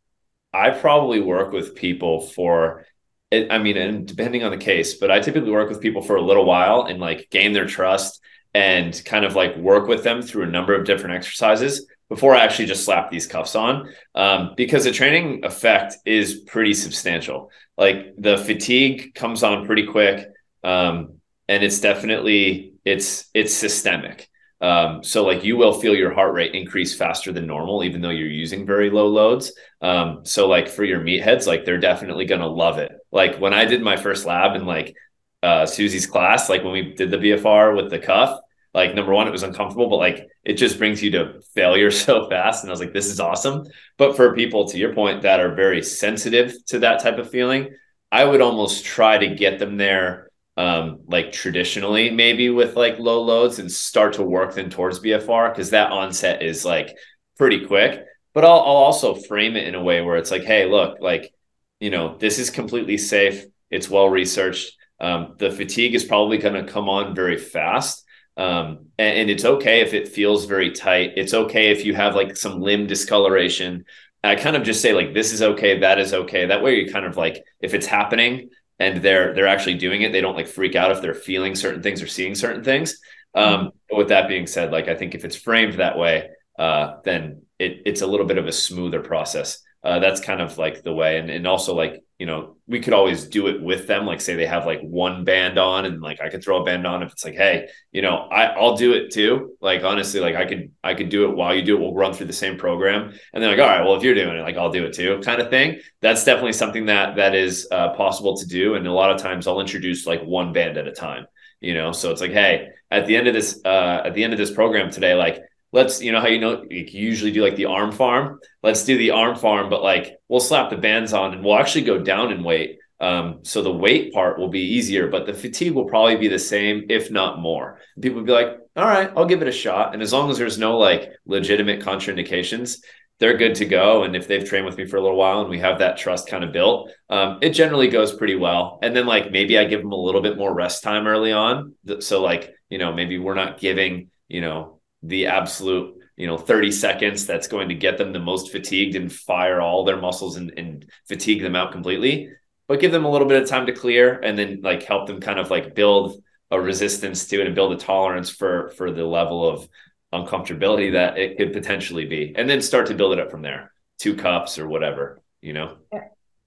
I 0.53 0.69
probably 0.69 1.19
work 1.19 1.51
with 1.51 1.75
people 1.75 2.21
for 2.21 2.85
I 3.33 3.59
mean, 3.59 3.77
and 3.77 4.05
depending 4.05 4.43
on 4.43 4.51
the 4.51 4.57
case, 4.57 4.95
but 4.95 5.09
I 5.09 5.21
typically 5.21 5.51
work 5.51 5.69
with 5.69 5.81
people 5.81 6.01
for 6.01 6.17
a 6.17 6.21
little 6.21 6.45
while 6.45 6.83
and 6.83 6.99
like 6.99 7.29
gain 7.31 7.53
their 7.53 7.65
trust 7.65 8.20
and 8.53 9.01
kind 9.05 9.25
of 9.25 9.35
like 9.35 9.55
work 9.57 9.87
with 9.87 10.03
them 10.03 10.21
through 10.21 10.43
a 10.43 10.47
number 10.47 10.73
of 10.75 10.85
different 10.85 11.15
exercises 11.15 11.85
before 12.09 12.35
I 12.35 12.43
actually 12.43 12.65
just 12.65 12.83
slap 12.83 13.09
these 13.09 13.25
cuffs 13.25 13.55
on 13.55 13.89
um, 14.15 14.53
because 14.57 14.83
the 14.83 14.91
training 14.91 15.45
effect 15.45 15.95
is 16.05 16.41
pretty 16.41 16.73
substantial. 16.73 17.51
Like 17.77 18.13
the 18.17 18.37
fatigue 18.37 19.15
comes 19.15 19.43
on 19.43 19.65
pretty 19.65 19.87
quick, 19.87 20.27
um, 20.61 21.21
and 21.47 21.63
it's 21.63 21.79
definitely 21.79 22.73
it's 22.83 23.29
it's 23.33 23.53
systemic. 23.53 24.29
Um, 24.59 25.03
so 25.03 25.25
like 25.25 25.43
you 25.45 25.55
will 25.55 25.79
feel 25.79 25.95
your 25.95 26.13
heart 26.13 26.33
rate 26.33 26.53
increase 26.53 26.95
faster 26.95 27.31
than 27.31 27.47
normal, 27.47 27.83
even 27.83 28.01
though 28.01 28.09
you're 28.09 28.27
using 28.27 28.65
very 28.65 28.89
low 28.89 29.07
loads. 29.07 29.53
Um, 29.81 30.19
so 30.23 30.49
like 30.49 30.67
for 30.67 30.83
your 30.83 30.99
meatheads, 30.99 31.47
like 31.47 31.63
they're 31.63 31.79
definitely 31.79 32.25
gonna 32.25 32.45
love 32.45 32.77
it. 32.77 32.91
Like 33.11 33.37
when 33.39 33.53
I 33.53 33.63
did 33.63 33.81
my 33.81 33.95
first 33.95 34.25
lab 34.25 34.55
and 34.55 34.67
like 34.67 34.95
uh, 35.43 35.65
Susie's 35.65 36.05
class, 36.07 36.49
like 36.49 36.63
when 36.63 36.73
we 36.73 36.93
did 36.93 37.11
the 37.11 37.17
BFR 37.17 37.75
with 37.75 37.89
the 37.89 37.99
cuff, 37.99 38.39
like 38.73 38.95
number 38.95 39.13
one, 39.13 39.27
it 39.27 39.31
was 39.31 39.43
uncomfortable, 39.43 39.89
but 39.89 39.97
like 39.97 40.27
it 40.43 40.53
just 40.53 40.77
brings 40.77 41.03
you 41.03 41.11
to 41.11 41.41
failure 41.53 41.91
so 42.05 42.29
fast. 42.29 42.63
And 42.63 42.69
I 42.69 42.73
was 42.73 42.79
like, 42.79 42.93
this 42.93 43.07
is 43.07 43.19
awesome. 43.19 43.65
But 43.97 44.15
for 44.15 44.35
people, 44.35 44.67
to 44.69 44.77
your 44.77 44.93
point, 44.93 45.23
that 45.23 45.39
are 45.39 45.53
very 45.53 45.83
sensitive 45.83 46.53
to 46.67 46.79
that 46.79 47.01
type 47.01 47.17
of 47.17 47.29
feeling, 47.29 47.75
I 48.11 48.25
would 48.25 48.41
almost 48.41 48.85
try 48.85 49.17
to 49.17 49.35
get 49.35 49.59
them 49.59 49.77
there 49.77 50.29
um, 50.57 51.01
like 51.07 51.31
traditionally, 51.31 52.09
maybe 52.09 52.49
with 52.49 52.75
like 52.75 52.99
low 52.99 53.21
loads 53.21 53.59
and 53.59 53.71
start 53.71 54.13
to 54.13 54.23
work 54.23 54.53
them 54.53 54.69
towards 54.69 54.99
BFR 54.99 55.51
because 55.51 55.69
that 55.71 55.91
onset 55.91 56.43
is 56.43 56.65
like 56.65 56.95
pretty 57.37 57.65
quick. 57.65 58.05
but 58.33 58.45
I'll, 58.45 58.59
I'll 58.59 58.83
also 58.87 59.15
frame 59.15 59.55
it 59.55 59.67
in 59.67 59.75
a 59.75 59.83
way 59.83 60.01
where 60.01 60.17
it's 60.17 60.31
like, 60.31 60.43
hey, 60.43 60.65
look, 60.65 60.99
like, 61.01 61.33
you 61.79 61.89
know, 61.89 62.17
this 62.17 62.37
is 62.39 62.49
completely 62.49 62.97
safe. 62.97 63.45
It's 63.69 63.89
well 63.89 64.09
researched. 64.09 64.77
Um, 65.01 65.33
the 65.39 65.51
fatigue 65.51 65.95
is 65.95 66.05
probably 66.05 66.37
going 66.37 66.63
to 66.63 66.71
come 66.71 66.87
on 66.87 67.15
very 67.15 67.37
fast. 67.37 68.05
Um, 68.37 68.85
and, 68.97 69.17
and, 69.19 69.29
it's 69.29 69.43
okay 69.43 69.81
if 69.81 69.93
it 69.93 70.07
feels 70.07 70.45
very 70.45 70.71
tight. 70.71 71.13
It's 71.17 71.33
okay 71.33 71.71
if 71.71 71.83
you 71.83 71.93
have 71.95 72.15
like 72.15 72.37
some 72.37 72.61
limb 72.61 72.87
discoloration. 72.87 73.83
I 74.23 74.35
kind 74.35 74.55
of 74.55 74.63
just 74.63 74.81
say 74.81 74.93
like 74.93 75.13
this 75.13 75.33
is 75.33 75.41
okay, 75.41 75.79
that 75.79 75.99
is 75.99 76.13
okay. 76.13 76.45
That 76.45 76.63
way 76.63 76.75
you 76.75 76.91
kind 76.91 77.05
of 77.05 77.17
like 77.17 77.43
if 77.59 77.73
it's 77.73 77.87
happening 77.87 78.51
and 78.79 79.01
they're 79.01 79.33
they're 79.33 79.47
actually 79.47 79.75
doing 79.75 80.03
it, 80.03 80.11
they 80.11 80.21
don't 80.21 80.35
like 80.35 80.47
freak 80.47 80.75
out 80.75 80.91
if 80.91 81.01
they're 81.01 81.13
feeling 81.13 81.55
certain 81.55 81.81
things 81.81 82.01
or 82.01 82.07
seeing 82.07 82.35
certain 82.35 82.63
things. 82.63 82.99
Um, 83.33 83.67
mm-hmm. 83.67 83.97
with 83.97 84.09
that 84.09 84.27
being 84.27 84.47
said, 84.47 84.71
like 84.71 84.87
I 84.87 84.95
think 84.95 85.15
if 85.15 85.25
it's 85.25 85.35
framed 85.35 85.73
that 85.73 85.97
way, 85.97 86.29
uh, 86.57 86.97
then 87.03 87.41
it, 87.59 87.81
it's 87.85 88.01
a 88.01 88.07
little 88.07 88.25
bit 88.25 88.37
of 88.37 88.47
a 88.47 88.51
smoother 88.51 89.01
process. 89.01 89.61
Uh, 89.83 89.99
that's 89.99 90.21
kind 90.21 90.41
of 90.41 90.57
like 90.57 90.83
the 90.83 90.93
way, 90.93 91.17
and 91.17 91.29
and 91.29 91.47
also 91.47 91.73
like 91.73 92.03
you 92.21 92.27
know 92.27 92.55
we 92.67 92.79
could 92.79 92.93
always 92.93 93.25
do 93.25 93.47
it 93.47 93.63
with 93.63 93.87
them. 93.87 94.05
Like 94.05 94.21
say 94.21 94.35
they 94.35 94.45
have 94.45 94.67
like 94.67 94.79
one 94.81 95.23
band 95.23 95.57
on, 95.57 95.85
and 95.85 96.03
like 96.03 96.21
I 96.21 96.29
could 96.29 96.43
throw 96.43 96.61
a 96.61 96.63
band 96.63 96.85
on 96.85 97.01
if 97.01 97.11
it's 97.11 97.25
like, 97.25 97.33
hey, 97.33 97.67
you 97.91 98.03
know, 98.03 98.15
I 98.31 98.43
I'll 98.45 98.77
do 98.77 98.93
it 98.93 99.09
too. 99.11 99.57
Like 99.59 99.83
honestly, 99.83 100.19
like 100.19 100.35
I 100.35 100.45
could 100.45 100.71
I 100.83 100.93
could 100.93 101.09
do 101.09 101.27
it 101.27 101.35
while 101.35 101.55
you 101.55 101.63
do 101.63 101.75
it. 101.75 101.79
We'll 101.79 101.95
run 101.95 102.13
through 102.13 102.27
the 102.27 102.33
same 102.33 102.59
program, 102.59 103.11
and 103.33 103.41
then 103.41 103.49
like 103.49 103.59
all 103.59 103.65
right, 103.65 103.83
well 103.83 103.95
if 103.95 104.03
you're 104.03 104.13
doing 104.13 104.37
it, 104.37 104.41
like 104.41 104.55
I'll 104.55 104.71
do 104.71 104.85
it 104.85 104.93
too, 104.93 105.19
kind 105.23 105.41
of 105.41 105.49
thing. 105.49 105.79
That's 106.01 106.23
definitely 106.23 106.53
something 106.53 106.85
that 106.85 107.15
that 107.15 107.33
is 107.33 107.67
uh, 107.71 107.95
possible 107.95 108.37
to 108.37 108.45
do, 108.45 108.75
and 108.75 108.85
a 108.85 108.93
lot 108.93 109.09
of 109.09 109.19
times 109.19 109.47
I'll 109.47 109.59
introduce 109.59 110.05
like 110.05 110.21
one 110.21 110.53
band 110.53 110.77
at 110.77 110.87
a 110.87 110.91
time. 110.91 111.25
You 111.59 111.73
know, 111.73 111.91
so 111.91 112.11
it's 112.11 112.21
like, 112.21 112.33
hey, 112.33 112.67
at 112.91 113.07
the 113.07 113.15
end 113.15 113.29
of 113.29 113.33
this 113.33 113.59
uh, 113.65 114.03
at 114.05 114.13
the 114.13 114.23
end 114.23 114.33
of 114.33 114.37
this 114.37 114.51
program 114.51 114.91
today, 114.91 115.15
like 115.15 115.41
let's 115.71 116.01
you 116.01 116.11
know 116.11 116.19
how 116.19 116.27
you 116.27 116.39
know 116.39 116.63
you 116.69 116.85
usually 116.89 117.31
do 117.31 117.43
like 117.43 117.55
the 117.55 117.65
arm 117.65 117.91
farm? 117.91 118.39
Let's 118.63 118.83
do 118.83 118.97
the 118.97 119.11
arm 119.11 119.35
farm 119.35 119.69
but 119.69 119.83
like 119.83 120.17
we'll 120.27 120.39
slap 120.39 120.69
the 120.69 120.77
bands 120.77 121.13
on 121.13 121.33
and 121.33 121.43
we'll 121.43 121.57
actually 121.57 121.83
go 121.83 121.99
down 121.99 122.31
in 122.31 122.43
weight 122.43 122.79
um, 122.99 123.39
so 123.41 123.63
the 123.63 123.71
weight 123.73 124.13
part 124.13 124.37
will 124.37 124.49
be 124.49 124.75
easier 124.75 125.07
but 125.07 125.25
the 125.25 125.33
fatigue 125.33 125.73
will 125.73 125.85
probably 125.85 126.17
be 126.17 126.27
the 126.27 126.39
same 126.39 126.85
if 126.89 127.09
not 127.09 127.39
more. 127.39 127.79
People 127.99 128.19
will 128.19 128.25
be 128.25 128.31
like 128.31 128.57
all 128.75 128.85
right 128.85 129.11
i'll 129.17 129.25
give 129.25 129.41
it 129.41 129.47
a 129.47 129.51
shot. 129.51 129.93
And 129.93 130.03
as 130.03 130.13
long 130.13 130.29
as 130.29 130.37
there's 130.37 130.57
no 130.57 130.77
like 130.77 131.11
legitimate 131.25 131.81
contraindications 131.81 132.77
they're 133.19 133.37
good 133.37 133.53
to 133.53 133.65
go. 133.65 134.03
And 134.03 134.15
if 134.15 134.27
they've 134.27 134.43
trained 134.43 134.65
with 134.65 134.77
me 134.77 134.87
for 134.87 134.97
a 134.97 135.01
little 135.01 135.15
while 135.15 135.41
and 135.41 135.49
we 135.49 135.59
have 135.59 135.77
that 135.77 135.95
trust 135.95 136.27
kind 136.27 136.43
of 136.43 136.51
built 136.51 136.91
um, 137.09 137.39
it 137.41 137.51
generally 137.51 137.87
goes 137.87 138.15
pretty 138.15 138.35
well. 138.35 138.79
And 138.81 138.95
then 138.95 139.05
like 139.05 139.31
maybe 139.31 139.57
i 139.57 139.65
give 139.65 139.81
them 139.81 139.93
a 139.93 139.95
little 139.95 140.21
bit 140.21 140.37
more 140.37 140.53
rest 140.53 140.83
time 140.83 141.07
early 141.07 141.31
on 141.31 141.75
so 141.99 142.21
like 142.21 142.53
you 142.69 142.77
know 142.77 142.93
maybe 142.93 143.17
we're 143.17 143.35
not 143.35 143.59
giving 143.59 144.09
you 144.27 144.41
know 144.41 144.80
the 145.03 145.27
absolute 145.27 145.97
you 146.17 146.27
know 146.27 146.37
30 146.37 146.71
seconds 146.71 147.25
that's 147.25 147.47
going 147.47 147.69
to 147.69 147.75
get 147.75 147.97
them 147.97 148.13
the 148.13 148.19
most 148.19 148.51
fatigued 148.51 148.95
and 148.95 149.11
fire 149.11 149.59
all 149.59 149.83
their 149.83 149.99
muscles 149.99 150.35
and, 150.35 150.53
and 150.57 150.85
fatigue 151.07 151.41
them 151.41 151.55
out 151.55 151.71
completely 151.71 152.29
but 152.67 152.79
give 152.79 152.91
them 152.91 153.05
a 153.05 153.09
little 153.09 153.27
bit 153.27 153.41
of 153.41 153.49
time 153.49 153.65
to 153.65 153.73
clear 153.73 154.19
and 154.19 154.37
then 154.37 154.59
like 154.61 154.83
help 154.83 155.07
them 155.07 155.19
kind 155.19 155.39
of 155.39 155.49
like 155.49 155.75
build 155.75 156.21
a 156.51 156.59
resistance 156.59 157.25
to 157.27 157.41
it 157.41 157.47
and 157.47 157.55
build 157.55 157.73
a 157.73 157.77
tolerance 157.77 158.29
for 158.29 158.69
for 158.71 158.91
the 158.91 159.05
level 159.05 159.47
of 159.49 159.67
uncomfortability 160.13 160.91
that 160.91 161.17
it 161.17 161.37
could 161.37 161.53
potentially 161.53 162.05
be 162.05 162.33
and 162.35 162.49
then 162.49 162.61
start 162.61 162.87
to 162.87 162.93
build 162.93 163.13
it 163.13 163.19
up 163.19 163.31
from 163.31 163.41
there. 163.41 163.71
Two 163.97 164.15
cups 164.15 164.59
or 164.59 164.67
whatever 164.67 165.21
you 165.41 165.53
know 165.53 165.77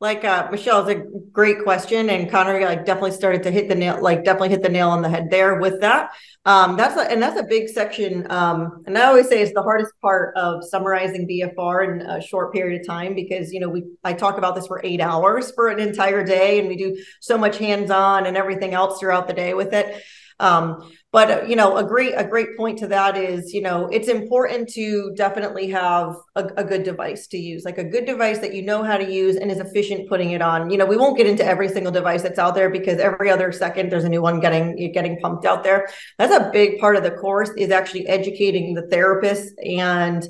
like 0.00 0.24
uh, 0.24 0.48
it's 0.52 0.66
a 0.66 1.04
great 1.30 1.62
question, 1.62 2.10
and 2.10 2.30
Connor 2.30 2.60
like 2.60 2.84
definitely 2.84 3.12
started 3.12 3.42
to 3.44 3.50
hit 3.50 3.68
the 3.68 3.74
nail, 3.74 4.02
like 4.02 4.24
definitely 4.24 4.50
hit 4.50 4.62
the 4.62 4.68
nail 4.68 4.90
on 4.90 5.02
the 5.02 5.08
head 5.08 5.30
there 5.30 5.60
with 5.60 5.80
that. 5.80 6.10
Um, 6.44 6.76
that's 6.76 6.96
a, 6.96 7.10
and 7.10 7.22
that's 7.22 7.40
a 7.40 7.44
big 7.44 7.68
section. 7.68 8.30
Um, 8.30 8.82
and 8.86 8.98
I 8.98 9.04
always 9.04 9.28
say 9.28 9.40
it's 9.40 9.54
the 9.54 9.62
hardest 9.62 9.92
part 10.02 10.36
of 10.36 10.64
summarizing 10.64 11.28
BFR 11.28 11.84
in 11.84 12.02
a 12.02 12.20
short 12.20 12.52
period 12.52 12.80
of 12.80 12.86
time 12.86 13.14
because 13.14 13.52
you 13.52 13.60
know 13.60 13.68
we 13.68 13.84
I 14.02 14.12
talk 14.12 14.36
about 14.36 14.56
this 14.56 14.66
for 14.66 14.80
eight 14.84 15.00
hours 15.00 15.52
for 15.52 15.68
an 15.68 15.78
entire 15.78 16.24
day, 16.24 16.58
and 16.58 16.68
we 16.68 16.76
do 16.76 17.02
so 17.20 17.38
much 17.38 17.58
hands 17.58 17.90
on 17.90 18.26
and 18.26 18.36
everything 18.36 18.74
else 18.74 18.98
throughout 18.98 19.28
the 19.28 19.34
day 19.34 19.54
with 19.54 19.72
it. 19.72 20.02
Um, 20.40 20.90
but 21.12 21.30
uh, 21.30 21.42
you 21.46 21.54
know, 21.54 21.76
a 21.76 21.84
great 21.84 22.12
a 22.16 22.24
great 22.24 22.56
point 22.56 22.78
to 22.80 22.88
that 22.88 23.16
is, 23.16 23.52
you 23.52 23.62
know, 23.62 23.86
it's 23.86 24.08
important 24.08 24.68
to 24.70 25.12
definitely 25.16 25.68
have 25.70 26.16
a, 26.34 26.44
a, 26.56 26.64
good 26.64 26.82
device 26.82 27.28
to 27.28 27.38
use, 27.38 27.64
like 27.64 27.78
a 27.78 27.84
good 27.84 28.04
device 28.04 28.40
that 28.40 28.52
you 28.52 28.62
know 28.62 28.82
how 28.82 28.96
to 28.96 29.12
use 29.12 29.36
and 29.36 29.50
is 29.50 29.60
efficient 29.60 30.08
putting 30.08 30.32
it 30.32 30.42
on. 30.42 30.70
You 30.70 30.76
know, 30.76 30.86
we 30.86 30.96
won't 30.96 31.16
get 31.16 31.28
into 31.28 31.44
every 31.44 31.68
single 31.68 31.92
device 31.92 32.22
that's 32.22 32.40
out 32.40 32.56
there 32.56 32.68
because 32.68 32.98
every 32.98 33.30
other 33.30 33.52
second 33.52 33.92
there's 33.92 34.04
a 34.04 34.08
new 34.08 34.22
one 34.22 34.40
getting 34.40 34.92
getting 34.92 35.20
pumped 35.20 35.44
out 35.44 35.62
there. 35.62 35.88
That's 36.18 36.34
a 36.34 36.50
big 36.52 36.80
part 36.80 36.96
of 36.96 37.04
the 37.04 37.12
course 37.12 37.50
is 37.56 37.70
actually 37.70 38.08
educating 38.08 38.74
the 38.74 38.82
therapists 38.82 39.50
and 39.64 40.26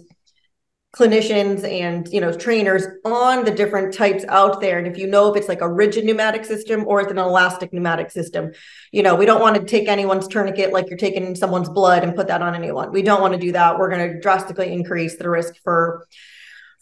clinicians 0.95 1.65
and 1.69 2.09
you 2.09 2.21
know 2.21 2.33
trainers 2.33 2.87
on 3.05 3.45
the 3.45 3.51
different 3.51 3.93
types 3.93 4.25
out 4.29 4.61
there. 4.61 4.79
And 4.79 4.87
if 4.87 4.97
you 4.97 5.07
know 5.07 5.31
if 5.31 5.37
it's 5.37 5.49
like 5.49 5.61
a 5.61 5.69
rigid 5.69 6.05
pneumatic 6.05 6.45
system 6.45 6.85
or 6.87 7.01
it's 7.01 7.11
an 7.11 7.19
elastic 7.19 7.73
pneumatic 7.73 8.11
system 8.11 8.53
you 8.93 9.03
know 9.03 9.15
we 9.17 9.27
don't 9.27 9.41
want 9.41 9.57
to 9.57 9.65
take 9.65 9.89
anyone's 9.89 10.29
tourniquet 10.29 10.73
like 10.73 10.89
you're 10.89 10.97
taking 10.99 11.35
someone's 11.35 11.69
blood 11.69 12.05
and 12.05 12.15
put 12.15 12.29
that 12.29 12.43
on 12.43 12.55
anyone. 12.55 12.93
We 12.93 13.03
don't 13.03 13.21
want 13.21 13.35
to 13.35 13.41
do 13.41 13.53
that. 13.53 13.79
We're 13.79 13.91
going 13.91 14.13
to 14.13 14.21
drastically 14.21 14.73
increase 14.73 15.17
the 15.17 15.29
risk 15.29 15.55
for 15.63 16.07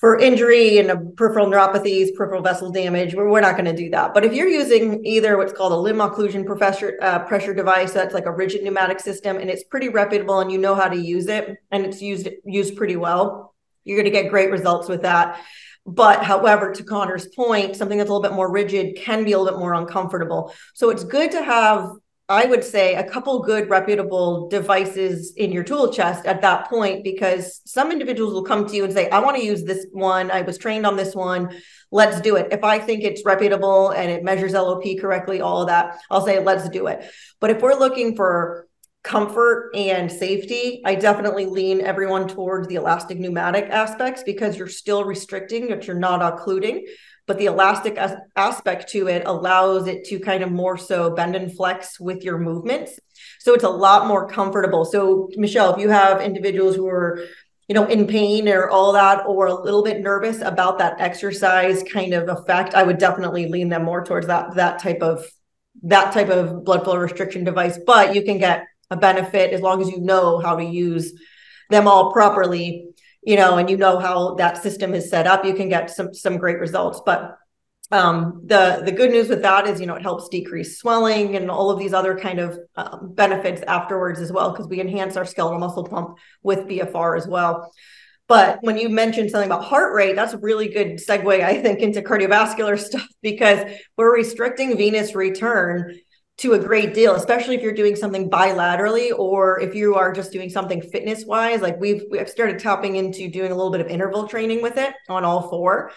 for 0.03 0.19
injury 0.19 0.79
and 0.79 1.17
peripheral 1.17 1.47
neuropathies 1.47 2.13
peripheral 2.17 2.43
vessel 2.43 2.73
damage. 2.73 3.15
We're, 3.15 3.31
we're 3.31 3.41
not 3.41 3.53
going 3.53 3.67
to 3.67 3.77
do 3.77 3.89
that. 3.91 4.13
But 4.13 4.25
if 4.25 4.35
you're 4.35 4.49
using 4.49 5.07
either 5.07 5.39
what's 5.39 5.53
called 5.53 5.71
a 5.71 5.77
limb 5.77 5.99
occlusion 5.99 6.45
pressure 6.45 6.99
uh, 7.01 7.21
pressure 7.21 7.55
device 7.55 7.93
that's 7.93 8.13
like 8.13 8.27
a 8.27 8.33
rigid 8.33 8.63
pneumatic 8.65 9.01
system 9.01 9.37
and 9.39 9.49
it's 9.49 9.65
pretty 9.65 9.89
reputable 9.89 10.41
and 10.41 10.51
you 10.51 10.59
know 10.59 10.75
how 10.75 10.89
to 10.89 10.97
use 10.97 11.29
it 11.29 11.57
and 11.71 11.87
it's 11.87 12.03
used 12.03 12.29
used 12.45 12.77
pretty 12.77 12.97
well 12.97 13.52
you're 13.85 13.97
going 13.97 14.13
to 14.13 14.23
get 14.23 14.31
great 14.31 14.51
results 14.51 14.89
with 14.89 15.03
that. 15.03 15.41
But 15.85 16.23
however, 16.23 16.73
to 16.73 16.85
Connor's 16.85 17.27
point, 17.29 17.75
something 17.75 17.99
that's 17.99 18.09
a 18.09 18.13
little 18.13 18.29
bit 18.29 18.37
more 18.37 18.51
rigid 18.51 18.97
can 18.97 19.25
be 19.25 19.33
a 19.33 19.39
little 19.39 19.53
bit 19.53 19.61
more 19.61 19.75
uncomfortable. 19.75 20.55
So 20.75 20.91
it's 20.91 21.03
good 21.03 21.33
to 21.33 21.43
have, 21.43 21.91
I 22.29 22.45
would 22.45 22.63
say, 22.63 22.95
a 22.95 23.03
couple 23.03 23.43
good 23.43 23.69
reputable 23.69 24.49
devices 24.49 25.35
in 25.37 25.51
your 25.51 25.65
tool 25.65 25.93
chest 25.93 26.25
at 26.25 26.41
that 26.43 26.71
point, 26.71 27.03
because 27.03 27.61
some 27.67 27.91
individuals 27.91 28.33
will 28.33 28.45
come 28.45 28.65
to 28.69 28.77
you 28.77 28.85
and 28.85 28.93
say, 28.93 29.11
I 29.11 29.19
want 29.19 29.37
to 29.39 29.45
use 29.45 29.65
this 29.65 29.87
one. 29.91 30.31
I 30.31 30.43
was 30.43 30.57
trained 30.57 30.87
on 30.87 30.97
this 30.97 31.17
one. 31.17 31.61
Let's 31.91 32.21
do 32.21 32.37
it. 32.37 32.53
If 32.53 32.63
I 32.63 32.79
think 32.79 33.03
it's 33.03 33.25
reputable 33.25 33.91
and 33.91 34.09
it 34.09 34.23
measures 34.23 34.53
LOP 34.53 34.85
correctly, 35.01 35.41
all 35.41 35.63
of 35.63 35.67
that, 35.67 35.99
I'll 36.13 36.25
say, 36.25 36.39
let's 36.39 36.69
do 36.69 36.87
it. 36.87 37.05
But 37.41 37.51
if 37.51 37.61
we're 37.61 37.75
looking 37.75 38.15
for 38.15 38.69
comfort 39.03 39.71
and 39.75 40.11
safety, 40.11 40.81
I 40.85 40.95
definitely 40.95 41.47
lean 41.47 41.81
everyone 41.81 42.29
towards 42.29 42.69
the 42.69 42.77
elastic 42.77 43.19
pneumatic 43.19 43.65
aspects 43.65 44.23
because 44.23 44.57
you're 44.57 44.69
still 44.69 45.05
restricting, 45.05 45.69
but 45.69 45.87
you're 45.87 45.99
not 45.99 46.23
occluding. 46.23 46.87
But 47.27 47.39
the 47.39 47.47
elastic 47.47 47.97
as- 47.97 48.17
aspect 48.37 48.91
to 48.91 49.09
it 49.09 49.23
allows 49.27 49.87
it 49.87 50.05
to 50.07 50.19
kind 50.19 50.43
of 50.43 50.51
more 50.51 50.77
so 50.77 51.11
bend 51.11 51.37
and 51.37 51.55
flex 51.55 51.99
with 51.99 52.25
your 52.25 52.39
movements. 52.39 52.99
So 53.39 53.55
it's 53.55 53.65
a 53.65 53.69
lot 53.69 54.07
more 54.07 54.29
comfortable. 54.29 54.85
So, 54.85 55.29
Michelle, 55.37 55.75
if 55.75 55.81
you 55.81 55.89
have 55.89 56.21
individuals 56.21 56.75
who 56.75 56.89
are 56.89 57.25
you 57.69 57.75
know, 57.75 57.87
in 57.87 58.07
pain 58.07 58.49
or 58.49 58.69
all 58.69 58.93
that, 58.93 59.25
or 59.27 59.47
a 59.47 59.55
little 59.55 59.83
bit 59.83 60.03
nervous 60.03 60.43
about 60.43 60.79
that 60.79 61.01
exercise 61.01 61.83
kind 61.91 62.13
of 62.13 62.29
effect, 62.29 62.75
I 62.75 62.83
would 62.83 62.99
definitely 62.99 63.47
lean 63.47 63.69
them 63.69 63.85
more 63.85 64.05
towards 64.05 64.27
that 64.27 64.57
that 64.57 64.81
type 64.81 65.01
of 65.01 65.25
that 65.85 66.13
type 66.13 66.29
of 66.29 66.65
blood 66.65 66.85
flow 66.85 66.97
restriction 66.97 67.45
device. 67.45 67.79
But 67.87 68.15
you 68.15 68.25
can 68.25 68.39
get 68.39 68.67
a 68.93 68.97
benefit 68.97 69.53
as 69.53 69.61
long 69.61 69.83
as 69.83 69.89
you 69.89 70.01
know 70.01 70.39
how 70.39 70.55
to 70.55 70.65
use 70.65 71.13
them 71.71 71.89
all 71.89 72.13
properly 72.13 72.93
you 73.23 73.37
know 73.37 73.57
and 73.57 73.71
you 73.71 73.77
know 73.77 73.99
how 73.99 74.35
that 74.35 74.63
system 74.63 74.95
is 74.95 75.09
set 75.09 75.27
up 75.27 75.45
you 75.45 75.55
can 75.55 75.69
get 75.69 75.91
some 75.91 76.13
some 76.15 76.39
great 76.39 76.59
results. 76.59 77.01
But 77.05 77.39
um, 77.91 78.43
the 78.47 78.83
the 78.85 78.93
good 78.93 79.11
news 79.11 79.29
with 79.29 79.43
that 79.43 79.67
is 79.67 79.81
you 79.81 79.87
know 79.87 79.95
it 79.95 80.03
helps 80.03 80.29
decrease 80.29 80.79
swelling 80.79 81.37
and 81.37 81.51
all 81.51 81.71
of 81.71 81.79
these 81.79 81.93
other 81.93 82.19
kind 82.19 82.39
of 82.39 82.59
um, 82.77 83.13
benefits 83.15 83.63
afterwards 83.63 84.21
as 84.21 84.33
well 84.33 84.51
because 84.51 84.67
we 84.67 84.81
enhance 84.81 85.17
our 85.17 85.27
skeletal 85.27 85.59
muscle 85.59 85.85
pump 85.85 86.19
with 86.43 86.61
bfr 86.61 87.17
as 87.17 87.27
well. 87.27 87.73
But 88.29 88.59
when 88.63 88.79
you 88.79 88.89
mentioned 88.89 89.31
something 89.31 89.51
about 89.51 89.65
heart 89.65 89.95
rate 89.95 90.17
that's 90.17 90.33
a 90.33 90.39
really 90.39 90.69
good 90.69 90.97
segue 90.97 91.45
i 91.45 91.61
think 91.61 91.81
into 91.81 92.01
cardiovascular 92.01 92.79
stuff 92.89 93.07
because 93.21 93.71
we're 93.97 94.15
restricting 94.15 94.77
venous 94.77 95.15
return 95.15 95.99
to 96.39 96.55
a 96.55 96.59
great 96.59 96.95
deal, 96.95 97.15
especially 97.15 97.55
if 97.55 97.63
you're 97.63 97.73
doing 97.73 97.95
something 97.95 98.31
bilaterally 98.31 99.17
or 99.17 99.61
if 99.61 99.75
you 99.75 99.95
are 99.95 100.13
just 100.13 100.33
doing 100.33 100.49
something 100.49 100.81
fitness 100.81 101.25
wise. 101.25 101.61
Like 101.61 101.79
we've 101.79 102.03
we've 102.11 102.29
started 102.29 102.59
tapping 102.59 102.97
into 102.97 103.29
doing 103.29 103.53
a 103.53 103.55
little 103.55 103.71
bit 103.71 103.81
of 103.81 103.89
interval 103.89 104.27
training 104.27 104.63
with 104.63 104.77
it 104.79 104.95
on 105.09 105.25
all 105.25 105.49
four 105.49 105.93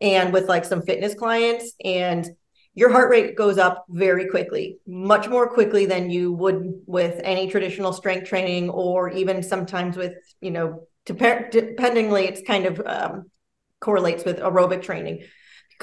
and 0.00 0.32
with 0.32 0.48
like 0.48 0.64
some 0.64 0.82
fitness 0.82 1.14
clients 1.14 1.74
and 1.84 2.28
your 2.74 2.90
heart 2.90 3.10
rate 3.10 3.36
goes 3.36 3.58
up 3.58 3.84
very 3.90 4.28
quickly, 4.28 4.78
much 4.86 5.28
more 5.28 5.46
quickly 5.48 5.84
than 5.84 6.10
you 6.10 6.32
would 6.32 6.72
with 6.86 7.20
any 7.22 7.50
traditional 7.50 7.92
strength 7.92 8.28
training 8.28 8.70
or 8.70 9.10
even 9.10 9.42
sometimes 9.42 9.96
with, 9.96 10.14
you 10.40 10.50
know, 10.50 10.86
dependingly, 11.04 12.28
it's 12.28 12.40
kind 12.46 12.64
of 12.64 12.80
um, 12.86 13.30
correlates 13.80 14.24
with 14.24 14.38
aerobic 14.38 14.82
training 14.82 15.24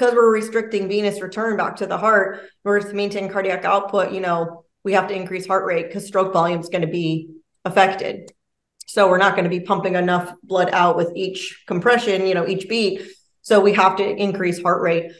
because 0.00 0.14
we're 0.14 0.32
restricting 0.32 0.88
venous 0.88 1.20
return 1.20 1.58
back 1.58 1.76
to 1.76 1.86
the 1.86 1.98
heart 1.98 2.36
in 2.40 2.48
order 2.64 2.88
to 2.88 2.94
maintain 2.94 3.30
cardiac 3.30 3.66
output, 3.66 4.12
you 4.12 4.20
know, 4.20 4.64
we 4.82 4.94
have 4.94 5.06
to 5.06 5.14
increase 5.14 5.46
heart 5.46 5.66
rate 5.66 5.88
because 5.88 6.06
stroke 6.06 6.32
volume 6.32 6.58
is 6.58 6.70
going 6.70 6.80
to 6.80 6.88
be 6.88 7.28
affected. 7.66 8.32
So 8.86 9.10
we're 9.10 9.18
not 9.18 9.34
going 9.34 9.44
to 9.44 9.50
be 9.50 9.60
pumping 9.60 9.96
enough 9.96 10.32
blood 10.42 10.70
out 10.72 10.96
with 10.96 11.12
each 11.14 11.64
compression, 11.66 12.26
you 12.26 12.32
know, 12.32 12.48
each 12.48 12.66
beat. 12.66 13.02
So 13.42 13.60
we 13.60 13.74
have 13.74 13.96
to 13.96 14.08
increase 14.08 14.62
heart 14.62 14.80
rate. 14.80 15.12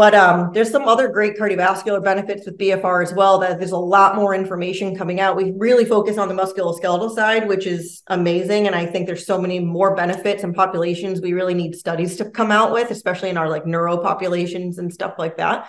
But 0.00 0.14
um, 0.14 0.52
there's 0.54 0.70
some 0.70 0.88
other 0.88 1.08
great 1.08 1.36
cardiovascular 1.36 2.02
benefits 2.02 2.46
with 2.46 2.56
BFR 2.56 3.02
as 3.02 3.12
well. 3.12 3.38
That 3.38 3.58
there's 3.58 3.72
a 3.72 3.76
lot 3.76 4.16
more 4.16 4.34
information 4.34 4.96
coming 4.96 5.20
out. 5.20 5.36
We 5.36 5.52
really 5.58 5.84
focus 5.84 6.16
on 6.16 6.26
the 6.26 6.34
musculoskeletal 6.34 7.14
side, 7.14 7.46
which 7.46 7.66
is 7.66 8.02
amazing. 8.06 8.66
And 8.66 8.74
I 8.74 8.86
think 8.86 9.06
there's 9.06 9.26
so 9.26 9.38
many 9.38 9.60
more 9.60 9.94
benefits 9.94 10.42
and 10.42 10.54
populations 10.54 11.20
we 11.20 11.34
really 11.34 11.52
need 11.52 11.76
studies 11.76 12.16
to 12.16 12.30
come 12.30 12.50
out 12.50 12.72
with, 12.72 12.90
especially 12.90 13.28
in 13.28 13.36
our 13.36 13.50
like 13.50 13.66
neuro 13.66 13.98
populations 13.98 14.78
and 14.78 14.90
stuff 14.90 15.16
like 15.18 15.36
that. 15.36 15.68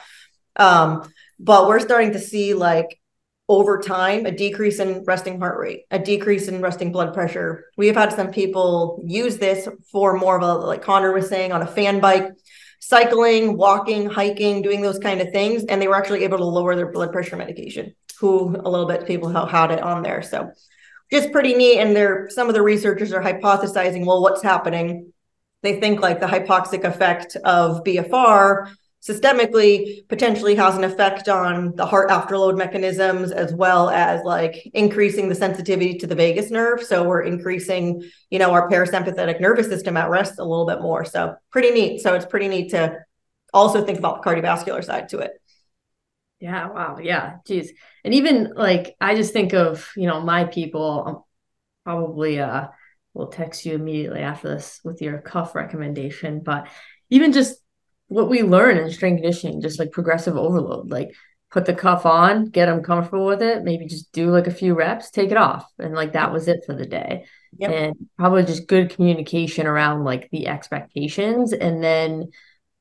Um, 0.55 1.11
but 1.37 1.67
we're 1.67 1.81
starting 1.81 2.13
to 2.13 2.19
see 2.19 2.53
like 2.53 3.01
over 3.49 3.81
time 3.81 4.25
a 4.25 4.31
decrease 4.31 4.79
in 4.79 5.03
resting 5.03 5.41
heart 5.41 5.59
rate, 5.59 5.81
a 5.91 5.99
decrease 5.99 6.47
in 6.47 6.61
resting 6.61 6.93
blood 6.93 7.13
pressure. 7.13 7.65
We 7.75 7.87
have 7.87 7.97
had 7.97 8.13
some 8.13 8.31
people 8.31 9.03
use 9.05 9.39
this 9.39 9.67
for 9.91 10.17
more 10.17 10.37
of 10.37 10.43
a 10.43 10.53
like 10.65 10.83
Connor 10.83 11.11
was 11.11 11.27
saying 11.27 11.51
on 11.51 11.61
a 11.61 11.67
fan 11.67 11.99
bike 11.99 12.29
cycling, 12.91 13.55
walking, 13.55 14.05
hiking, 14.05 14.61
doing 14.61 14.81
those 14.81 14.99
kind 14.99 15.21
of 15.21 15.31
things. 15.31 15.63
And 15.63 15.81
they 15.81 15.87
were 15.87 15.95
actually 15.95 16.25
able 16.25 16.39
to 16.39 16.43
lower 16.43 16.75
their 16.75 16.91
blood 16.91 17.13
pressure 17.13 17.37
medication, 17.37 17.95
who 18.19 18.53
a 18.53 18.69
little 18.69 18.85
bit 18.85 19.07
people 19.07 19.29
had 19.29 19.71
it 19.71 19.81
on 19.81 20.03
there. 20.03 20.21
So 20.21 20.51
just 21.09 21.31
pretty 21.31 21.53
neat. 21.53 21.79
And 21.79 21.95
there, 21.95 22.27
some 22.29 22.49
of 22.49 22.53
the 22.53 22.61
researchers 22.61 23.13
are 23.13 23.23
hypothesizing, 23.23 24.05
well, 24.05 24.21
what's 24.21 24.43
happening? 24.43 25.13
They 25.63 25.79
think 25.79 26.01
like 26.01 26.19
the 26.19 26.25
hypoxic 26.25 26.83
effect 26.83 27.37
of 27.45 27.85
BFR 27.85 28.73
systemically 29.01 30.07
potentially 30.07 30.53
has 30.55 30.77
an 30.77 30.83
effect 30.83 31.27
on 31.27 31.75
the 31.75 31.85
heart 31.85 32.09
afterload 32.09 32.55
mechanisms 32.55 33.31
as 33.31 33.53
well 33.53 33.89
as 33.89 34.23
like 34.23 34.69
increasing 34.73 35.27
the 35.27 35.35
sensitivity 35.35 35.97
to 35.97 36.05
the 36.05 36.15
vagus 36.15 36.51
nerve. 36.51 36.83
So 36.83 37.03
we're 37.03 37.23
increasing 37.23 38.03
you 38.29 38.39
know 38.39 38.51
our 38.51 38.69
parasympathetic 38.69 39.41
nervous 39.41 39.67
system 39.67 39.97
at 39.97 40.09
rest 40.09 40.39
a 40.39 40.43
little 40.43 40.67
bit 40.67 40.81
more. 40.81 41.03
So 41.05 41.35
pretty 41.51 41.71
neat. 41.71 42.01
So 42.01 42.13
it's 42.13 42.25
pretty 42.25 42.47
neat 42.47 42.71
to 42.71 42.97
also 43.53 43.83
think 43.83 43.97
about 43.99 44.21
the 44.21 44.29
cardiovascular 44.29 44.83
side 44.83 45.09
to 45.09 45.19
it. 45.19 45.31
Yeah. 46.39 46.69
Wow. 46.69 46.97
Yeah. 47.01 47.37
Geez 47.45 47.71
and 48.03 48.13
even 48.13 48.53
like 48.55 48.95
i 48.99 49.13
just 49.13 49.31
think 49.31 49.53
of 49.53 49.91
you 49.95 50.07
know 50.07 50.21
my 50.21 50.45
people 50.45 51.03
I'm 51.05 51.17
probably 51.83 52.39
uh 52.39 52.67
will 53.13 53.27
text 53.27 53.65
you 53.65 53.73
immediately 53.73 54.21
after 54.21 54.47
this 54.47 54.79
with 54.83 55.01
your 55.01 55.19
cuff 55.19 55.53
recommendation. 55.55 56.41
But 56.41 56.67
even 57.09 57.33
just 57.33 57.60
what 58.11 58.29
we 58.29 58.43
learn 58.43 58.77
in 58.77 58.91
strength 58.91 59.21
conditioning, 59.21 59.61
just 59.61 59.79
like 59.79 59.93
progressive 59.93 60.35
overload, 60.35 60.91
like 60.91 61.15
put 61.49 61.65
the 61.65 61.73
cuff 61.73 62.05
on, 62.05 62.49
get 62.49 62.65
them 62.65 62.83
comfortable 62.83 63.25
with 63.25 63.41
it, 63.41 63.63
maybe 63.63 63.85
just 63.85 64.11
do 64.11 64.29
like 64.29 64.47
a 64.47 64.51
few 64.51 64.73
reps, 64.73 65.09
take 65.09 65.31
it 65.31 65.37
off. 65.37 65.65
And 65.79 65.95
like 65.95 66.11
that 66.11 66.33
was 66.33 66.49
it 66.49 66.63
for 66.65 66.75
the 66.75 66.85
day. 66.85 67.23
Yep. 67.57 67.71
And 67.71 68.09
probably 68.17 68.43
just 68.43 68.67
good 68.67 68.89
communication 68.89 69.65
around 69.65 70.03
like 70.03 70.29
the 70.29 70.47
expectations 70.47 71.53
and 71.53 71.81
then 71.81 72.31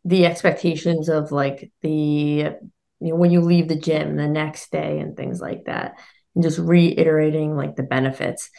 the 0.05 0.27
expectations 0.27 1.09
of 1.09 1.31
like 1.31 1.71
the 1.83 1.91
you 1.93 2.57
know 3.01 3.15
when 3.15 3.31
you 3.31 3.41
leave 3.41 3.69
the 3.69 3.77
gym 3.77 4.17
the 4.17 4.27
next 4.27 4.73
day 4.73 4.99
and 4.99 5.17
things 5.17 5.41
like 5.41 5.67
that 5.67 5.95
and 6.35 6.43
just 6.43 6.59
reiterating 6.59 7.55
like 7.55 7.77
the 7.77 7.83
benefits 7.83 8.51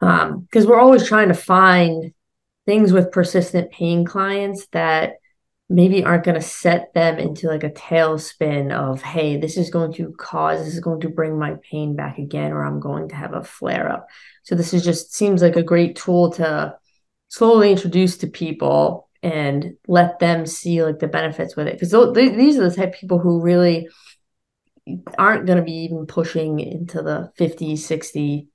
um 0.00 0.40
because 0.40 0.66
we're 0.66 0.80
always 0.80 1.06
trying 1.06 1.28
to 1.28 1.34
find 1.34 2.14
things 2.64 2.90
with 2.90 3.12
persistent 3.12 3.70
pain 3.70 4.04
clients 4.04 4.66
that 4.68 5.14
maybe 5.72 6.04
aren't 6.04 6.24
going 6.24 6.34
to 6.34 6.46
set 6.46 6.92
them 6.94 7.18
into 7.18 7.48
like 7.48 7.64
a 7.64 7.70
tailspin 7.70 8.72
of 8.72 9.00
hey 9.00 9.36
this 9.36 9.56
is 9.56 9.70
going 9.70 9.92
to 9.92 10.12
cause 10.18 10.64
this 10.64 10.74
is 10.74 10.80
going 10.80 11.00
to 11.00 11.08
bring 11.08 11.38
my 11.38 11.56
pain 11.70 11.96
back 11.96 12.18
again 12.18 12.52
or 12.52 12.64
i'm 12.64 12.78
going 12.78 13.08
to 13.08 13.14
have 13.14 13.32
a 13.32 13.42
flare 13.42 13.88
up. 13.88 14.08
So 14.42 14.54
this 14.54 14.74
is 14.74 14.84
just 14.84 15.14
seems 15.14 15.42
like 15.42 15.56
a 15.56 15.62
great 15.62 15.96
tool 15.96 16.32
to 16.32 16.76
slowly 17.28 17.70
introduce 17.70 18.18
to 18.18 18.26
people 18.26 19.08
and 19.22 19.74
let 19.86 20.18
them 20.18 20.46
see 20.46 20.82
like 20.82 20.98
the 20.98 21.06
benefits 21.06 21.54
with 21.54 21.68
it. 21.68 21.78
Because 21.78 21.92
these 22.14 22.58
are 22.58 22.68
the 22.68 22.74
type 22.74 22.88
of 22.88 23.00
people 23.00 23.18
who 23.18 23.40
really 23.40 23.88
aren't 25.16 25.46
going 25.46 25.58
to 25.58 25.64
be 25.64 25.84
even 25.84 26.06
pushing 26.06 26.58
into 26.58 27.02
the 27.02 27.30
50 27.36 27.76
60 27.76 28.48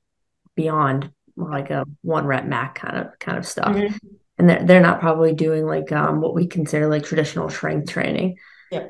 beyond 0.56 1.12
like 1.38 1.70
a 1.70 1.86
one 2.02 2.26
rep 2.26 2.46
mac 2.46 2.76
kind 2.76 2.98
of 2.98 3.18
kind 3.20 3.38
of 3.38 3.46
stuff. 3.46 3.76
Mm-hmm 3.76 4.08
and 4.38 4.50
they're, 4.50 4.64
they're 4.64 4.82
not 4.82 5.00
probably 5.00 5.34
doing 5.34 5.66
like 5.66 5.92
um, 5.92 6.22
what 6.22 6.34
we 6.34 6.48
consider 6.48 6.88
like 6.88 7.04
traditional 7.04 7.50
strength 7.50 7.90
training. 7.90 8.38
Yeah. 8.72 8.88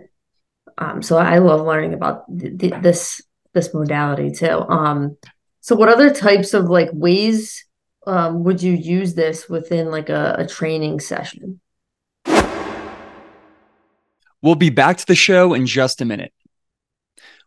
Um, 0.77 1.01
so 1.01 1.17
I 1.17 1.39
love 1.39 1.65
learning 1.65 1.93
about 1.93 2.23
th- 2.37 2.57
th- 2.57 2.81
this 2.81 3.21
this 3.53 3.73
modality 3.73 4.31
too. 4.31 4.59
Um, 4.69 5.17
so 5.61 5.75
what 5.75 5.89
other 5.89 6.13
types 6.13 6.53
of 6.53 6.65
like 6.69 6.89
ways 6.93 7.65
um, 8.05 8.43
would 8.43 8.61
you 8.61 8.73
use 8.73 9.15
this 9.15 9.49
within 9.49 9.91
like 9.91 10.09
a, 10.09 10.35
a 10.39 10.47
training 10.47 10.99
session? 10.99 11.59
We'll 14.41 14.55
be 14.55 14.69
back 14.69 14.97
to 14.97 15.05
the 15.05 15.15
show 15.15 15.53
in 15.53 15.65
just 15.65 15.99
a 15.99 16.05
minute. 16.05 16.31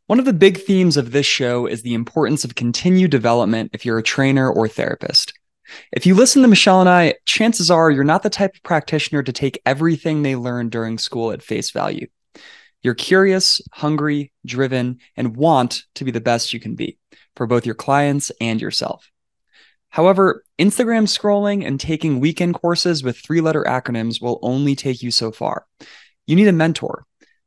One 0.06 0.18
of 0.18 0.24
the 0.24 0.32
big 0.32 0.60
themes 0.60 0.96
of 0.96 1.12
this 1.12 1.24
show 1.24 1.66
is 1.66 1.82
the 1.82 1.94
importance 1.94 2.44
of 2.44 2.56
continued 2.56 3.12
development 3.12 3.70
if 3.72 3.86
you're 3.86 3.98
a 3.98 4.02
trainer 4.02 4.50
or 4.50 4.66
therapist. 4.66 5.29
If 5.92 6.06
you 6.06 6.14
listen 6.14 6.42
to 6.42 6.48
Michelle 6.48 6.80
and 6.80 6.88
I, 6.88 7.14
chances 7.26 7.70
are 7.70 7.90
you're 7.90 8.04
not 8.04 8.22
the 8.22 8.30
type 8.30 8.54
of 8.54 8.62
practitioner 8.62 9.22
to 9.22 9.32
take 9.32 9.60
everything 9.66 10.22
they 10.22 10.36
learned 10.36 10.70
during 10.70 10.98
school 10.98 11.32
at 11.32 11.42
face 11.42 11.70
value. 11.70 12.06
You're 12.82 12.94
curious, 12.94 13.60
hungry, 13.72 14.32
driven, 14.46 14.98
and 15.16 15.36
want 15.36 15.84
to 15.96 16.04
be 16.04 16.10
the 16.10 16.20
best 16.20 16.52
you 16.52 16.60
can 16.60 16.76
be 16.76 16.98
for 17.36 17.46
both 17.46 17.66
your 17.66 17.74
clients 17.74 18.32
and 18.40 18.60
yourself. 18.60 19.10
However, 19.90 20.44
Instagram 20.58 21.06
scrolling 21.08 21.66
and 21.66 21.78
taking 21.78 22.20
weekend 22.20 22.54
courses 22.54 23.02
with 23.02 23.18
three 23.18 23.40
letter 23.40 23.64
acronyms 23.64 24.22
will 24.22 24.38
only 24.40 24.76
take 24.76 25.02
you 25.02 25.10
so 25.10 25.32
far. 25.32 25.66
You 26.26 26.36
need 26.36 26.48
a 26.48 26.52
mentor, 26.52 27.04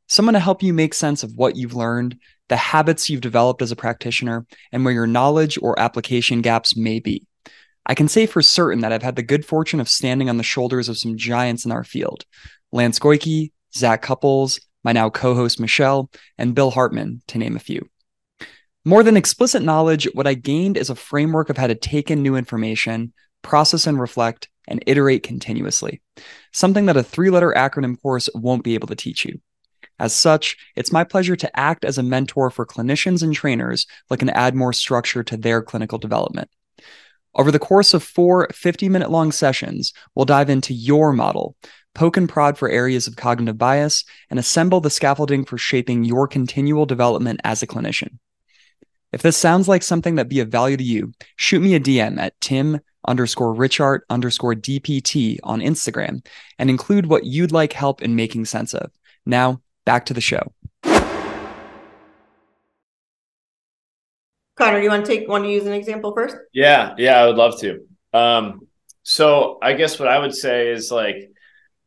someone 0.08 0.34
to 0.34 0.40
help 0.40 0.62
you 0.62 0.74
make 0.74 0.94
sense 0.94 1.22
of 1.22 1.34
what 1.36 1.56
you've 1.56 1.74
learned, 1.74 2.18
the 2.48 2.56
habits 2.56 3.08
you've 3.08 3.22
developed 3.22 3.62
as 3.62 3.72
a 3.72 3.76
practitioner, 3.76 4.46
and 4.70 4.84
where 4.84 4.92
your 4.92 5.06
knowledge 5.06 5.58
or 5.62 5.78
application 5.80 6.42
gaps 6.42 6.76
may 6.76 7.00
be. 7.00 7.26
I 7.86 7.94
can 7.94 8.08
say 8.08 8.26
for 8.26 8.40
certain 8.42 8.80
that 8.80 8.92
I've 8.92 9.02
had 9.02 9.16
the 9.16 9.22
good 9.22 9.44
fortune 9.44 9.80
of 9.80 9.88
standing 9.88 10.28
on 10.28 10.36
the 10.38 10.42
shoulders 10.42 10.88
of 10.88 10.98
some 10.98 11.16
giants 11.16 11.64
in 11.64 11.72
our 11.72 11.84
field 11.84 12.24
Lance 12.72 12.98
Goyke, 12.98 13.52
Zac 13.74 14.02
Cupples, 14.02 14.60
my 14.82 14.92
now 14.92 15.10
co 15.10 15.34
host 15.34 15.60
Michelle, 15.60 16.10
and 16.38 16.54
Bill 16.54 16.70
Hartman, 16.70 17.22
to 17.28 17.38
name 17.38 17.56
a 17.56 17.60
few. 17.60 17.88
More 18.84 19.02
than 19.02 19.16
explicit 19.16 19.62
knowledge, 19.62 20.08
what 20.12 20.26
I 20.26 20.34
gained 20.34 20.76
is 20.76 20.90
a 20.90 20.94
framework 20.94 21.48
of 21.50 21.56
how 21.56 21.66
to 21.66 21.74
take 21.74 22.10
in 22.10 22.22
new 22.22 22.36
information, 22.36 23.12
process 23.42 23.86
and 23.86 24.00
reflect, 24.00 24.48
and 24.66 24.82
iterate 24.86 25.22
continuously, 25.22 26.02
something 26.52 26.86
that 26.86 26.96
a 26.96 27.02
three 27.02 27.30
letter 27.30 27.54
acronym 27.56 28.00
course 28.00 28.28
won't 28.34 28.64
be 28.64 28.74
able 28.74 28.88
to 28.88 28.96
teach 28.96 29.24
you. 29.24 29.40
As 29.98 30.14
such, 30.14 30.56
it's 30.74 30.92
my 30.92 31.04
pleasure 31.04 31.36
to 31.36 31.58
act 31.58 31.84
as 31.84 31.98
a 31.98 32.02
mentor 32.02 32.50
for 32.50 32.66
clinicians 32.66 33.22
and 33.22 33.32
trainers 33.32 33.86
looking 34.10 34.28
to 34.28 34.36
add 34.36 34.54
more 34.54 34.72
structure 34.72 35.22
to 35.22 35.36
their 35.36 35.62
clinical 35.62 35.98
development. 35.98 36.50
Over 37.36 37.50
the 37.50 37.58
course 37.58 37.94
of 37.94 38.02
four 38.02 38.48
50 38.52 38.88
minute 38.88 39.10
long 39.10 39.32
sessions, 39.32 39.92
we'll 40.14 40.24
dive 40.24 40.50
into 40.50 40.72
your 40.72 41.12
model, 41.12 41.56
poke 41.94 42.16
and 42.16 42.28
prod 42.28 42.56
for 42.56 42.68
areas 42.68 43.06
of 43.06 43.16
cognitive 43.16 43.58
bias, 43.58 44.04
and 44.30 44.38
assemble 44.38 44.80
the 44.80 44.90
scaffolding 44.90 45.44
for 45.44 45.58
shaping 45.58 46.04
your 46.04 46.28
continual 46.28 46.86
development 46.86 47.40
as 47.44 47.62
a 47.62 47.66
clinician. 47.66 48.18
If 49.12 49.22
this 49.22 49.36
sounds 49.36 49.68
like 49.68 49.82
something 49.82 50.16
that'd 50.16 50.28
be 50.28 50.40
of 50.40 50.48
value 50.48 50.76
to 50.76 50.84
you, 50.84 51.12
shoot 51.36 51.60
me 51.60 51.74
a 51.74 51.80
DM 51.80 52.18
at 52.18 52.40
Tim 52.40 52.80
underscore 53.06 53.54
Richardt 53.54 54.00
underscore 54.10 54.54
DPT 54.54 55.38
on 55.42 55.60
Instagram 55.60 56.24
and 56.58 56.70
include 56.70 57.06
what 57.06 57.24
you'd 57.24 57.52
like 57.52 57.72
help 57.72 58.02
in 58.02 58.16
making 58.16 58.46
sense 58.46 58.74
of. 58.74 58.90
Now, 59.26 59.60
back 59.84 60.06
to 60.06 60.14
the 60.14 60.20
show. 60.20 60.52
Connor, 64.56 64.78
do 64.78 64.84
you 64.84 64.90
want 64.90 65.04
to 65.04 65.16
take 65.16 65.28
want 65.28 65.44
to 65.44 65.50
use 65.50 65.66
an 65.66 65.72
example 65.72 66.12
first? 66.14 66.36
Yeah, 66.52 66.94
yeah, 66.96 67.20
I 67.20 67.26
would 67.26 67.36
love 67.36 67.58
to. 67.60 67.86
Um, 68.12 68.68
so 69.02 69.58
I 69.60 69.74
guess 69.74 69.98
what 69.98 70.08
I 70.08 70.18
would 70.18 70.34
say 70.34 70.70
is 70.70 70.90
like 70.90 71.30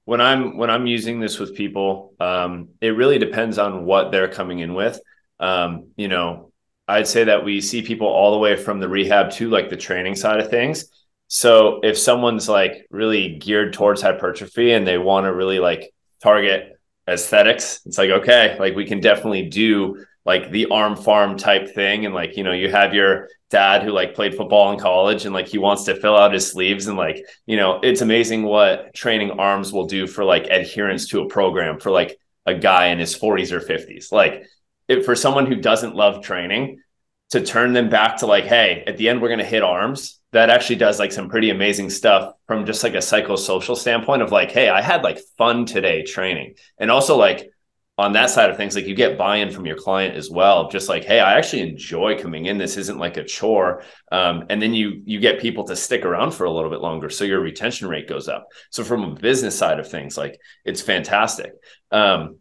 when 0.06 0.22
I'm 0.22 0.58
when 0.58 0.70
I'm 0.70 0.86
using 0.86 1.20
this 1.20 1.40
with 1.40 1.56
people, 1.56 2.14
um, 2.20 2.70
it 2.82 2.90
really 2.90 3.20
depends 3.20 3.58
on 3.58 3.86
what 3.86 4.12
they're 4.12 4.28
coming 4.28 4.60
in 4.60 4.74
with. 4.74 5.00
Um, 5.40 5.90
you 5.96 6.08
know, 6.08 6.52
I'd 6.88 7.08
say 7.08 7.26
that 7.26 7.46
we 7.46 7.62
see 7.62 7.82
people 7.82 8.08
all 8.08 8.32
the 8.32 8.38
way 8.38 8.56
from 8.56 8.80
the 8.80 8.90
rehab 8.90 9.32
to 9.34 9.50
like 9.50 9.70
the 9.70 9.78
training 9.78 10.16
side 10.16 10.40
of 10.40 10.50
things. 10.50 10.86
So 11.28 11.80
if 11.84 11.98
someone's 11.98 12.48
like 12.50 12.88
really 12.90 13.38
geared 13.38 13.74
towards 13.74 14.02
hypertrophy 14.02 14.72
and 14.72 14.88
they 14.88 14.98
want 14.98 15.26
to 15.26 15.34
really 15.34 15.60
like 15.60 15.94
target 16.22 16.80
aesthetics, 17.08 17.82
it's 17.86 17.98
like 17.98 18.10
okay, 18.10 18.58
like 18.60 18.76
we 18.76 18.86
can 18.86 19.00
definitely 19.00 19.44
do 19.50 20.06
like 20.28 20.52
the 20.52 20.68
arm 20.68 20.96
farm 20.96 21.38
type 21.38 21.74
thing. 21.74 22.06
And 22.06 22.14
like 22.14 22.38
you 22.38 22.44
know 22.44 22.52
you 22.52 22.70
have 22.70 22.94
your 22.94 23.30
dad 23.50 23.82
who 23.82 23.92
like 23.92 24.14
played 24.14 24.36
football 24.36 24.72
in 24.72 24.80
college 24.80 25.26
and 25.26 25.34
like 25.34 25.48
he 25.48 25.58
wants 25.58 25.86
to 25.86 25.96
fill 25.96 26.16
out 26.16 26.34
his 26.34 26.52
sleeves. 26.52 26.86
And 26.86 26.98
like 26.98 27.26
you 27.48 27.58
know 27.58 27.80
it's 27.82 28.02
amazing 28.02 28.44
what 28.44 28.94
training 28.94 29.32
arms 29.32 29.74
will 29.74 29.88
do 29.88 30.06
for 30.06 30.24
like 30.24 30.48
adherence 30.52 31.08
to 31.08 31.22
a 31.22 31.28
program 31.28 31.80
for 31.80 31.90
like 31.90 32.20
a 32.46 32.54
guy 32.54 32.88
in 32.88 33.00
his 33.00 33.18
40s 33.18 33.52
or 33.52 33.60
50s 33.60 34.10
like 34.14 34.46
if 34.88 35.04
for 35.04 35.18
someone 35.18 35.48
who 35.48 35.56
doesn't 35.56 35.96
love 35.96 36.24
training 36.24 36.80
to 37.32 37.42
turn 37.42 37.74
them 37.74 37.90
back 37.90 38.16
to 38.20 38.26
like 38.26 38.46
hey 38.46 38.86
at 38.88 38.96
the 38.96 39.10
end 39.10 39.22
we're 39.22 39.28
going 39.28 39.40
to 39.40 39.46
hit 39.46 39.64
arms 39.64 40.18
that 40.34 40.50
actually 40.50 40.76
does 40.76 41.00
like 41.00 41.12
some 41.12 41.30
pretty 41.30 41.50
amazing 41.50 41.90
stuff 41.90 42.34
from 42.48 42.66
just 42.66 42.84
like 42.84 42.94
a 42.94 42.98
psychosocial 42.98 43.78
standpoint 43.78 44.22
of 44.22 44.32
like, 44.32 44.52
hey, 44.52 44.70
I 44.70 44.82
had 44.82 45.04
like 45.04 45.20
fun 45.38 45.66
today 45.66 46.04
training. 46.04 46.56
And 46.78 46.92
also 46.92 47.18
like 47.18 47.50
on 47.98 48.14
that 48.14 48.30
side 48.30 48.50
of 48.50 48.58
things, 48.58 48.76
like 48.76 48.86
you 48.86 48.94
get 48.94 49.18
buy-in 49.18 49.50
from 49.50 49.66
your 49.66 49.76
client 49.76 50.16
as 50.16 50.30
well. 50.30 50.70
Just 50.70 50.88
like, 50.88 51.04
hey, 51.04 51.20
I 51.20 51.38
actually 51.38 51.68
enjoy 51.68 52.20
coming 52.20 52.46
in. 52.46 52.60
This 52.60 52.78
isn't 52.78 53.00
like 53.00 53.18
a 53.18 53.24
chore. 53.24 53.82
Um, 54.12 54.46
and 54.50 54.62
then 54.62 54.74
you 54.74 55.02
you 55.06 55.20
get 55.20 55.40
people 55.42 55.64
to 55.66 55.76
stick 55.76 56.06
around 56.06 56.32
for 56.32 56.46
a 56.46 56.52
little 56.52 56.70
bit 56.70 56.82
longer. 56.82 57.10
So 57.10 57.24
your 57.24 57.40
retention 57.40 57.88
rate 57.88 58.08
goes 58.08 58.28
up. 58.28 58.48
So 58.70 58.84
from 58.84 59.04
a 59.04 59.16
business 59.16 59.58
side 59.58 59.80
of 59.80 59.90
things, 59.90 60.16
like 60.18 60.40
it's 60.64 60.82
fantastic. 60.82 61.54
Um, 61.92 62.38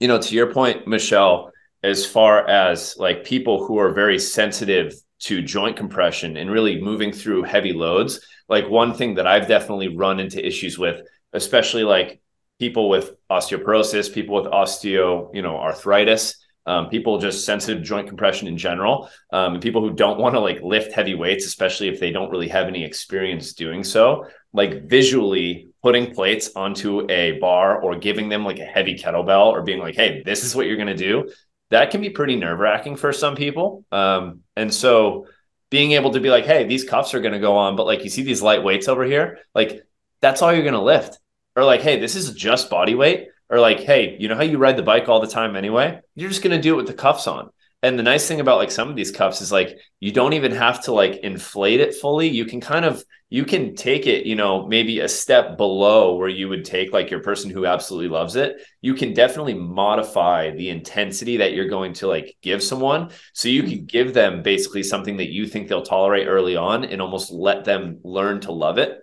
you 0.00 0.08
know, 0.08 0.20
to 0.20 0.34
your 0.34 0.52
point, 0.52 0.86
Michelle, 0.86 1.52
as 1.82 2.06
far 2.06 2.46
as 2.48 2.96
like 2.98 3.24
people 3.24 3.66
who 3.66 3.78
are 3.78 3.92
very 3.92 4.18
sensitive 4.18 4.94
to 5.18 5.42
joint 5.42 5.76
compression 5.76 6.36
and 6.36 6.50
really 6.50 6.80
moving 6.80 7.12
through 7.12 7.42
heavy 7.42 7.72
loads. 7.72 8.26
Like 8.48 8.68
one 8.68 8.94
thing 8.94 9.14
that 9.14 9.26
I've 9.26 9.48
definitely 9.48 9.96
run 9.96 10.20
into 10.20 10.44
issues 10.44 10.78
with, 10.78 11.00
especially 11.32 11.84
like 11.84 12.20
people 12.58 12.88
with 12.88 13.12
osteoporosis, 13.30 14.12
people 14.12 14.34
with 14.34 14.50
osteo, 14.52 15.34
you 15.34 15.42
know, 15.42 15.56
arthritis, 15.56 16.36
um, 16.66 16.88
people 16.88 17.18
just 17.18 17.44
sensitive 17.44 17.82
joint 17.82 18.08
compression 18.08 18.48
in 18.48 18.56
general, 18.56 19.08
um, 19.32 19.54
and 19.54 19.62
people 19.62 19.80
who 19.80 19.94
don't 19.94 20.18
want 20.18 20.34
to 20.34 20.40
like 20.40 20.60
lift 20.62 20.92
heavy 20.92 21.14
weights, 21.14 21.46
especially 21.46 21.88
if 21.88 22.00
they 22.00 22.10
don't 22.10 22.30
really 22.30 22.48
have 22.48 22.66
any 22.66 22.84
experience 22.84 23.52
doing 23.52 23.84
so. 23.84 24.26
Like 24.52 24.88
visually 24.88 25.68
putting 25.82 26.12
plates 26.12 26.50
onto 26.56 27.08
a 27.10 27.38
bar 27.38 27.80
or 27.80 27.96
giving 27.96 28.28
them 28.28 28.44
like 28.44 28.58
a 28.58 28.64
heavy 28.64 28.96
kettlebell 28.96 29.46
or 29.46 29.62
being 29.62 29.78
like, 29.78 29.94
"Hey, 29.94 30.22
this 30.24 30.42
is 30.42 30.56
what 30.56 30.66
you're 30.66 30.76
going 30.76 30.88
to 30.88 30.96
do," 30.96 31.30
that 31.70 31.90
can 31.90 32.00
be 32.00 32.10
pretty 32.10 32.36
nerve 32.36 32.58
wracking 32.58 32.96
for 32.96 33.12
some 33.12 33.36
people. 33.36 33.84
Um, 33.92 34.40
and 34.56 34.72
so 34.72 35.26
being 35.70 35.92
able 35.92 36.12
to 36.12 36.20
be 36.20 36.30
like, 36.30 36.46
hey, 36.46 36.64
these 36.64 36.84
cuffs 36.84 37.14
are 37.14 37.20
going 37.20 37.32
to 37.32 37.40
go 37.40 37.56
on, 37.56 37.76
but 37.76 37.86
like 37.86 38.04
you 38.04 38.10
see 38.10 38.22
these 38.22 38.42
light 38.42 38.62
weights 38.62 38.88
over 38.88 39.04
here, 39.04 39.38
like 39.54 39.82
that's 40.20 40.42
all 40.42 40.52
you're 40.52 40.62
going 40.62 40.74
to 40.74 40.80
lift. 40.80 41.18
Or 41.56 41.64
like, 41.64 41.80
hey, 41.80 41.98
this 41.98 42.14
is 42.14 42.32
just 42.32 42.70
body 42.70 42.94
weight. 42.94 43.28
Or 43.48 43.58
like, 43.58 43.80
hey, 43.80 44.16
you 44.18 44.28
know 44.28 44.36
how 44.36 44.42
you 44.42 44.58
ride 44.58 44.76
the 44.76 44.82
bike 44.82 45.08
all 45.08 45.20
the 45.20 45.26
time 45.26 45.56
anyway? 45.56 46.00
You're 46.14 46.28
just 46.28 46.42
to 46.42 46.60
do 46.60 46.74
it 46.74 46.76
with 46.76 46.86
the 46.86 46.94
cuffs 46.94 47.26
on. 47.26 47.50
And 47.82 47.98
the 47.98 48.02
nice 48.02 48.26
thing 48.26 48.40
about 48.40 48.58
like 48.58 48.70
some 48.70 48.88
of 48.88 48.96
these 48.96 49.12
cuffs 49.12 49.40
is 49.40 49.52
like 49.52 49.78
you 50.00 50.10
don't 50.10 50.32
even 50.32 50.50
have 50.52 50.82
to 50.84 50.92
like 50.92 51.18
inflate 51.18 51.78
it 51.80 51.94
fully. 51.94 52.26
You 52.28 52.44
can 52.44 52.60
kind 52.60 52.84
of 52.84 53.04
you 53.28 53.44
can 53.44 53.74
take 53.74 54.06
it, 54.06 54.24
you 54.24 54.34
know, 54.34 54.66
maybe 54.66 55.00
a 55.00 55.08
step 55.08 55.56
below 55.56 56.16
where 56.16 56.28
you 56.28 56.48
would 56.48 56.64
take 56.64 56.92
like 56.92 57.10
your 57.10 57.20
person 57.20 57.50
who 57.50 57.66
absolutely 57.66 58.08
loves 58.08 58.34
it. 58.34 58.56
You 58.80 58.94
can 58.94 59.14
definitely 59.14 59.54
modify 59.54 60.50
the 60.50 60.70
intensity 60.70 61.36
that 61.36 61.52
you're 61.52 61.68
going 61.68 61.92
to 61.94 62.06
like 62.06 62.36
give 62.40 62.62
someone. 62.62 63.10
So 63.34 63.48
you 63.48 63.62
can 63.62 63.84
give 63.84 64.14
them 64.14 64.42
basically 64.42 64.82
something 64.82 65.18
that 65.18 65.30
you 65.30 65.46
think 65.46 65.68
they'll 65.68 65.82
tolerate 65.82 66.28
early 66.28 66.56
on 66.56 66.84
and 66.84 67.02
almost 67.02 67.30
let 67.30 67.64
them 67.64 68.00
learn 68.02 68.40
to 68.42 68.52
love 68.52 68.78
it 68.78 69.00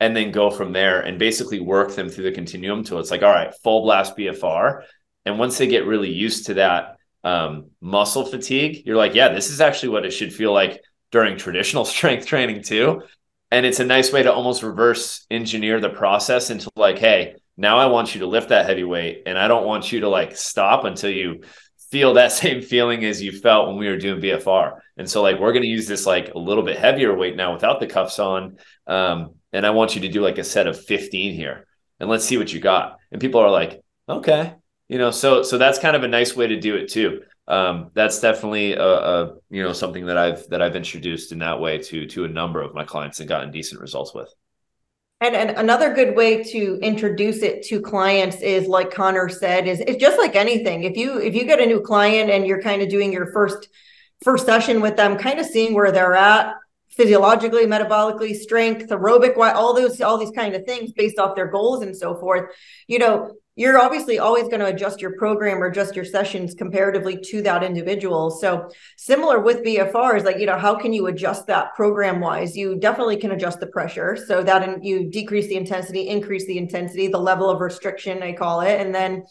and 0.00 0.16
then 0.16 0.30
go 0.30 0.50
from 0.50 0.72
there 0.72 1.00
and 1.00 1.18
basically 1.18 1.60
work 1.60 1.94
them 1.94 2.08
through 2.08 2.24
the 2.24 2.32
continuum 2.32 2.84
till 2.84 2.98
it's 2.98 3.10
like, 3.10 3.22
all 3.22 3.32
right, 3.32 3.54
full 3.62 3.82
blast 3.82 4.16
BFR. 4.16 4.82
And 5.24 5.38
once 5.38 5.58
they 5.58 5.66
get 5.66 5.86
really 5.86 6.10
used 6.10 6.46
to 6.46 6.54
that 6.54 6.96
um, 7.24 7.70
muscle 7.80 8.24
fatigue, 8.24 8.82
you're 8.86 8.96
like, 8.96 9.14
yeah, 9.14 9.28
this 9.28 9.50
is 9.50 9.60
actually 9.60 9.90
what 9.90 10.06
it 10.06 10.12
should 10.12 10.32
feel 10.32 10.52
like 10.52 10.82
during 11.10 11.36
traditional 11.36 11.84
strength 11.84 12.26
training 12.26 12.62
too. 12.62 13.02
And 13.50 13.64
it's 13.64 13.80
a 13.80 13.84
nice 13.84 14.12
way 14.12 14.22
to 14.22 14.32
almost 14.32 14.62
reverse 14.62 15.26
engineer 15.30 15.80
the 15.80 15.88
process 15.88 16.50
into 16.50 16.70
like, 16.76 16.98
hey, 16.98 17.36
now 17.56 17.78
I 17.78 17.86
want 17.86 18.14
you 18.14 18.20
to 18.20 18.26
lift 18.26 18.50
that 18.50 18.66
heavy 18.66 18.84
weight 18.84 19.22
and 19.26 19.38
I 19.38 19.48
don't 19.48 19.66
want 19.66 19.90
you 19.90 20.00
to 20.00 20.08
like 20.08 20.36
stop 20.36 20.84
until 20.84 21.10
you 21.10 21.42
feel 21.90 22.14
that 22.14 22.32
same 22.32 22.62
feeling 22.62 23.04
as 23.04 23.22
you 23.22 23.32
felt 23.32 23.68
when 23.68 23.78
we 23.78 23.88
were 23.88 23.96
doing 23.96 24.20
BFR. 24.20 24.78
And 24.96 25.10
so 25.10 25.22
like 25.22 25.40
we're 25.40 25.52
going 25.52 25.62
to 25.62 25.68
use 25.68 25.88
this 25.88 26.06
like 26.06 26.34
a 26.34 26.38
little 26.38 26.62
bit 26.62 26.78
heavier 26.78 27.14
weight 27.16 27.36
now 27.36 27.52
without 27.52 27.80
the 27.80 27.86
cuffs 27.86 28.18
on. 28.18 28.58
Um, 28.86 29.34
and 29.52 29.66
I 29.66 29.70
want 29.70 29.94
you 29.94 30.02
to 30.02 30.08
do 30.08 30.20
like 30.20 30.38
a 30.38 30.44
set 30.44 30.66
of 30.66 30.82
15 30.84 31.34
here 31.34 31.66
and 32.00 32.08
let's 32.08 32.24
see 32.24 32.38
what 32.38 32.52
you 32.52 32.60
got. 32.60 32.98
And 33.10 33.20
people 33.20 33.40
are 33.40 33.50
like, 33.50 33.82
okay, 34.08 34.54
you 34.88 34.98
know, 34.98 35.10
so 35.10 35.42
so 35.42 35.58
that's 35.58 35.78
kind 35.78 35.96
of 35.96 36.02
a 36.02 36.08
nice 36.08 36.36
way 36.36 36.46
to 36.46 36.58
do 36.58 36.76
it 36.76 36.88
too. 36.88 37.22
Um, 37.46 37.90
that's 37.94 38.20
definitely 38.20 38.74
a, 38.74 38.84
a, 38.84 39.36
you 39.50 39.62
know 39.62 39.72
something 39.72 40.06
that 40.06 40.18
I've 40.18 40.46
that 40.48 40.60
I've 40.60 40.76
introduced 40.76 41.32
in 41.32 41.38
that 41.38 41.60
way 41.60 41.78
to 41.78 42.06
to 42.06 42.24
a 42.24 42.28
number 42.28 42.60
of 42.60 42.74
my 42.74 42.84
clients 42.84 43.20
and 43.20 43.28
gotten 43.28 43.50
decent 43.50 43.80
results 43.80 44.14
with. 44.14 44.32
And, 45.20 45.34
and 45.34 45.50
another 45.58 45.94
good 45.94 46.14
way 46.14 46.44
to 46.44 46.78
introduce 46.80 47.42
it 47.42 47.64
to 47.64 47.80
clients 47.80 48.40
is 48.40 48.68
like 48.68 48.92
Connor 48.92 49.28
said, 49.28 49.66
is 49.66 49.80
it's 49.80 50.00
just 50.00 50.16
like 50.16 50.36
anything. 50.36 50.84
If 50.84 50.96
you 50.96 51.18
if 51.18 51.34
you 51.34 51.44
get 51.44 51.60
a 51.60 51.66
new 51.66 51.80
client 51.80 52.30
and 52.30 52.46
you're 52.46 52.62
kind 52.62 52.82
of 52.82 52.88
doing 52.88 53.12
your 53.12 53.32
first 53.32 53.68
first 54.22 54.46
session 54.46 54.80
with 54.80 54.96
them, 54.96 55.16
kind 55.16 55.40
of 55.40 55.46
seeing 55.46 55.74
where 55.74 55.90
they're 55.90 56.14
at 56.14 56.54
physiologically, 56.90 57.64
metabolically, 57.66 58.34
strength, 58.34 58.88
aerobic, 58.88 59.36
all 59.36 59.74
those 59.74 60.00
all 60.00 60.18
these 60.18 60.30
kind 60.30 60.54
of 60.54 60.64
things 60.64 60.92
based 60.92 61.18
off 61.18 61.36
their 61.36 61.48
goals 61.48 61.82
and 61.82 61.96
so 61.96 62.16
forth. 62.16 62.50
You 62.86 62.98
know, 62.98 63.34
you're 63.58 63.80
obviously 63.80 64.20
always 64.20 64.44
going 64.44 64.60
to 64.60 64.66
adjust 64.66 65.00
your 65.00 65.16
program 65.16 65.60
or 65.60 65.66
adjust 65.66 65.96
your 65.96 66.04
sessions 66.04 66.54
comparatively 66.54 67.18
to 67.20 67.42
that 67.42 67.64
individual. 67.64 68.30
So 68.30 68.70
similar 68.96 69.40
with 69.40 69.64
BFR 69.64 70.16
is 70.16 70.22
like, 70.22 70.38
you 70.38 70.46
know, 70.46 70.56
how 70.56 70.76
can 70.76 70.92
you 70.92 71.08
adjust 71.08 71.48
that 71.48 71.74
program 71.74 72.20
wise? 72.20 72.56
You 72.56 72.76
definitely 72.76 73.16
can 73.16 73.32
adjust 73.32 73.58
the 73.58 73.66
pressure 73.66 74.16
so 74.28 74.44
that 74.44 74.84
you 74.84 75.10
decrease 75.10 75.48
the 75.48 75.56
intensity, 75.56 76.08
increase 76.08 76.46
the 76.46 76.56
intensity, 76.56 77.08
the 77.08 77.18
level 77.18 77.50
of 77.50 77.60
restriction, 77.60 78.22
I 78.22 78.32
call 78.32 78.60
it. 78.60 78.80
And 78.80 78.94
then 78.94 79.24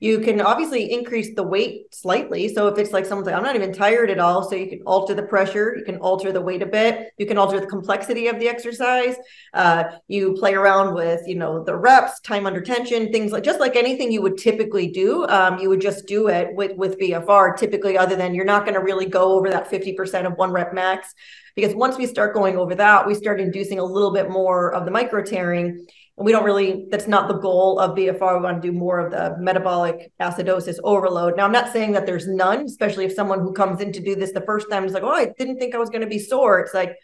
you 0.00 0.20
can 0.20 0.40
obviously 0.40 0.92
increase 0.92 1.34
the 1.34 1.42
weight 1.42 1.94
slightly. 1.94 2.52
So 2.52 2.68
if 2.68 2.78
it's 2.78 2.92
like 2.92 3.06
someone's 3.06 3.26
like, 3.26 3.34
I'm 3.34 3.42
not 3.42 3.56
even 3.56 3.72
tired 3.72 4.10
at 4.10 4.18
all. 4.18 4.48
So 4.48 4.56
you 4.56 4.68
can 4.68 4.80
alter 4.86 5.14
the 5.14 5.22
pressure, 5.22 5.74
you 5.76 5.84
can 5.84 5.96
alter 5.96 6.32
the 6.32 6.40
weight 6.40 6.62
a 6.62 6.66
bit, 6.66 7.12
you 7.18 7.26
can 7.26 7.38
alter 7.38 7.60
the 7.60 7.66
complexity 7.66 8.26
of 8.28 8.38
the 8.38 8.48
exercise. 8.48 9.16
Uh, 9.52 9.84
you 10.08 10.34
play 10.34 10.54
around 10.54 10.94
with, 10.94 11.22
you 11.26 11.36
know, 11.36 11.62
the 11.62 11.76
reps, 11.76 12.20
time 12.20 12.46
under 12.46 12.60
tension, 12.60 13.12
things 13.12 13.32
like 13.32 13.44
just 13.44 13.60
like 13.60 13.76
anything 13.76 14.10
you 14.10 14.22
would 14.22 14.38
typically 14.38 14.88
do. 14.88 15.26
Um, 15.28 15.58
you 15.58 15.68
would 15.68 15.80
just 15.80 16.06
do 16.06 16.28
it 16.28 16.54
with 16.54 16.76
with 16.76 16.98
BFR 16.98 17.56
typically, 17.56 17.96
other 17.96 18.16
than 18.16 18.34
you're 18.34 18.44
not 18.44 18.64
going 18.64 18.74
to 18.74 18.80
really 18.80 19.06
go 19.06 19.32
over 19.32 19.50
that 19.50 19.70
50% 19.70 20.26
of 20.26 20.34
one 20.34 20.52
rep 20.52 20.74
max. 20.74 21.14
Because 21.54 21.74
once 21.74 21.96
we 21.96 22.06
start 22.06 22.34
going 22.34 22.56
over 22.56 22.74
that, 22.74 23.06
we 23.06 23.14
start 23.14 23.40
inducing 23.40 23.78
a 23.78 23.84
little 23.84 24.12
bit 24.12 24.28
more 24.28 24.74
of 24.74 24.84
the 24.84 24.90
micro 24.90 25.22
tearing 25.22 25.86
and 26.16 26.24
we 26.24 26.32
don't 26.32 26.44
really 26.44 26.86
that's 26.90 27.06
not 27.08 27.28
the 27.28 27.38
goal 27.38 27.78
of 27.78 27.96
bfr 27.96 28.36
we 28.36 28.42
want 28.42 28.62
to 28.62 28.68
do 28.68 28.76
more 28.76 28.98
of 28.98 29.10
the 29.10 29.36
metabolic 29.38 30.12
acidosis 30.20 30.78
overload. 30.84 31.36
Now 31.36 31.44
i'm 31.44 31.52
not 31.52 31.72
saying 31.72 31.92
that 31.92 32.06
there's 32.06 32.26
none 32.26 32.60
especially 32.60 33.04
if 33.04 33.12
someone 33.12 33.40
who 33.40 33.52
comes 33.52 33.80
in 33.80 33.92
to 33.92 34.00
do 34.00 34.14
this 34.14 34.32
the 34.32 34.40
first 34.42 34.70
time 34.70 34.84
is 34.84 34.92
like 34.92 35.02
oh 35.02 35.12
i 35.12 35.26
didn't 35.38 35.58
think 35.58 35.74
i 35.74 35.78
was 35.78 35.90
going 35.90 36.02
to 36.02 36.06
be 36.06 36.18
sore. 36.18 36.60
It's 36.60 36.74
like 36.74 36.96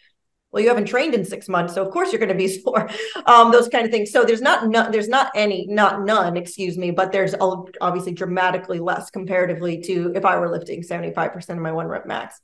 well 0.51 0.61
you 0.61 0.69
haven't 0.69 0.85
trained 0.85 1.13
in 1.13 1.25
six 1.25 1.47
months 1.47 1.73
so 1.73 1.85
of 1.85 1.91
course 1.91 2.11
you're 2.11 2.19
going 2.19 2.29
to 2.29 2.35
be 2.35 2.47
sore. 2.61 2.89
Um, 3.25 3.51
those 3.51 3.67
kind 3.67 3.85
of 3.85 3.91
things. 3.91 4.11
So 4.11 4.23
there's 4.23 4.41
not 4.41 4.67
no, 4.67 4.89
there's 4.89 5.09
not 5.09 5.31
any 5.35 5.65
not 5.67 6.03
none 6.03 6.37
excuse 6.37 6.77
me 6.77 6.91
but 6.91 7.11
there's 7.11 7.35
obviously 7.81 8.13
dramatically 8.13 8.79
less 8.79 9.09
comparatively 9.09 9.81
to 9.81 10.13
if 10.15 10.25
i 10.25 10.37
were 10.37 10.49
lifting 10.49 10.83
75% 10.83 11.49
of 11.49 11.57
my 11.57 11.71
one 11.71 11.87
rep 11.87 12.05
max. 12.05 12.39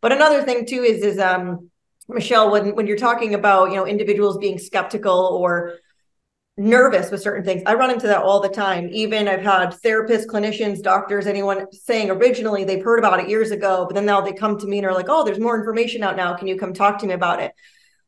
But 0.00 0.12
another 0.12 0.42
thing 0.42 0.66
too 0.66 0.82
is 0.82 1.02
is 1.02 1.18
um 1.18 1.70
michelle 2.08 2.50
when 2.50 2.74
when 2.74 2.88
you're 2.88 2.96
talking 2.96 3.34
about 3.34 3.70
you 3.70 3.76
know 3.76 3.86
individuals 3.86 4.36
being 4.38 4.58
skeptical 4.58 5.38
or 5.40 5.76
nervous 6.60 7.10
with 7.10 7.22
certain 7.22 7.42
things. 7.42 7.62
I 7.64 7.72
run 7.72 7.90
into 7.90 8.06
that 8.06 8.22
all 8.22 8.38
the 8.38 8.48
time. 8.48 8.90
Even 8.92 9.26
I've 9.26 9.40
had 9.40 9.70
therapists, 9.82 10.26
clinicians, 10.26 10.82
doctors, 10.82 11.26
anyone 11.26 11.72
saying 11.72 12.10
originally 12.10 12.64
they've 12.64 12.84
heard 12.84 12.98
about 12.98 13.18
it 13.18 13.30
years 13.30 13.50
ago, 13.50 13.86
but 13.88 13.94
then 13.94 14.04
now 14.04 14.20
they 14.20 14.34
come 14.34 14.58
to 14.58 14.66
me 14.66 14.76
and 14.76 14.86
are 14.86 14.92
like, 14.92 15.06
oh, 15.08 15.24
there's 15.24 15.38
more 15.38 15.58
information 15.58 16.02
out 16.02 16.16
now. 16.16 16.36
Can 16.36 16.46
you 16.48 16.58
come 16.58 16.74
talk 16.74 16.98
to 16.98 17.06
me 17.06 17.14
about 17.14 17.40
it? 17.40 17.54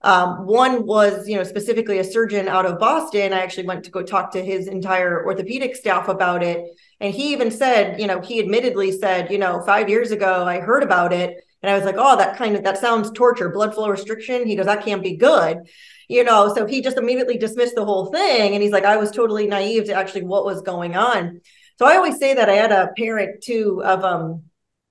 Um, 0.03 0.45
one 0.47 0.85
was, 0.85 1.27
you 1.27 1.37
know, 1.37 1.45
specifically 1.45 1.99
a 1.99 2.05
surgeon 2.05 2.47
out 2.47 2.67
of 2.67 2.79
Boston. 2.79 3.33
I 3.33 3.41
actually 3.41 3.69
went 3.69 3.85
to 3.85 3.91
go 3.91 4.03
talk 4.03 4.33
to 4.33 4.45
his 4.45 4.69
entire 4.69 5.25
orthopedic 5.25 5.75
staff 5.75 6.09
about 6.09 6.43
it. 6.43 6.79
And 7.01 7.15
he 7.15 7.33
even 7.33 7.51
said, 7.51 7.99
you 7.99 8.07
know, 8.07 8.21
he 8.21 8.39
admittedly 8.39 8.93
said, 8.93 9.31
you 9.31 9.39
know, 9.39 9.63
five 9.65 9.89
years 9.89 10.11
ago, 10.11 10.45
I 10.45 10.61
heard 10.61 10.83
about 10.83 11.15
it. 11.15 11.43
And 11.63 11.71
I 11.71 11.77
was 11.77 11.85
like, 11.85 11.95
oh, 11.97 12.17
that 12.19 12.37
kind 12.37 12.57
of, 12.57 12.65
that 12.65 12.79
sounds 12.79 13.13
torture, 13.13 13.49
blood 13.49 13.73
flow 13.73 13.89
restriction. 13.89 14.47
He 14.47 14.57
goes, 14.57 14.67
that 14.67 14.85
can't 14.85 15.03
be 15.03 15.17
good 15.17 15.69
you 16.09 16.25
know 16.25 16.53
so 16.55 16.67
he 16.67 16.81
just 16.81 16.97
immediately 16.97 17.39
dismissed 17.39 17.75
the 17.75 17.85
whole 17.85 18.07
thing 18.07 18.53
and 18.55 18.63
he's 18.63 18.73
like 18.73 18.85
i 18.85 18.97
was 18.97 19.11
totally 19.11 19.47
naive 19.47 19.85
to 19.85 19.93
actually 19.93 20.23
what 20.23 20.45
was 20.45 20.63
going 20.63 20.97
on. 20.97 21.41
So 21.79 21.87
i 21.87 21.97
always 21.97 22.19
say 22.19 22.35
that 22.35 22.49
i 22.49 22.55
had 22.55 22.73
a 22.73 22.91
parent 22.97 23.43
too 23.43 23.83
of 23.85 24.05
um 24.05 24.43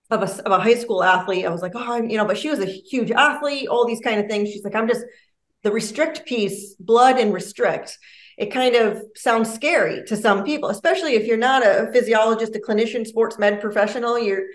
of 0.09 0.23
a, 0.23 0.45
of 0.45 0.51
a 0.51 0.59
high 0.59 0.75
school 0.75 1.03
athlete. 1.03 1.45
I 1.45 1.49
was 1.49 1.61
like 1.61 1.73
oh 1.75 1.93
I'm, 1.93 2.09
you 2.09 2.17
know 2.17 2.25
but 2.25 2.37
she 2.37 2.49
was 2.49 2.59
a 2.59 2.65
huge 2.65 3.11
athlete 3.11 3.67
all 3.69 3.87
these 3.87 4.01
kind 4.01 4.19
of 4.19 4.27
things. 4.27 4.49
She's 4.49 4.63
like 4.63 4.75
i'm 4.75 4.87
just 4.87 5.05
the 5.63 5.71
restrict 5.71 6.25
piece 6.25 6.75
blood 6.75 7.19
and 7.19 7.33
restrict. 7.33 7.97
It 8.37 8.51
kind 8.51 8.75
of 8.75 9.03
sounds 9.15 9.53
scary 9.53 10.03
to 10.07 10.17
some 10.17 10.43
people 10.43 10.69
especially 10.69 11.13
if 11.13 11.25
you're 11.27 11.37
not 11.37 11.65
a 11.65 11.89
physiologist 11.93 12.55
a 12.55 12.59
clinician 12.59 13.05
sports 13.05 13.37
med 13.37 13.61
professional 13.61 14.17
you're 14.17 14.45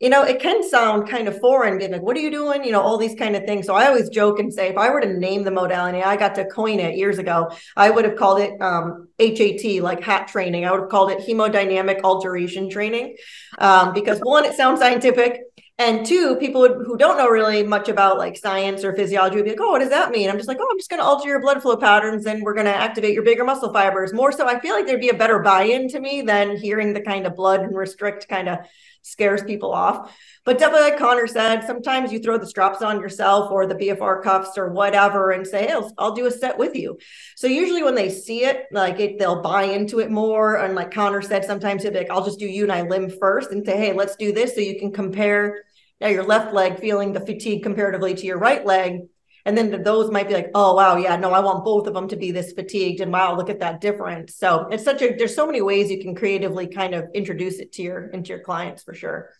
you 0.00 0.08
know, 0.08 0.22
it 0.22 0.40
can 0.40 0.66
sound 0.66 1.08
kind 1.08 1.28
of 1.28 1.38
foreign, 1.40 1.76
being 1.76 1.92
like, 1.92 2.00
what 2.00 2.16
are 2.16 2.20
you 2.20 2.30
doing? 2.30 2.64
You 2.64 2.72
know, 2.72 2.80
all 2.80 2.96
these 2.96 3.14
kind 3.14 3.36
of 3.36 3.44
things. 3.44 3.66
So 3.66 3.74
I 3.74 3.86
always 3.86 4.08
joke 4.08 4.38
and 4.38 4.52
say, 4.52 4.68
if 4.68 4.78
I 4.78 4.88
were 4.88 5.02
to 5.02 5.12
name 5.12 5.44
the 5.44 5.50
modality, 5.50 6.02
I 6.02 6.16
got 6.16 6.34
to 6.36 6.46
coin 6.46 6.80
it 6.80 6.96
years 6.96 7.18
ago, 7.18 7.50
I 7.76 7.90
would 7.90 8.06
have 8.06 8.16
called 8.16 8.40
it 8.40 8.60
um, 8.62 9.08
HAT, 9.18 9.82
like 9.82 10.02
hat 10.02 10.28
training. 10.28 10.64
I 10.64 10.70
would 10.70 10.80
have 10.80 10.88
called 10.88 11.10
it 11.10 11.18
hemodynamic 11.18 12.00
alteration 12.02 12.70
training 12.70 13.16
um, 13.58 13.92
because 13.92 14.18
one, 14.20 14.46
it 14.46 14.54
sounds 14.54 14.80
scientific. 14.80 15.42
And 15.78 16.04
two, 16.04 16.36
people 16.36 16.68
who 16.68 16.98
don't 16.98 17.16
know 17.16 17.28
really 17.28 17.62
much 17.62 17.88
about 17.88 18.18
like 18.18 18.36
science 18.36 18.84
or 18.84 18.94
physiology 18.94 19.36
would 19.36 19.44
be 19.44 19.52
like, 19.52 19.60
oh, 19.62 19.70
what 19.70 19.78
does 19.78 19.88
that 19.88 20.10
mean? 20.10 20.28
I'm 20.28 20.36
just 20.36 20.48
like, 20.48 20.58
oh, 20.60 20.68
I'm 20.70 20.78
just 20.78 20.90
going 20.90 21.00
to 21.00 21.06
alter 21.06 21.26
your 21.26 21.40
blood 21.40 21.62
flow 21.62 21.76
patterns 21.76 22.26
and 22.26 22.42
we're 22.42 22.52
going 22.52 22.66
to 22.66 22.74
activate 22.74 23.14
your 23.14 23.22
bigger 23.22 23.44
muscle 23.44 23.72
fibers. 23.72 24.12
More 24.12 24.30
so, 24.30 24.46
I 24.46 24.60
feel 24.60 24.74
like 24.74 24.86
there'd 24.86 25.00
be 25.00 25.08
a 25.08 25.14
better 25.14 25.38
buy 25.38 25.62
in 25.62 25.88
to 25.88 26.00
me 26.00 26.20
than 26.20 26.58
hearing 26.58 26.92
the 26.92 27.00
kind 27.00 27.26
of 27.26 27.34
blood 27.34 27.60
and 27.60 27.74
restrict 27.74 28.28
kind 28.28 28.50
of 28.50 28.58
scares 29.02 29.42
people 29.42 29.72
off. 29.72 30.16
But 30.44 30.58
definitely, 30.58 30.90
like 30.90 30.98
Connor 30.98 31.26
said, 31.26 31.66
sometimes 31.66 32.12
you 32.12 32.18
throw 32.18 32.38
the 32.38 32.46
straps 32.46 32.82
on 32.82 33.00
yourself 33.00 33.50
or 33.50 33.66
the 33.66 33.74
BFR 33.74 34.22
cuffs 34.22 34.56
or 34.56 34.70
whatever 34.70 35.32
and 35.32 35.46
say, 35.46 35.66
hey, 35.66 35.72
I'll, 35.72 35.92
I'll 35.98 36.14
do 36.14 36.26
a 36.26 36.30
set 36.30 36.58
with 36.58 36.74
you. 36.74 36.98
So 37.36 37.46
usually 37.46 37.82
when 37.82 37.94
they 37.94 38.08
see 38.08 38.44
it, 38.44 38.66
like 38.72 39.00
it, 39.00 39.18
they'll 39.18 39.42
buy 39.42 39.64
into 39.64 40.00
it 40.00 40.10
more. 40.10 40.56
And 40.56 40.74
like 40.74 40.92
Connor 40.92 41.22
said, 41.22 41.44
sometimes 41.44 41.82
he'll 41.82 41.92
be 41.92 41.98
like, 41.98 42.10
I'll 42.10 42.24
just 42.24 42.38
do 42.38 42.46
you 42.46 42.62
and 42.62 42.72
I 42.72 42.82
limb 42.82 43.10
first 43.10 43.50
and 43.50 43.64
say, 43.64 43.76
hey, 43.76 43.92
let's 43.92 44.16
do 44.16 44.32
this 44.32 44.54
so 44.54 44.60
you 44.60 44.78
can 44.78 44.92
compare 44.92 45.64
now 46.00 46.08
your 46.08 46.24
left 46.24 46.54
leg 46.54 46.80
feeling 46.80 47.12
the 47.12 47.20
fatigue 47.20 47.62
comparatively 47.62 48.14
to 48.14 48.26
your 48.26 48.38
right 48.38 48.64
leg. 48.64 49.02
And 49.50 49.58
then 49.58 49.82
those 49.82 50.12
might 50.12 50.28
be 50.28 50.34
like, 50.34 50.52
oh 50.54 50.76
wow, 50.76 50.94
yeah, 50.96 51.16
no, 51.16 51.32
I 51.32 51.40
want 51.40 51.64
both 51.64 51.88
of 51.88 51.94
them 51.94 52.06
to 52.06 52.16
be 52.16 52.30
this 52.30 52.52
fatigued. 52.52 53.00
And 53.00 53.10
wow, 53.10 53.34
look 53.34 53.50
at 53.50 53.58
that 53.58 53.80
difference. 53.80 54.36
So 54.36 54.68
it's 54.70 54.84
such 54.84 55.02
a 55.02 55.12
there's 55.16 55.34
so 55.34 55.44
many 55.44 55.60
ways 55.60 55.90
you 55.90 56.00
can 56.00 56.14
creatively 56.14 56.68
kind 56.68 56.94
of 56.94 57.08
introduce 57.14 57.58
it 57.58 57.72
to 57.72 57.82
your 57.82 58.10
into 58.10 58.28
your 58.28 58.38
clients 58.38 58.84
for 58.84 58.94
sure. 58.94 59.30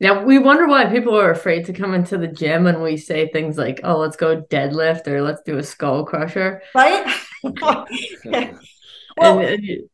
Now 0.00 0.24
we 0.24 0.38
wonder 0.38 0.66
why 0.66 0.86
people 0.86 1.14
are 1.20 1.30
afraid 1.30 1.66
to 1.66 1.74
come 1.74 1.92
into 1.92 2.16
the 2.16 2.28
gym 2.28 2.64
when 2.64 2.80
we 2.80 2.96
say 2.96 3.28
things 3.28 3.58
like, 3.58 3.80
"Oh, 3.84 3.98
let's 3.98 4.16
go 4.16 4.40
deadlift" 4.40 5.06
or 5.06 5.20
"Let's 5.20 5.42
do 5.42 5.58
a 5.58 5.62
skull 5.62 6.06
crusher," 6.06 6.62
right? 6.74 7.14
well, 7.42 7.86
and, 9.18 9.38
uh, 9.38 9.56
you, 9.60 9.90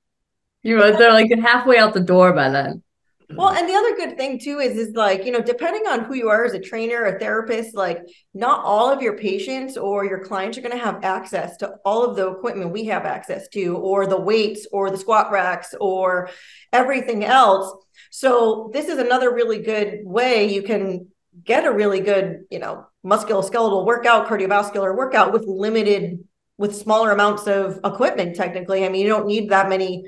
you 0.63 0.77
know, 0.77 0.97
they're 0.97 1.13
like 1.13 1.33
halfway 1.43 1.79
out 1.79 1.95
the 1.95 2.01
door 2.01 2.33
by 2.33 2.49
then. 2.51 2.85
Well, 3.31 3.51
and 3.51 3.69
the 3.69 3.75
other 3.75 3.95
good 3.95 4.17
thing 4.17 4.39
too 4.39 4.59
is 4.59 4.79
is 4.79 4.95
like, 4.95 5.27
you 5.27 5.33
know, 5.33 5.43
depending 5.43 5.87
on 5.87 6.05
who 6.05 6.15
you 6.15 6.31
are 6.31 6.47
as 6.47 6.55
a 6.55 6.61
trainer, 6.61 7.05
a 7.05 7.19
therapist, 7.19 7.75
like 7.75 8.01
not 8.33 8.65
all 8.65 8.91
of 8.91 9.03
your 9.03 9.19
patients 9.19 9.77
or 9.77 10.07
your 10.07 10.25
clients 10.25 10.57
are 10.57 10.63
going 10.63 10.77
to 10.77 10.83
have 10.83 11.05
access 11.05 11.59
to 11.59 11.75
all 11.85 12.05
of 12.05 12.17
the 12.17 12.27
equipment 12.27 12.73
we 12.73 12.87
have 12.87 13.05
access 13.05 13.47
to 13.49 13.77
or 13.77 14.07
the 14.07 14.19
weights 14.19 14.67
or 14.73 14.91
the 14.91 14.97
squat 14.97 15.31
racks 15.31 15.75
or 15.79 16.31
everything 16.73 17.23
else. 17.23 17.71
So 18.11 18.71
this 18.73 18.89
is 18.89 18.99
another 18.99 19.35
really 19.35 19.61
good 19.61 20.01
way 20.05 20.53
you 20.53 20.63
can 20.63 21.09
get 21.45 21.67
a 21.67 21.71
really 21.71 22.01
good, 22.01 22.45
you 22.51 22.59
know, 22.59 22.87
musculoskeletal 23.05 23.85
workout, 23.85 24.27
cardiovascular 24.27 24.97
workout 24.97 25.35
with 25.35 25.45
limited 25.47 26.25
with 26.57 26.75
smaller 26.75 27.13
amounts 27.13 27.47
of 27.47 27.79
equipment 27.85 28.37
technically. 28.37 28.85
I 28.85 28.89
mean, 28.89 29.03
you 29.03 29.09
don't 29.09 29.27
need 29.27 29.51
that 29.51 29.69
many 29.69 30.07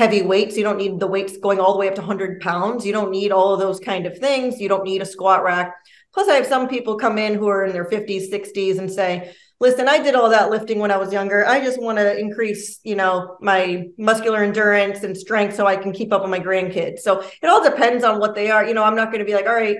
heavy 0.00 0.22
weights. 0.22 0.56
You 0.56 0.64
don't 0.64 0.78
need 0.78 0.98
the 0.98 1.06
weights 1.06 1.36
going 1.36 1.60
all 1.60 1.74
the 1.74 1.78
way 1.78 1.86
up 1.86 1.94
to 1.96 2.00
100 2.00 2.40
pounds. 2.40 2.86
You 2.86 2.92
don't 2.94 3.10
need 3.10 3.32
all 3.32 3.52
of 3.52 3.60
those 3.60 3.78
kind 3.78 4.06
of 4.06 4.16
things. 4.16 4.58
You 4.58 4.66
don't 4.66 4.82
need 4.82 5.02
a 5.02 5.04
squat 5.04 5.44
rack. 5.44 5.76
Plus, 6.14 6.26
I 6.26 6.36
have 6.36 6.46
some 6.46 6.68
people 6.68 6.96
come 6.96 7.18
in 7.18 7.34
who 7.34 7.48
are 7.48 7.66
in 7.66 7.74
their 7.74 7.84
50s, 7.84 8.32
60s 8.32 8.78
and 8.78 8.90
say, 8.90 9.34
listen, 9.60 9.88
I 9.88 10.02
did 10.02 10.14
all 10.14 10.30
that 10.30 10.48
lifting 10.48 10.78
when 10.78 10.90
I 10.90 10.96
was 10.96 11.12
younger. 11.12 11.46
I 11.46 11.62
just 11.62 11.78
want 11.78 11.98
to 11.98 12.18
increase, 12.18 12.80
you 12.82 12.96
know, 12.96 13.36
my 13.42 13.88
muscular 13.98 14.42
endurance 14.42 15.02
and 15.02 15.14
strength 15.14 15.54
so 15.54 15.66
I 15.66 15.76
can 15.76 15.92
keep 15.92 16.14
up 16.14 16.22
with 16.22 16.30
my 16.30 16.40
grandkids. 16.40 17.00
So 17.00 17.20
it 17.42 17.46
all 17.46 17.62
depends 17.62 18.02
on 18.02 18.18
what 18.20 18.34
they 18.34 18.50
are. 18.50 18.64
You 18.64 18.72
know, 18.72 18.84
I'm 18.84 18.96
not 18.96 19.08
going 19.08 19.18
to 19.18 19.26
be 19.26 19.34
like, 19.34 19.46
all 19.46 19.54
right, 19.54 19.76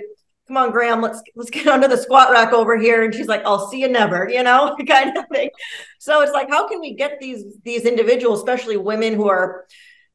come 0.49 0.59
on, 0.59 0.71
Graham, 0.71 1.01
let's 1.01 1.23
let's 1.35 1.49
get 1.49 1.67
under 1.77 1.89
the 1.89 1.97
squat 1.97 2.31
rack 2.31 2.53
over 2.53 2.77
here. 2.79 3.05
And 3.05 3.15
she's 3.15 3.27
like, 3.27 3.43
I'll 3.47 3.71
see 3.71 3.81
you 3.81 3.89
never, 3.89 4.29
you 4.29 4.43
know, 4.43 4.77
kind 4.87 5.17
of 5.17 5.25
thing. 5.33 5.49
So 5.99 6.21
it's 6.21 6.33
like, 6.33 6.51
how 6.51 6.69
can 6.69 6.79
we 6.79 6.93
get 6.93 7.21
these 7.21 7.43
these 7.65 7.87
individuals, 7.87 8.41
especially 8.41 8.77
women 8.77 9.15
who 9.15 9.31
are 9.31 9.65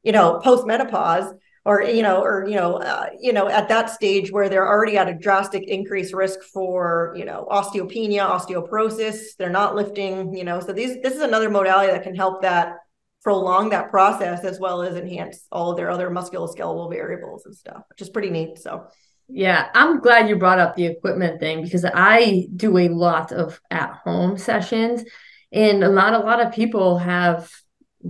you 0.06 0.12
know, 0.12 0.38
post 0.38 0.66
menopause 0.66 1.34
or 1.64 1.82
you 1.82 2.00
know 2.00 2.22
or 2.22 2.46
you 2.48 2.54
know 2.54 2.76
uh, 2.76 3.08
you 3.20 3.32
know 3.32 3.48
at 3.48 3.68
that 3.68 3.90
stage 3.90 4.30
where 4.30 4.48
they're 4.48 4.68
already 4.68 4.96
at 4.96 5.08
a 5.08 5.14
drastic 5.14 5.64
increased 5.68 6.14
risk 6.14 6.40
for 6.54 7.12
you 7.16 7.24
know 7.24 7.46
osteopenia 7.50 8.20
osteoporosis 8.20 9.36
they're 9.36 9.50
not 9.50 9.74
lifting 9.74 10.32
you 10.32 10.44
know. 10.44 10.60
So 10.60 10.72
these 10.72 11.02
this 11.02 11.14
is 11.14 11.22
another 11.22 11.50
modality 11.50 11.92
that 11.92 12.04
can 12.04 12.14
help 12.14 12.42
that 12.42 12.76
prolong 13.24 13.70
that 13.70 13.90
process 13.90 14.44
as 14.44 14.60
well 14.60 14.82
as 14.82 14.94
enhance 14.94 15.44
all 15.50 15.72
of 15.72 15.76
their 15.76 15.90
other 15.90 16.08
musculoskeletal 16.08 16.88
variables 16.88 17.44
and 17.44 17.54
stuff 17.56 17.82
which 17.90 18.00
is 18.00 18.08
pretty 18.08 18.30
neat 18.30 18.58
so. 18.58 18.86
Yeah 19.28 19.70
i'm 19.74 19.98
glad 19.98 20.28
you 20.28 20.36
brought 20.36 20.60
up 20.60 20.76
the 20.76 20.86
equipment 20.86 21.40
thing 21.40 21.64
because 21.64 21.84
i 21.84 22.46
do 22.54 22.78
a 22.78 22.88
lot 22.88 23.32
of 23.32 23.60
at 23.72 23.90
home 24.04 24.38
sessions 24.38 25.02
and 25.50 25.80
not 25.80 26.14
a 26.14 26.18
lot 26.18 26.40
of 26.40 26.52
people 26.52 26.98
have 26.98 27.50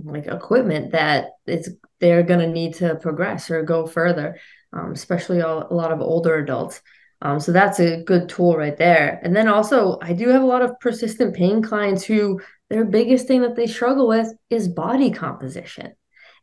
like 0.05 0.27
equipment 0.27 0.91
that 0.91 1.31
it's 1.45 1.69
they're 1.99 2.23
going 2.23 2.39
to 2.39 2.47
need 2.47 2.75
to 2.75 2.95
progress 2.95 3.49
or 3.49 3.63
go 3.63 3.85
further, 3.85 4.37
um, 4.73 4.91
especially 4.91 5.41
all, 5.41 5.67
a 5.69 5.73
lot 5.73 5.91
of 5.91 6.01
older 6.01 6.35
adults. 6.35 6.81
Um, 7.21 7.39
so 7.39 7.51
that's 7.51 7.79
a 7.79 8.03
good 8.03 8.29
tool 8.29 8.55
right 8.55 8.77
there. 8.77 9.19
And 9.23 9.35
then 9.35 9.47
also, 9.47 9.97
I 10.01 10.13
do 10.13 10.29
have 10.29 10.43
a 10.43 10.47
lot 10.47 10.61
of 10.61 10.79
persistent 10.79 11.35
pain 11.35 11.63
clients 11.63 12.03
who 12.03 12.39
their 12.69 12.85
biggest 12.85 13.27
thing 13.27 13.41
that 13.41 13.55
they 13.55 13.65
struggle 13.65 14.07
with 14.07 14.31
is 14.49 14.67
body 14.67 15.09
composition. 15.09 15.93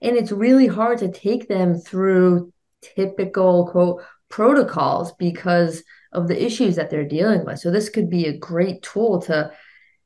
And 0.02 0.16
it's 0.16 0.32
really 0.32 0.66
hard 0.66 0.98
to 0.98 1.12
take 1.12 1.48
them 1.48 1.76
through 1.76 2.52
typical 2.82 3.68
quote 3.68 4.02
protocols 4.28 5.12
because 5.12 5.82
of 6.12 6.28
the 6.28 6.44
issues 6.44 6.76
that 6.76 6.90
they're 6.90 7.08
dealing 7.08 7.44
with. 7.44 7.58
So 7.58 7.70
this 7.70 7.88
could 7.88 8.10
be 8.10 8.26
a 8.26 8.36
great 8.36 8.82
tool 8.82 9.20
to 9.22 9.52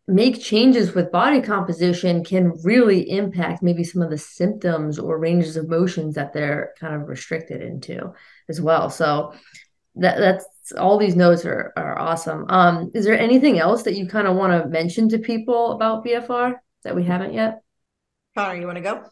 make 0.09 0.40
changes 0.40 0.94
with 0.94 1.12
body 1.12 1.42
composition 1.42 2.24
can 2.24 2.52
really 2.64 3.11
impact 3.11 3.62
maybe 3.62 3.84
some 3.84 4.00
of 4.00 4.09
the 4.09 4.16
symptoms 4.16 4.98
or 4.98 5.18
ranges 5.18 5.56
of 5.56 5.68
motions 5.68 6.14
that 6.14 6.32
they're 6.32 6.72
kind 6.80 6.94
of 6.94 7.06
restricted 7.09 7.61
into 7.61 8.12
as 8.48 8.59
well. 8.59 8.88
So 8.88 9.34
that 9.96 10.18
that's 10.18 10.46
all 10.78 10.96
these 10.98 11.14
notes 11.14 11.44
are, 11.44 11.74
are 11.76 11.98
awesome. 11.98 12.46
Um, 12.48 12.90
is 12.94 13.04
there 13.04 13.18
anything 13.18 13.59
else 13.59 13.82
that 13.82 13.96
you 13.96 14.09
kind 14.09 14.26
of 14.26 14.34
want 14.34 14.52
to 14.52 14.68
mention 14.68 15.11
to 15.11 15.18
people 15.18 15.72
about 15.72 16.04
BFR 16.04 16.54
that 16.84 16.96
we 16.96 17.04
haven't 17.04 17.34
yet? 17.34 17.61
Connor, 18.39 18.61
you 18.61 18.66
want 18.66 18.76
to 18.76 18.82
go? 18.82 19.05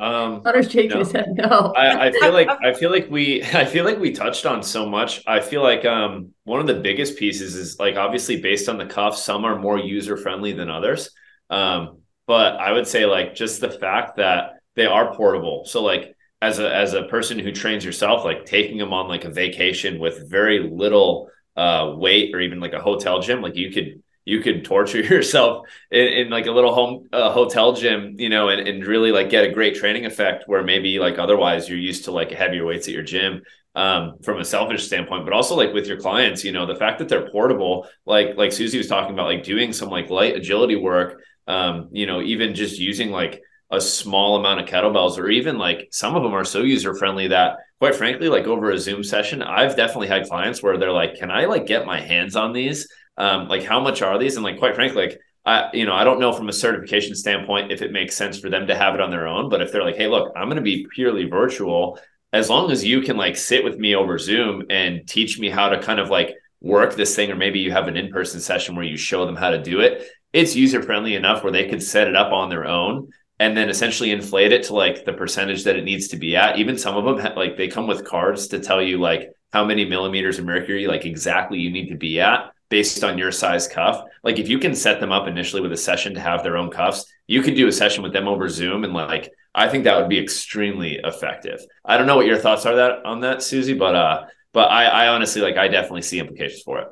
Um, 0.00 0.42
Connor 0.44 0.62
shaking 0.62 0.90
no. 0.90 0.98
his 1.00 1.10
head 1.10 1.34
no. 1.34 1.72
I, 1.76 2.06
I 2.06 2.12
feel 2.12 2.32
like 2.32 2.48
I 2.48 2.72
feel 2.72 2.92
like 2.92 3.10
we 3.10 3.42
I 3.54 3.64
feel 3.64 3.84
like 3.84 3.98
we 3.98 4.12
touched 4.12 4.46
on 4.46 4.62
so 4.62 4.88
much. 4.88 5.20
I 5.26 5.40
feel 5.40 5.62
like 5.62 5.84
um 5.84 6.30
one 6.44 6.60
of 6.60 6.68
the 6.68 6.74
biggest 6.74 7.18
pieces 7.18 7.56
is 7.56 7.80
like 7.80 7.96
obviously 7.96 8.40
based 8.40 8.68
on 8.68 8.78
the 8.78 8.86
cuff, 8.86 9.16
some 9.16 9.44
are 9.44 9.58
more 9.58 9.78
user 9.78 10.16
friendly 10.16 10.52
than 10.52 10.70
others. 10.70 11.10
Um, 11.50 12.02
but 12.28 12.54
I 12.54 12.70
would 12.70 12.86
say 12.86 13.04
like 13.04 13.34
just 13.34 13.60
the 13.60 13.70
fact 13.70 14.16
that 14.18 14.60
they 14.76 14.86
are 14.86 15.12
portable. 15.12 15.64
So 15.64 15.82
like 15.82 16.14
as 16.40 16.60
a 16.60 16.72
as 16.72 16.94
a 16.94 17.02
person 17.04 17.40
who 17.40 17.50
trains 17.50 17.84
yourself, 17.84 18.24
like 18.24 18.44
taking 18.44 18.78
them 18.78 18.92
on 18.92 19.08
like 19.08 19.24
a 19.24 19.30
vacation 19.30 19.98
with 19.98 20.30
very 20.30 20.70
little 20.70 21.30
uh 21.56 21.94
weight 21.96 22.32
or 22.32 22.40
even 22.40 22.60
like 22.60 22.74
a 22.74 22.80
hotel 22.80 23.20
gym, 23.20 23.42
like 23.42 23.56
you 23.56 23.72
could 23.72 24.02
you 24.24 24.40
could 24.40 24.64
torture 24.64 25.00
yourself 25.02 25.66
in, 25.90 26.06
in 26.06 26.30
like 26.30 26.46
a 26.46 26.50
little 26.50 26.74
home 26.74 27.08
uh, 27.12 27.30
hotel 27.30 27.72
gym, 27.72 28.16
you 28.18 28.28
know, 28.28 28.48
and, 28.48 28.66
and 28.66 28.86
really 28.86 29.12
like 29.12 29.30
get 29.30 29.44
a 29.44 29.52
great 29.52 29.74
training 29.74 30.06
effect 30.06 30.44
where 30.46 30.62
maybe 30.62 30.98
like 30.98 31.18
otherwise 31.18 31.68
you're 31.68 31.78
used 31.78 32.04
to 32.04 32.12
like 32.12 32.30
heavier 32.30 32.64
weights 32.64 32.88
at 32.88 32.94
your 32.94 33.02
gym 33.02 33.42
um, 33.74 34.18
from 34.22 34.38
a 34.38 34.44
selfish 34.44 34.84
standpoint, 34.84 35.24
but 35.24 35.32
also 35.32 35.56
like 35.56 35.72
with 35.72 35.86
your 35.86 35.98
clients, 35.98 36.44
you 36.44 36.52
know, 36.52 36.66
the 36.66 36.76
fact 36.76 36.98
that 36.98 37.08
they're 37.08 37.30
portable, 37.30 37.88
like 38.04 38.36
like 38.36 38.52
Susie 38.52 38.78
was 38.78 38.88
talking 38.88 39.14
about, 39.14 39.26
like 39.26 39.44
doing 39.44 39.72
some 39.72 39.88
like 39.88 40.10
light 40.10 40.36
agility 40.36 40.76
work, 40.76 41.22
um, 41.46 41.88
you 41.92 42.06
know, 42.06 42.20
even 42.20 42.54
just 42.54 42.78
using 42.78 43.10
like 43.10 43.42
a 43.70 43.80
small 43.80 44.36
amount 44.36 44.60
of 44.60 44.66
kettlebells, 44.66 45.18
or 45.18 45.30
even 45.30 45.56
like 45.56 45.88
some 45.90 46.14
of 46.14 46.22
them 46.22 46.34
are 46.34 46.44
so 46.44 46.60
user 46.62 46.94
friendly 46.94 47.28
that 47.28 47.56
quite 47.78 47.96
frankly, 47.96 48.28
like 48.28 48.44
over 48.44 48.70
a 48.70 48.78
Zoom 48.78 49.02
session, 49.02 49.42
I've 49.42 49.74
definitely 49.74 50.06
had 50.06 50.28
clients 50.28 50.62
where 50.62 50.76
they're 50.78 50.92
like, 50.92 51.16
"Can 51.16 51.32
I 51.32 51.46
like 51.46 51.66
get 51.66 51.84
my 51.86 52.00
hands 52.00 52.36
on 52.36 52.52
these?" 52.52 52.86
Um, 53.22 53.48
like 53.48 53.62
how 53.62 53.80
much 53.80 54.02
are 54.02 54.18
these 54.18 54.36
and 54.36 54.44
like 54.44 54.58
quite 54.58 54.74
frankly 54.74 55.06
like 55.06 55.20
I, 55.44 55.70
you 55.72 55.86
know, 55.86 55.94
I 55.94 56.04
don't 56.04 56.20
know 56.20 56.32
from 56.32 56.48
a 56.48 56.52
certification 56.52 57.14
standpoint 57.16 57.72
if 57.72 57.82
it 57.82 57.92
makes 57.92 58.16
sense 58.16 58.38
for 58.38 58.48
them 58.48 58.68
to 58.68 58.76
have 58.76 58.94
it 58.94 59.00
on 59.00 59.10
their 59.10 59.26
own, 59.26 59.48
but 59.48 59.60
if 59.60 59.72
they're 59.72 59.82
like, 59.82 59.96
hey, 59.96 60.06
look, 60.06 60.32
I'm 60.36 60.46
going 60.46 60.56
to 60.56 60.62
be 60.62 60.86
purely 60.94 61.24
virtual, 61.24 61.98
as 62.32 62.48
long 62.48 62.70
as 62.70 62.84
you 62.84 63.00
can 63.00 63.16
like 63.16 63.36
sit 63.36 63.64
with 63.64 63.76
me 63.76 63.94
over 63.96 64.18
Zoom 64.18 64.64
and 64.70 65.06
teach 65.08 65.40
me 65.40 65.50
how 65.50 65.68
to 65.68 65.82
kind 65.82 65.98
of 65.98 66.10
like 66.10 66.36
work 66.60 66.94
this 66.94 67.16
thing, 67.16 67.30
or 67.30 67.34
maybe 67.34 67.58
you 67.58 67.72
have 67.72 67.88
an 67.88 67.96
in 67.96 68.12
person 68.12 68.40
session 68.40 68.76
where 68.76 68.84
you 68.84 68.96
show 68.96 69.26
them 69.26 69.34
how 69.34 69.50
to 69.50 69.60
do 69.60 69.80
it, 69.80 70.08
it's 70.32 70.54
user 70.54 70.80
friendly 70.80 71.16
enough 71.16 71.42
where 71.42 71.52
they 71.52 71.68
could 71.68 71.82
set 71.82 72.06
it 72.06 72.14
up 72.14 72.32
on 72.32 72.48
their 72.48 72.66
own 72.66 73.10
and 73.40 73.56
then 73.56 73.68
essentially 73.68 74.12
inflate 74.12 74.52
it 74.52 74.62
to 74.62 74.74
like 74.74 75.04
the 75.04 75.12
percentage 75.12 75.64
that 75.64 75.76
it 75.76 75.84
needs 75.84 76.08
to 76.08 76.16
be 76.16 76.36
at. 76.36 76.58
Even 76.58 76.78
some 76.78 76.96
of 76.96 77.04
them, 77.04 77.18
ha- 77.18 77.34
like 77.36 77.56
they 77.56 77.66
come 77.66 77.88
with 77.88 78.04
cards 78.04 78.46
to 78.48 78.60
tell 78.60 78.80
you 78.80 78.98
like 78.98 79.32
how 79.52 79.64
many 79.64 79.84
millimeters 79.84 80.38
of 80.38 80.44
mercury, 80.44 80.86
like 80.86 81.04
exactly 81.04 81.58
you 81.58 81.70
need 81.70 81.88
to 81.88 81.96
be 81.96 82.20
at 82.20 82.52
based 82.72 83.04
on 83.04 83.18
your 83.18 83.30
size 83.30 83.68
cuff. 83.68 84.02
Like 84.24 84.38
if 84.38 84.48
you 84.48 84.58
can 84.58 84.74
set 84.74 84.98
them 84.98 85.12
up 85.12 85.28
initially 85.28 85.60
with 85.60 85.72
a 85.72 85.76
session 85.76 86.14
to 86.14 86.20
have 86.20 86.42
their 86.42 86.56
own 86.56 86.70
cuffs, 86.70 87.04
you 87.26 87.42
could 87.42 87.54
do 87.54 87.68
a 87.68 87.72
session 87.72 88.02
with 88.02 88.14
them 88.14 88.26
over 88.26 88.48
Zoom 88.48 88.82
and 88.84 88.94
like 88.94 89.30
I 89.54 89.68
think 89.68 89.84
that 89.84 89.98
would 89.98 90.08
be 90.08 90.18
extremely 90.18 90.98
effective. 91.04 91.60
I 91.84 91.98
don't 91.98 92.06
know 92.06 92.16
what 92.16 92.24
your 92.24 92.38
thoughts 92.38 92.64
are 92.64 92.76
that 92.76 93.04
on 93.04 93.20
that, 93.20 93.42
Susie, 93.42 93.74
but 93.74 93.94
uh 93.94 94.24
but 94.54 94.70
I, 94.70 94.84
I 94.86 95.08
honestly 95.08 95.42
like 95.42 95.58
I 95.58 95.68
definitely 95.68 96.00
see 96.00 96.18
implications 96.18 96.62
for 96.62 96.78
it. 96.80 96.88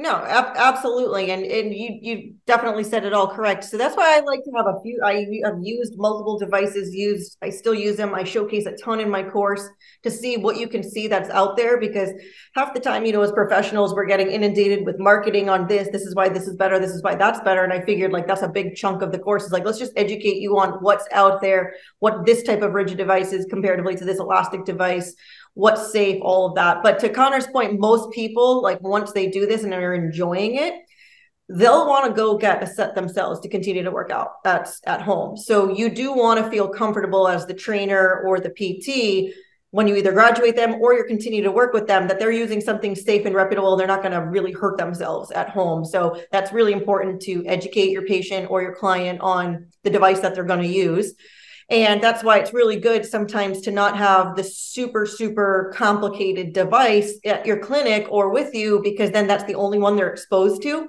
No, 0.00 0.14
ab- 0.14 0.54
absolutely, 0.54 1.32
and 1.32 1.44
and 1.44 1.74
you 1.74 1.98
you 2.00 2.34
definitely 2.46 2.84
said 2.84 3.04
it 3.04 3.12
all 3.12 3.26
correct. 3.26 3.64
So 3.64 3.76
that's 3.76 3.96
why 3.96 4.16
I 4.16 4.20
like 4.20 4.44
to 4.44 4.52
have 4.56 4.66
a 4.66 4.80
few. 4.80 5.00
I 5.04 5.26
have 5.44 5.58
used 5.60 5.94
multiple 5.96 6.38
devices. 6.38 6.94
Used 6.94 7.36
I 7.42 7.50
still 7.50 7.74
use 7.74 7.96
them. 7.96 8.14
I 8.14 8.22
showcase 8.22 8.66
a 8.66 8.76
ton 8.76 9.00
in 9.00 9.10
my 9.10 9.24
course 9.24 9.68
to 10.04 10.10
see 10.12 10.36
what 10.36 10.56
you 10.56 10.68
can 10.68 10.88
see 10.88 11.08
that's 11.08 11.30
out 11.30 11.56
there 11.56 11.80
because 11.80 12.10
half 12.54 12.74
the 12.74 12.78
time, 12.78 13.06
you 13.06 13.12
know, 13.12 13.22
as 13.22 13.32
professionals, 13.32 13.92
we're 13.92 14.06
getting 14.06 14.30
inundated 14.30 14.86
with 14.86 15.00
marketing 15.00 15.48
on 15.48 15.66
this. 15.66 15.88
This 15.90 16.02
is 16.02 16.14
why 16.14 16.28
this 16.28 16.46
is 16.46 16.54
better. 16.54 16.78
This 16.78 16.92
is 16.92 17.02
why 17.02 17.16
that's 17.16 17.40
better. 17.40 17.64
And 17.64 17.72
I 17.72 17.80
figured 17.84 18.12
like 18.12 18.28
that's 18.28 18.42
a 18.42 18.48
big 18.48 18.76
chunk 18.76 19.02
of 19.02 19.10
the 19.10 19.18
course. 19.18 19.46
Is 19.46 19.52
like 19.52 19.64
let's 19.64 19.80
just 19.80 19.94
educate 19.96 20.36
you 20.36 20.58
on 20.60 20.74
what's 20.74 21.08
out 21.10 21.40
there, 21.40 21.74
what 21.98 22.24
this 22.24 22.44
type 22.44 22.62
of 22.62 22.72
rigid 22.72 22.98
device 22.98 23.32
is 23.32 23.46
comparatively 23.46 23.96
to 23.96 24.04
this 24.04 24.20
elastic 24.20 24.64
device 24.64 25.16
what's 25.54 25.92
safe, 25.92 26.20
all 26.22 26.46
of 26.46 26.54
that. 26.54 26.82
But 26.82 26.98
to 27.00 27.08
Connor's 27.08 27.46
point, 27.46 27.78
most 27.78 28.12
people, 28.12 28.62
like 28.62 28.80
once 28.80 29.12
they 29.12 29.28
do 29.28 29.46
this 29.46 29.64
and 29.64 29.72
they're 29.72 29.94
enjoying 29.94 30.56
it, 30.56 30.74
they'll 31.48 31.88
want 31.88 32.06
to 32.06 32.12
go 32.12 32.36
get 32.36 32.62
a 32.62 32.66
set 32.66 32.94
themselves 32.94 33.40
to 33.40 33.48
continue 33.48 33.82
to 33.82 33.90
work 33.90 34.10
out 34.10 34.32
at, 34.44 34.70
at 34.86 35.00
home. 35.00 35.36
So 35.36 35.74
you 35.74 35.88
do 35.88 36.12
want 36.12 36.42
to 36.42 36.50
feel 36.50 36.68
comfortable 36.68 37.26
as 37.26 37.46
the 37.46 37.54
trainer 37.54 38.22
or 38.26 38.38
the 38.38 38.50
PT 38.50 39.34
when 39.70 39.86
you 39.86 39.96
either 39.96 40.12
graduate 40.12 40.56
them 40.56 40.74
or 40.80 40.94
you're 40.94 41.06
continue 41.06 41.42
to 41.42 41.50
work 41.50 41.72
with 41.72 41.86
them 41.86 42.08
that 42.08 42.18
they're 42.18 42.32
using 42.32 42.60
something 42.60 42.94
safe 42.94 43.26
and 43.26 43.34
reputable 43.34 43.76
they're 43.76 43.86
not 43.86 44.02
going 44.02 44.12
to 44.12 44.24
really 44.24 44.52
hurt 44.52 44.78
themselves 44.78 45.30
at 45.32 45.50
home 45.50 45.84
so 45.84 46.18
that's 46.32 46.52
really 46.52 46.72
important 46.72 47.20
to 47.20 47.44
educate 47.46 47.90
your 47.90 48.02
patient 48.06 48.50
or 48.50 48.62
your 48.62 48.74
client 48.74 49.20
on 49.20 49.66
the 49.84 49.90
device 49.90 50.20
that 50.20 50.34
they're 50.34 50.44
going 50.44 50.62
to 50.62 50.66
use 50.66 51.12
and 51.70 52.02
that's 52.02 52.24
why 52.24 52.38
it's 52.38 52.54
really 52.54 52.80
good 52.80 53.04
sometimes 53.04 53.60
to 53.62 53.70
not 53.70 53.96
have 53.96 54.36
the 54.36 54.44
super, 54.44 55.04
super 55.04 55.70
complicated 55.76 56.54
device 56.54 57.18
at 57.26 57.44
your 57.44 57.58
clinic 57.58 58.06
or 58.10 58.30
with 58.30 58.54
you, 58.54 58.80
because 58.82 59.10
then 59.10 59.26
that's 59.26 59.44
the 59.44 59.54
only 59.54 59.78
one 59.78 59.94
they're 59.94 60.10
exposed 60.10 60.62
to. 60.62 60.88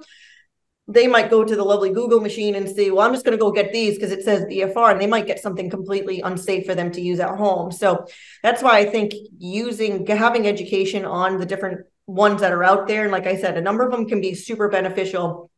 They 0.88 1.06
might 1.06 1.30
go 1.30 1.44
to 1.44 1.54
the 1.54 1.62
lovely 1.62 1.92
Google 1.92 2.20
machine 2.20 2.54
and 2.54 2.68
say, 2.68 2.90
well, 2.90 3.06
I'm 3.06 3.12
just 3.12 3.26
going 3.26 3.36
to 3.36 3.40
go 3.40 3.52
get 3.52 3.72
these 3.72 3.94
because 3.94 4.10
it 4.10 4.24
says 4.24 4.44
BFR, 4.46 4.92
and 4.92 5.00
they 5.00 5.06
might 5.06 5.26
get 5.26 5.38
something 5.38 5.68
completely 5.68 6.22
unsafe 6.22 6.64
for 6.64 6.74
them 6.74 6.90
to 6.92 7.00
use 7.00 7.20
at 7.20 7.36
home. 7.36 7.70
So 7.70 8.06
that's 8.42 8.62
why 8.62 8.78
I 8.78 8.86
think 8.86 9.12
using, 9.38 10.06
having 10.06 10.48
education 10.48 11.04
on 11.04 11.38
the 11.38 11.46
different 11.46 11.86
ones 12.06 12.40
that 12.40 12.52
are 12.52 12.64
out 12.64 12.88
there. 12.88 13.02
And 13.02 13.12
like 13.12 13.26
I 13.26 13.36
said, 13.36 13.58
a 13.58 13.60
number 13.60 13.84
of 13.84 13.92
them 13.92 14.08
can 14.08 14.22
be 14.22 14.34
super 14.34 14.68
beneficial 14.68 15.50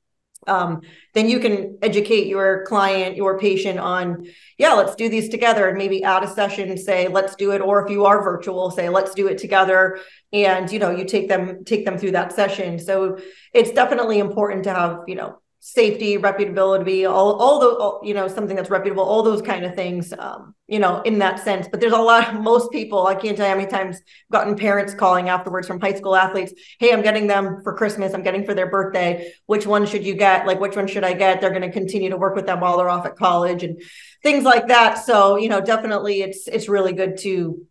um, 0.47 0.83
then 1.14 1.29
you 1.29 1.39
can 1.39 1.79
educate 1.83 2.27
your 2.27 2.64
client, 2.66 3.16
your 3.16 3.39
patient 3.39 3.79
on, 3.79 4.27
yeah, 4.63 4.75
let's 4.75 4.95
do 4.95 5.09
these 5.09 5.29
together 5.29 5.69
and 5.69 5.77
maybe 5.77 6.05
add 6.05 6.23
a 6.23 6.29
session 6.29 6.77
say, 6.79 7.09
let's 7.09 7.35
do 7.35 7.51
it. 7.51 7.61
Or 7.61 7.85
if 7.85 7.91
you 7.91 8.05
are 8.05 8.23
virtual, 8.23 8.71
say, 8.71 8.89
let's 8.89 9.13
do 9.13 9.27
it 9.27 9.39
together. 9.39 9.99
And, 10.33 10.71
you 10.71 10.79
know, 10.79 10.91
you 10.91 11.05
take 11.05 11.29
them, 11.29 11.65
take 11.65 11.85
them 11.85 11.99
through 11.99 12.13
that 12.13 12.33
session. 12.33 12.79
So 12.79 13.19
it's 13.53 13.73
definitely 13.73 14.21
important 14.21 14.63
to 14.65 14.73
have, 14.73 15.01
you 15.09 15.17
know, 15.17 15.41
safety, 15.65 16.19
reputability, 16.19 17.09
all, 17.09 17.41
all 17.41 17.61
the, 17.61 17.69
all, 17.69 18.01
you 18.03 18.13
know, 18.13 18.27
something 18.27 18.57
that's 18.57 18.69
reputable, 18.69 19.05
all 19.05 19.23
those 19.23 19.41
kind 19.41 19.65
of 19.65 19.77
things, 19.77 20.13
um, 20.19 20.57
you 20.67 20.81
know, 20.81 21.01
in 21.03 21.21
that 21.21 21.39
sense. 21.39 21.69
But 21.69 21.79
there's 21.79 21.93
a 21.93 21.99
lot, 21.99 22.35
most 22.43 22.73
people, 22.73 23.07
I 23.07 23.15
can't 23.15 23.37
tell 23.37 23.47
you 23.47 23.53
how 23.53 23.59
many 23.59 23.71
times 23.71 23.99
I've 23.99 24.33
gotten 24.33 24.57
parents 24.57 24.93
calling 24.93 25.29
afterwards 25.29 25.69
from 25.69 25.81
high 25.81 25.95
school 25.95 26.17
athletes. 26.17 26.53
Hey, 26.81 26.93
I'm 26.93 27.01
getting 27.01 27.29
them 27.29 27.61
for 27.63 27.77
Christmas. 27.77 28.13
I'm 28.13 28.25
getting 28.25 28.45
for 28.45 28.55
their 28.55 28.69
birthday. 28.69 29.33
Which 29.47 29.65
one 29.65 29.87
should 29.87 30.05
you 30.05 30.15
get? 30.15 30.49
Like, 30.49 30.59
which 30.59 30.75
one 30.75 30.89
should 30.89 31.05
I 31.05 31.13
get? 31.13 31.41
They're 31.41 31.51
going 31.51 31.63
to 31.63 31.71
continue 31.71 32.11
to 32.11 32.17
work 32.17 32.35
with 32.35 32.47
them 32.47 32.59
while 32.59 32.77
they're 32.77 32.91
off 32.91 33.07
at 33.07 33.15
college 33.15 33.63
and 33.63 33.81
things 34.25 34.43
like 34.43 34.67
that. 34.67 35.05
So, 35.07 35.37
you 35.37 35.49
know, 35.49 35.61
definitely 35.61 36.23
it's, 36.23 36.49
it's 36.49 36.69
really 36.69 36.93
good 36.93 37.19
to, 37.19 37.65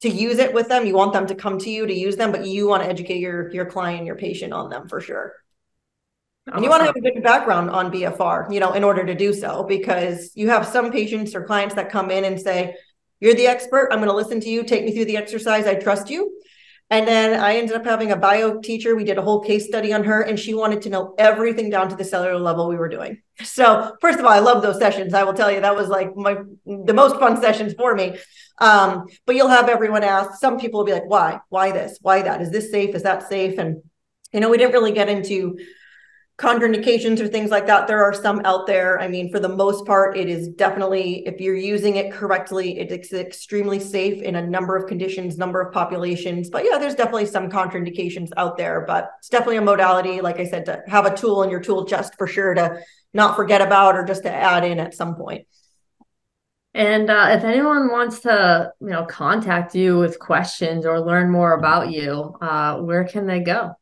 to 0.00 0.08
use 0.08 0.38
it 0.38 0.54
with 0.54 0.68
them. 0.68 0.86
You 0.86 0.94
want 0.94 1.12
them 1.12 1.26
to 1.26 1.34
come 1.34 1.58
to 1.58 1.70
you 1.70 1.86
to 1.86 1.94
use 1.94 2.16
them, 2.16 2.32
but 2.32 2.46
you 2.46 2.66
want 2.66 2.82
to 2.82 2.88
educate 2.88 3.18
your, 3.18 3.52
your 3.52 3.66
client, 3.66 4.06
your 4.06 4.16
patient 4.16 4.54
on 4.54 4.70
them 4.70 4.88
for 4.88 5.02
sure. 5.02 5.34
And 6.52 6.64
you 6.64 6.70
want 6.70 6.80
to 6.80 6.86
have 6.86 6.96
a 6.96 7.00
good 7.00 7.22
background 7.22 7.70
on 7.70 7.92
BFR, 7.92 8.52
you 8.52 8.60
know, 8.60 8.72
in 8.72 8.84
order 8.84 9.04
to 9.04 9.14
do 9.14 9.32
so, 9.32 9.64
because 9.64 10.32
you 10.34 10.48
have 10.48 10.66
some 10.66 10.90
patients 10.90 11.34
or 11.34 11.44
clients 11.44 11.74
that 11.74 11.90
come 11.90 12.10
in 12.10 12.24
and 12.24 12.40
say, 12.40 12.74
You're 13.20 13.34
the 13.34 13.46
expert. 13.46 13.88
I'm 13.92 13.98
going 13.98 14.08
to 14.08 14.16
listen 14.16 14.40
to 14.40 14.48
you. 14.48 14.64
Take 14.64 14.84
me 14.84 14.92
through 14.92 15.06
the 15.06 15.16
exercise. 15.16 15.66
I 15.66 15.74
trust 15.74 16.10
you. 16.10 16.36
And 16.92 17.06
then 17.06 17.38
I 17.38 17.56
ended 17.56 17.76
up 17.76 17.84
having 17.84 18.10
a 18.10 18.16
bio 18.16 18.60
teacher. 18.60 18.96
We 18.96 19.04
did 19.04 19.16
a 19.16 19.22
whole 19.22 19.40
case 19.40 19.68
study 19.68 19.92
on 19.92 20.02
her, 20.02 20.22
and 20.22 20.36
she 20.36 20.54
wanted 20.54 20.82
to 20.82 20.90
know 20.90 21.14
everything 21.18 21.70
down 21.70 21.88
to 21.88 21.94
the 21.94 22.04
cellular 22.04 22.36
level 22.36 22.68
we 22.68 22.74
were 22.74 22.88
doing. 22.88 23.22
So, 23.44 23.96
first 24.00 24.18
of 24.18 24.24
all, 24.24 24.32
I 24.32 24.40
love 24.40 24.60
those 24.60 24.80
sessions. 24.80 25.14
I 25.14 25.22
will 25.22 25.32
tell 25.32 25.52
you 25.52 25.60
that 25.60 25.76
was 25.76 25.88
like 25.88 26.16
my 26.16 26.38
the 26.66 26.92
most 26.92 27.20
fun 27.20 27.40
sessions 27.40 27.74
for 27.74 27.94
me. 27.94 28.18
Um, 28.58 29.06
but 29.24 29.36
you'll 29.36 29.48
have 29.48 29.68
everyone 29.68 30.02
ask. 30.02 30.40
Some 30.40 30.58
people 30.58 30.80
will 30.80 30.86
be 30.86 30.92
like, 30.92 31.08
"Why? 31.08 31.38
Why 31.48 31.70
this? 31.70 31.96
Why 32.02 32.22
that? 32.22 32.42
Is 32.42 32.50
this 32.50 32.72
safe? 32.72 32.96
Is 32.96 33.04
that 33.04 33.28
safe?" 33.28 33.56
And 33.58 33.82
you 34.32 34.40
know, 34.40 34.50
we 34.50 34.58
didn't 34.58 34.72
really 34.72 34.92
get 34.92 35.08
into 35.08 35.58
contraindications 36.40 37.20
or 37.20 37.28
things 37.28 37.50
like 37.50 37.66
that 37.66 37.86
there 37.86 38.02
are 38.02 38.14
some 38.14 38.40
out 38.46 38.66
there. 38.66 38.98
I 38.98 39.08
mean 39.08 39.30
for 39.30 39.38
the 39.38 39.48
most 39.48 39.84
part 39.84 40.16
it 40.16 40.26
is 40.26 40.48
definitely 40.48 41.26
if 41.26 41.38
you're 41.38 41.54
using 41.54 41.96
it 41.96 42.10
correctly 42.10 42.78
it's 42.78 43.12
extremely 43.12 43.78
safe 43.78 44.22
in 44.22 44.36
a 44.36 44.46
number 44.46 44.74
of 44.74 44.88
conditions 44.88 45.36
number 45.36 45.60
of 45.60 45.74
populations. 45.74 46.48
But 46.48 46.64
yeah 46.64 46.78
there's 46.78 46.94
definitely 46.94 47.26
some 47.26 47.50
contraindications 47.50 48.30
out 48.38 48.56
there 48.56 48.86
but 48.86 49.10
it's 49.18 49.28
definitely 49.28 49.58
a 49.58 49.62
modality 49.62 50.22
like 50.22 50.38
i 50.40 50.46
said 50.46 50.64
to 50.64 50.82
have 50.86 51.04
a 51.04 51.14
tool 51.14 51.42
in 51.42 51.50
your 51.50 51.60
tool 51.60 51.84
chest 51.84 52.14
for 52.16 52.26
sure 52.26 52.54
to 52.54 52.80
not 53.12 53.36
forget 53.36 53.60
about 53.60 53.96
or 53.96 54.04
just 54.04 54.22
to 54.22 54.32
add 54.32 54.64
in 54.64 54.80
at 54.80 54.94
some 54.94 55.16
point. 55.16 55.46
And 56.72 57.10
uh, 57.10 57.28
if 57.32 57.44
anyone 57.44 57.90
wants 57.90 58.20
to 58.20 58.72
you 58.80 58.88
know 58.88 59.04
contact 59.04 59.74
you 59.74 59.98
with 59.98 60.18
questions 60.18 60.86
or 60.86 61.00
learn 61.00 61.30
more 61.30 61.52
about 61.52 61.90
you 61.90 62.34
uh, 62.40 62.78
where 62.78 63.04
can 63.04 63.26
they 63.26 63.40
go 63.40 63.74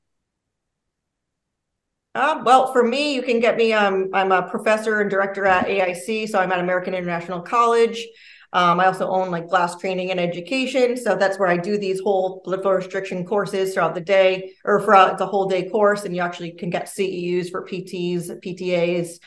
uh, 2.14 2.42
well, 2.44 2.72
for 2.72 2.82
me, 2.82 3.14
you 3.14 3.22
can 3.22 3.40
get 3.40 3.56
me. 3.56 3.72
Um, 3.72 4.08
I'm 4.12 4.32
a 4.32 4.48
professor 4.48 5.00
and 5.00 5.10
director 5.10 5.44
at 5.46 5.66
AIC, 5.66 6.28
so 6.28 6.38
I'm 6.38 6.52
at 6.52 6.60
American 6.60 6.94
International 6.94 7.40
College. 7.40 8.06
Um, 8.52 8.80
I 8.80 8.86
also 8.86 9.08
own 9.08 9.30
like 9.30 9.48
glass 9.48 9.76
training 9.76 10.10
and 10.10 10.18
education, 10.18 10.96
so 10.96 11.16
that's 11.16 11.38
where 11.38 11.48
I 11.48 11.58
do 11.58 11.76
these 11.76 12.00
whole 12.00 12.40
flow 12.44 12.70
restriction 12.70 13.26
courses 13.26 13.74
throughout 13.74 13.94
the 13.94 14.00
day, 14.00 14.54
or 14.64 14.80
for 14.80 14.94
it's 14.94 15.20
a 15.20 15.26
whole 15.26 15.46
day 15.46 15.68
course, 15.68 16.04
and 16.04 16.16
you 16.16 16.22
actually 16.22 16.52
can 16.52 16.70
get 16.70 16.86
CEUs 16.86 17.50
for 17.50 17.66
PTs, 17.66 18.30
PTAs, 18.42 19.18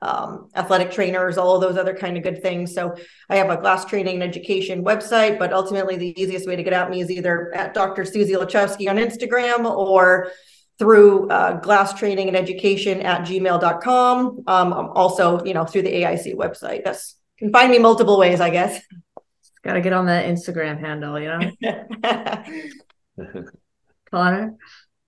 um, 0.00 0.48
athletic 0.54 0.92
trainers, 0.92 1.38
all 1.38 1.56
of 1.56 1.60
those 1.60 1.76
other 1.76 1.94
kind 1.94 2.16
of 2.16 2.22
good 2.22 2.40
things. 2.40 2.72
So 2.72 2.94
I 3.28 3.36
have 3.36 3.50
a 3.50 3.56
glass 3.56 3.84
training 3.84 4.14
and 4.14 4.22
education 4.22 4.84
website, 4.84 5.40
but 5.40 5.52
ultimately 5.52 5.96
the 5.96 6.20
easiest 6.20 6.46
way 6.46 6.54
to 6.54 6.62
get 6.62 6.72
at 6.72 6.88
me 6.88 7.00
is 7.00 7.10
either 7.10 7.52
at 7.54 7.74
Dr. 7.74 8.04
Susie 8.04 8.34
Lachowski 8.34 8.88
on 8.88 8.96
Instagram 8.96 9.64
or 9.64 10.30
through 10.78 11.28
uh, 11.28 11.60
glass 11.60 11.94
training 11.94 12.28
and 12.28 12.36
education 12.36 13.00
at 13.00 13.22
gmail.com. 13.22 14.44
Um, 14.46 14.72
also, 14.94 15.42
you 15.44 15.54
know, 15.54 15.64
through 15.64 15.82
the 15.82 15.92
AIC 15.92 16.36
website. 16.36 16.84
That's 16.84 17.16
can 17.38 17.52
find 17.52 17.70
me 17.70 17.78
multiple 17.78 18.18
ways, 18.18 18.40
I 18.40 18.50
guess. 18.50 18.80
Got 19.62 19.74
to 19.74 19.80
get 19.80 19.92
on 19.92 20.06
that 20.06 20.26
Instagram 20.26 20.80
handle, 20.80 21.18
you 21.20 21.28
know. 21.28 21.52
Connor. 24.10 24.56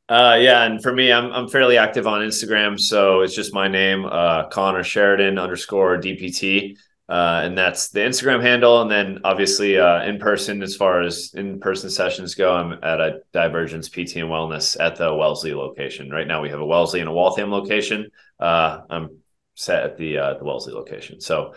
Uh, 0.09 0.37
yeah, 0.41 0.65
and 0.65 0.83
for 0.83 0.93
me, 0.93 1.13
I'm 1.13 1.31
I'm 1.31 1.49
fairly 1.49 1.79
active 1.79 2.07
on 2.09 2.21
Instagram, 2.23 2.79
so 2.81 3.21
it's 3.21 3.35
just 3.35 3.55
my 3.55 3.69
name, 3.69 4.05
uh, 4.05 4.49
Connor 4.49 4.83
Sheridan 4.83 5.39
underscore 5.39 5.99
DPT. 5.99 6.77
Uh, 7.11 7.41
and 7.43 7.59
that's 7.59 7.89
the 7.89 7.99
Instagram 7.99 8.41
handle. 8.41 8.83
And 8.83 8.91
then 8.91 9.19
obviously 9.25 9.77
uh, 9.77 10.05
in 10.05 10.21
person, 10.21 10.63
as 10.63 10.77
far 10.77 11.01
as 11.01 11.33
in 11.35 11.59
person 11.59 11.91
sessions 11.91 12.37
go, 12.37 12.55
I'm 12.55 12.73
at 12.85 13.01
a 13.01 13.21
Divergence 13.33 13.89
PT 13.89 14.17
and 14.17 14.31
Wellness 14.31 14.77
at 14.79 14.95
the 14.95 15.13
Wellesley 15.13 15.53
location. 15.53 16.09
Right 16.09 16.29
now, 16.29 16.41
we 16.41 16.51
have 16.51 16.61
a 16.61 16.65
Wellesley 16.65 17.01
and 17.01 17.09
a 17.09 17.13
Waltham 17.13 17.51
location. 17.51 18.11
Uh, 18.39 18.83
I'm 18.89 19.19
set 19.57 19.83
at 19.83 19.97
the 19.97 20.19
uh, 20.19 20.35
the 20.35 20.45
Wellesley 20.45 20.73
location. 20.73 21.21
So 21.21 21.55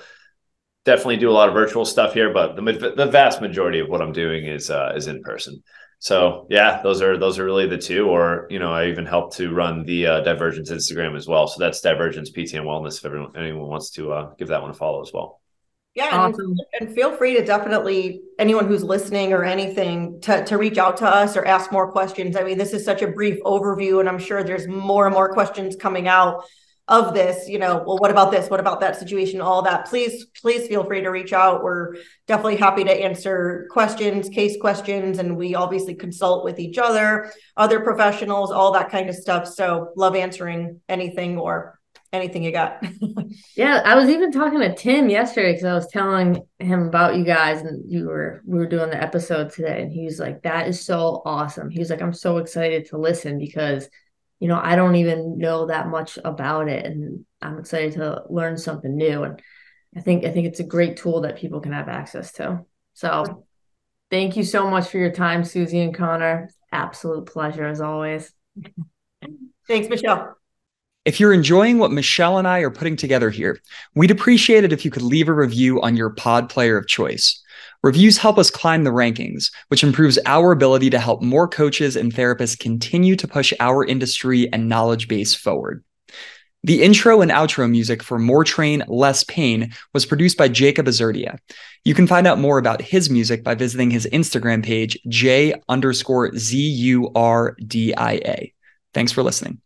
definitely 0.85 1.17
do 1.17 1.29
a 1.29 1.37
lot 1.37 1.49
of 1.49 1.53
virtual 1.53 1.85
stuff 1.85 2.15
here, 2.15 2.33
but 2.33 2.55
the 2.55 2.93
the 2.97 3.05
vast 3.05 3.39
majority 3.39 3.77
of 3.77 3.89
what 3.89 4.01
I'm 4.01 4.11
doing 4.11 4.47
is 4.47 4.71
uh, 4.71 4.93
is 4.95 5.05
in 5.05 5.21
person. 5.21 5.61
So 5.99 6.47
yeah, 6.49 6.81
those 6.81 7.03
are 7.03 7.15
those 7.19 7.37
are 7.37 7.45
really 7.45 7.67
the 7.67 7.77
two. 7.77 8.07
Or 8.09 8.47
you 8.49 8.57
know, 8.57 8.73
I 8.73 8.87
even 8.87 9.05
help 9.05 9.35
to 9.35 9.53
run 9.53 9.85
the 9.85 10.07
uh, 10.07 10.19
Divergence 10.21 10.71
Instagram 10.71 11.15
as 11.15 11.27
well. 11.27 11.45
So 11.45 11.59
that's 11.59 11.79
Divergence 11.79 12.31
PT 12.31 12.55
and 12.55 12.65
Wellness. 12.65 12.97
If 12.97 13.05
everyone 13.05 13.37
anyone 13.37 13.67
wants 13.67 13.91
to 13.91 14.33
give 14.39 14.47
that 14.47 14.63
one 14.63 14.71
a 14.71 14.73
follow 14.73 15.03
as 15.03 15.13
well. 15.13 15.41
Yeah, 15.95 16.09
awesome. 16.11 16.51
and, 16.51 16.87
and, 16.87 16.95
feel 16.95 17.15
free 17.15 17.35
to 17.35 17.45
definitely 17.45 18.21
anyone 18.39 18.65
who's 18.67 18.83
listening 18.83 19.31
or 19.31 19.43
anything 19.43 20.19
to 20.21 20.43
to 20.45 20.57
reach 20.57 20.79
out 20.79 20.97
to 20.97 21.07
us 21.07 21.37
or 21.37 21.45
ask 21.45 21.71
more 21.71 21.91
questions. 21.91 22.35
I 22.35 22.43
mean, 22.43 22.57
this 22.57 22.73
is 22.73 22.83
such 22.83 23.03
a 23.03 23.07
brief 23.07 23.39
overview, 23.43 23.99
and 23.99 24.09
I'm 24.09 24.17
sure 24.17 24.43
there's 24.43 24.67
more 24.67 25.05
and 25.05 25.13
more 25.13 25.31
questions 25.33 25.75
coming 25.75 26.07
out 26.07 26.45
of 26.87 27.13
this. 27.13 27.47
You 27.47 27.59
know, 27.59 27.83
well, 27.85 27.97
what 27.99 28.09
about 28.09 28.31
this? 28.31 28.49
What 28.49 28.59
about 28.59 28.79
that 28.81 28.95
situation? 28.95 29.39
All 29.39 29.61
that. 29.61 29.85
Please, 29.85 30.25
please 30.41 30.67
feel 30.67 30.83
free 30.83 31.01
to 31.01 31.09
reach 31.09 31.31
out. 31.31 31.61
We're 31.61 31.97
definitely 32.27 32.57
happy 32.57 32.83
to 32.85 32.91
answer 32.91 33.67
questions, 33.69 34.29
case 34.29 34.57
questions, 34.59 35.19
and 35.19 35.37
we 35.37 35.53
obviously 35.53 35.93
consult 35.93 36.43
with 36.43 36.57
each 36.57 36.79
other, 36.79 37.31
other 37.55 37.81
professionals, 37.81 38.51
all 38.51 38.71
that 38.71 38.89
kind 38.89 39.09
of 39.09 39.15
stuff. 39.15 39.47
So, 39.47 39.91
love 39.95 40.15
answering 40.15 40.81
anything 40.89 41.37
or 41.37 41.79
anything 42.13 42.43
you 42.43 42.51
got. 42.51 42.85
yeah, 43.57 43.81
I 43.83 43.95
was 43.95 44.09
even 44.09 44.31
talking 44.31 44.59
to 44.59 44.73
Tim 44.73 45.09
yesterday 45.09 45.51
because 45.51 45.65
I 45.65 45.73
was 45.73 45.87
telling 45.87 46.43
him 46.59 46.87
about 46.87 47.17
you 47.17 47.25
guys, 47.25 47.61
and 47.61 47.83
you 47.91 48.05
were 48.05 48.41
we 48.45 48.57
were 48.57 48.67
doing 48.67 48.89
the 48.89 49.01
episode 49.01 49.51
today, 49.51 49.81
and 49.81 49.91
he 49.91 50.05
was 50.05 50.19
like, 50.19 50.43
"That 50.43 50.67
is 50.67 50.85
so 50.85 51.21
awesome." 51.25 51.69
He 51.69 51.79
was 51.79 51.89
like, 51.89 52.01
"I'm 52.01 52.13
so 52.13 52.37
excited 52.37 52.85
to 52.89 52.97
listen 52.97 53.37
because." 53.37 53.89
you 54.39 54.49
know, 54.49 54.59
I 54.61 54.75
don't 54.75 54.95
even 54.95 55.37
know 55.37 55.67
that 55.67 55.87
much 55.87 56.19
about 56.25 56.67
it 56.67 56.85
and 56.85 57.23
I'm 57.41 57.59
excited 57.59 57.93
to 57.93 58.23
learn 58.29 58.57
something 58.57 58.93
new 58.93 59.23
and 59.23 59.41
I 59.95 60.01
think 60.01 60.25
I 60.25 60.31
think 60.31 60.47
it's 60.47 60.59
a 60.59 60.65
great 60.65 60.97
tool 60.97 61.21
that 61.21 61.37
people 61.37 61.61
can 61.61 61.71
have 61.71 61.87
access 61.87 62.33
to. 62.33 62.65
So 62.93 63.45
thank 64.09 64.35
you 64.35 64.43
so 64.43 64.69
much 64.69 64.89
for 64.89 64.97
your 64.97 65.11
time, 65.11 65.43
Susie 65.43 65.79
and 65.79 65.95
Connor. 65.95 66.49
Absolute 66.71 67.25
pleasure 67.27 67.65
as 67.65 67.81
always. 67.81 68.33
Thanks, 69.67 69.87
Michelle. 69.87 70.35
If 71.05 71.19
you're 71.19 71.33
enjoying 71.33 71.79
what 71.79 71.91
Michelle 71.91 72.37
and 72.37 72.47
I 72.47 72.59
are 72.59 72.71
putting 72.71 72.95
together 72.95 73.29
here, 73.29 73.59
we'd 73.93 74.11
appreciate 74.11 74.63
it 74.63 74.71
if 74.71 74.85
you 74.85 74.91
could 74.91 75.01
leave 75.01 75.27
a 75.27 75.33
review 75.33 75.81
on 75.81 75.97
your 75.97 76.11
pod 76.11 76.49
player 76.49 76.77
of 76.77 76.87
choice. 76.87 77.41
Reviews 77.81 78.17
help 78.17 78.37
us 78.37 78.49
climb 78.49 78.85
the 78.85 78.89
rankings, 78.89 79.51
which 79.67 79.83
improves 79.83 80.17
our 80.25 80.53
ability 80.53 80.89
to 80.91 80.99
help 80.99 81.21
more 81.21 81.45
coaches 81.45 81.97
and 81.97 82.13
therapists 82.13 82.57
continue 82.57 83.17
to 83.17 83.27
push 83.27 83.51
our 83.59 83.83
industry 83.83 84.51
and 84.53 84.69
knowledge 84.69 85.09
base 85.09 85.35
forward. 85.35 85.83
The 86.63 86.81
intro 86.81 87.19
and 87.19 87.31
outro 87.31 87.69
music 87.69 88.01
for 88.01 88.17
More 88.17 88.45
Train, 88.45 88.85
Less 88.87 89.25
Pain 89.25 89.73
was 89.93 90.05
produced 90.05 90.37
by 90.37 90.47
Jacob 90.47 90.85
Azurdia. 90.85 91.37
You 91.83 91.93
can 91.93 92.07
find 92.07 92.25
out 92.25 92.39
more 92.39 92.57
about 92.57 92.81
his 92.81 93.09
music 93.09 93.43
by 93.43 93.55
visiting 93.55 93.91
his 93.91 94.07
Instagram 94.13 94.63
page, 94.63 94.97
J 95.09 95.55
underscore 95.67 96.33
Z 96.37 96.57
U 96.57 97.11
R 97.13 97.57
D 97.67 97.93
I 97.93 98.13
A. 98.13 98.53
Thanks 98.93 99.11
for 99.11 99.21
listening. 99.21 99.59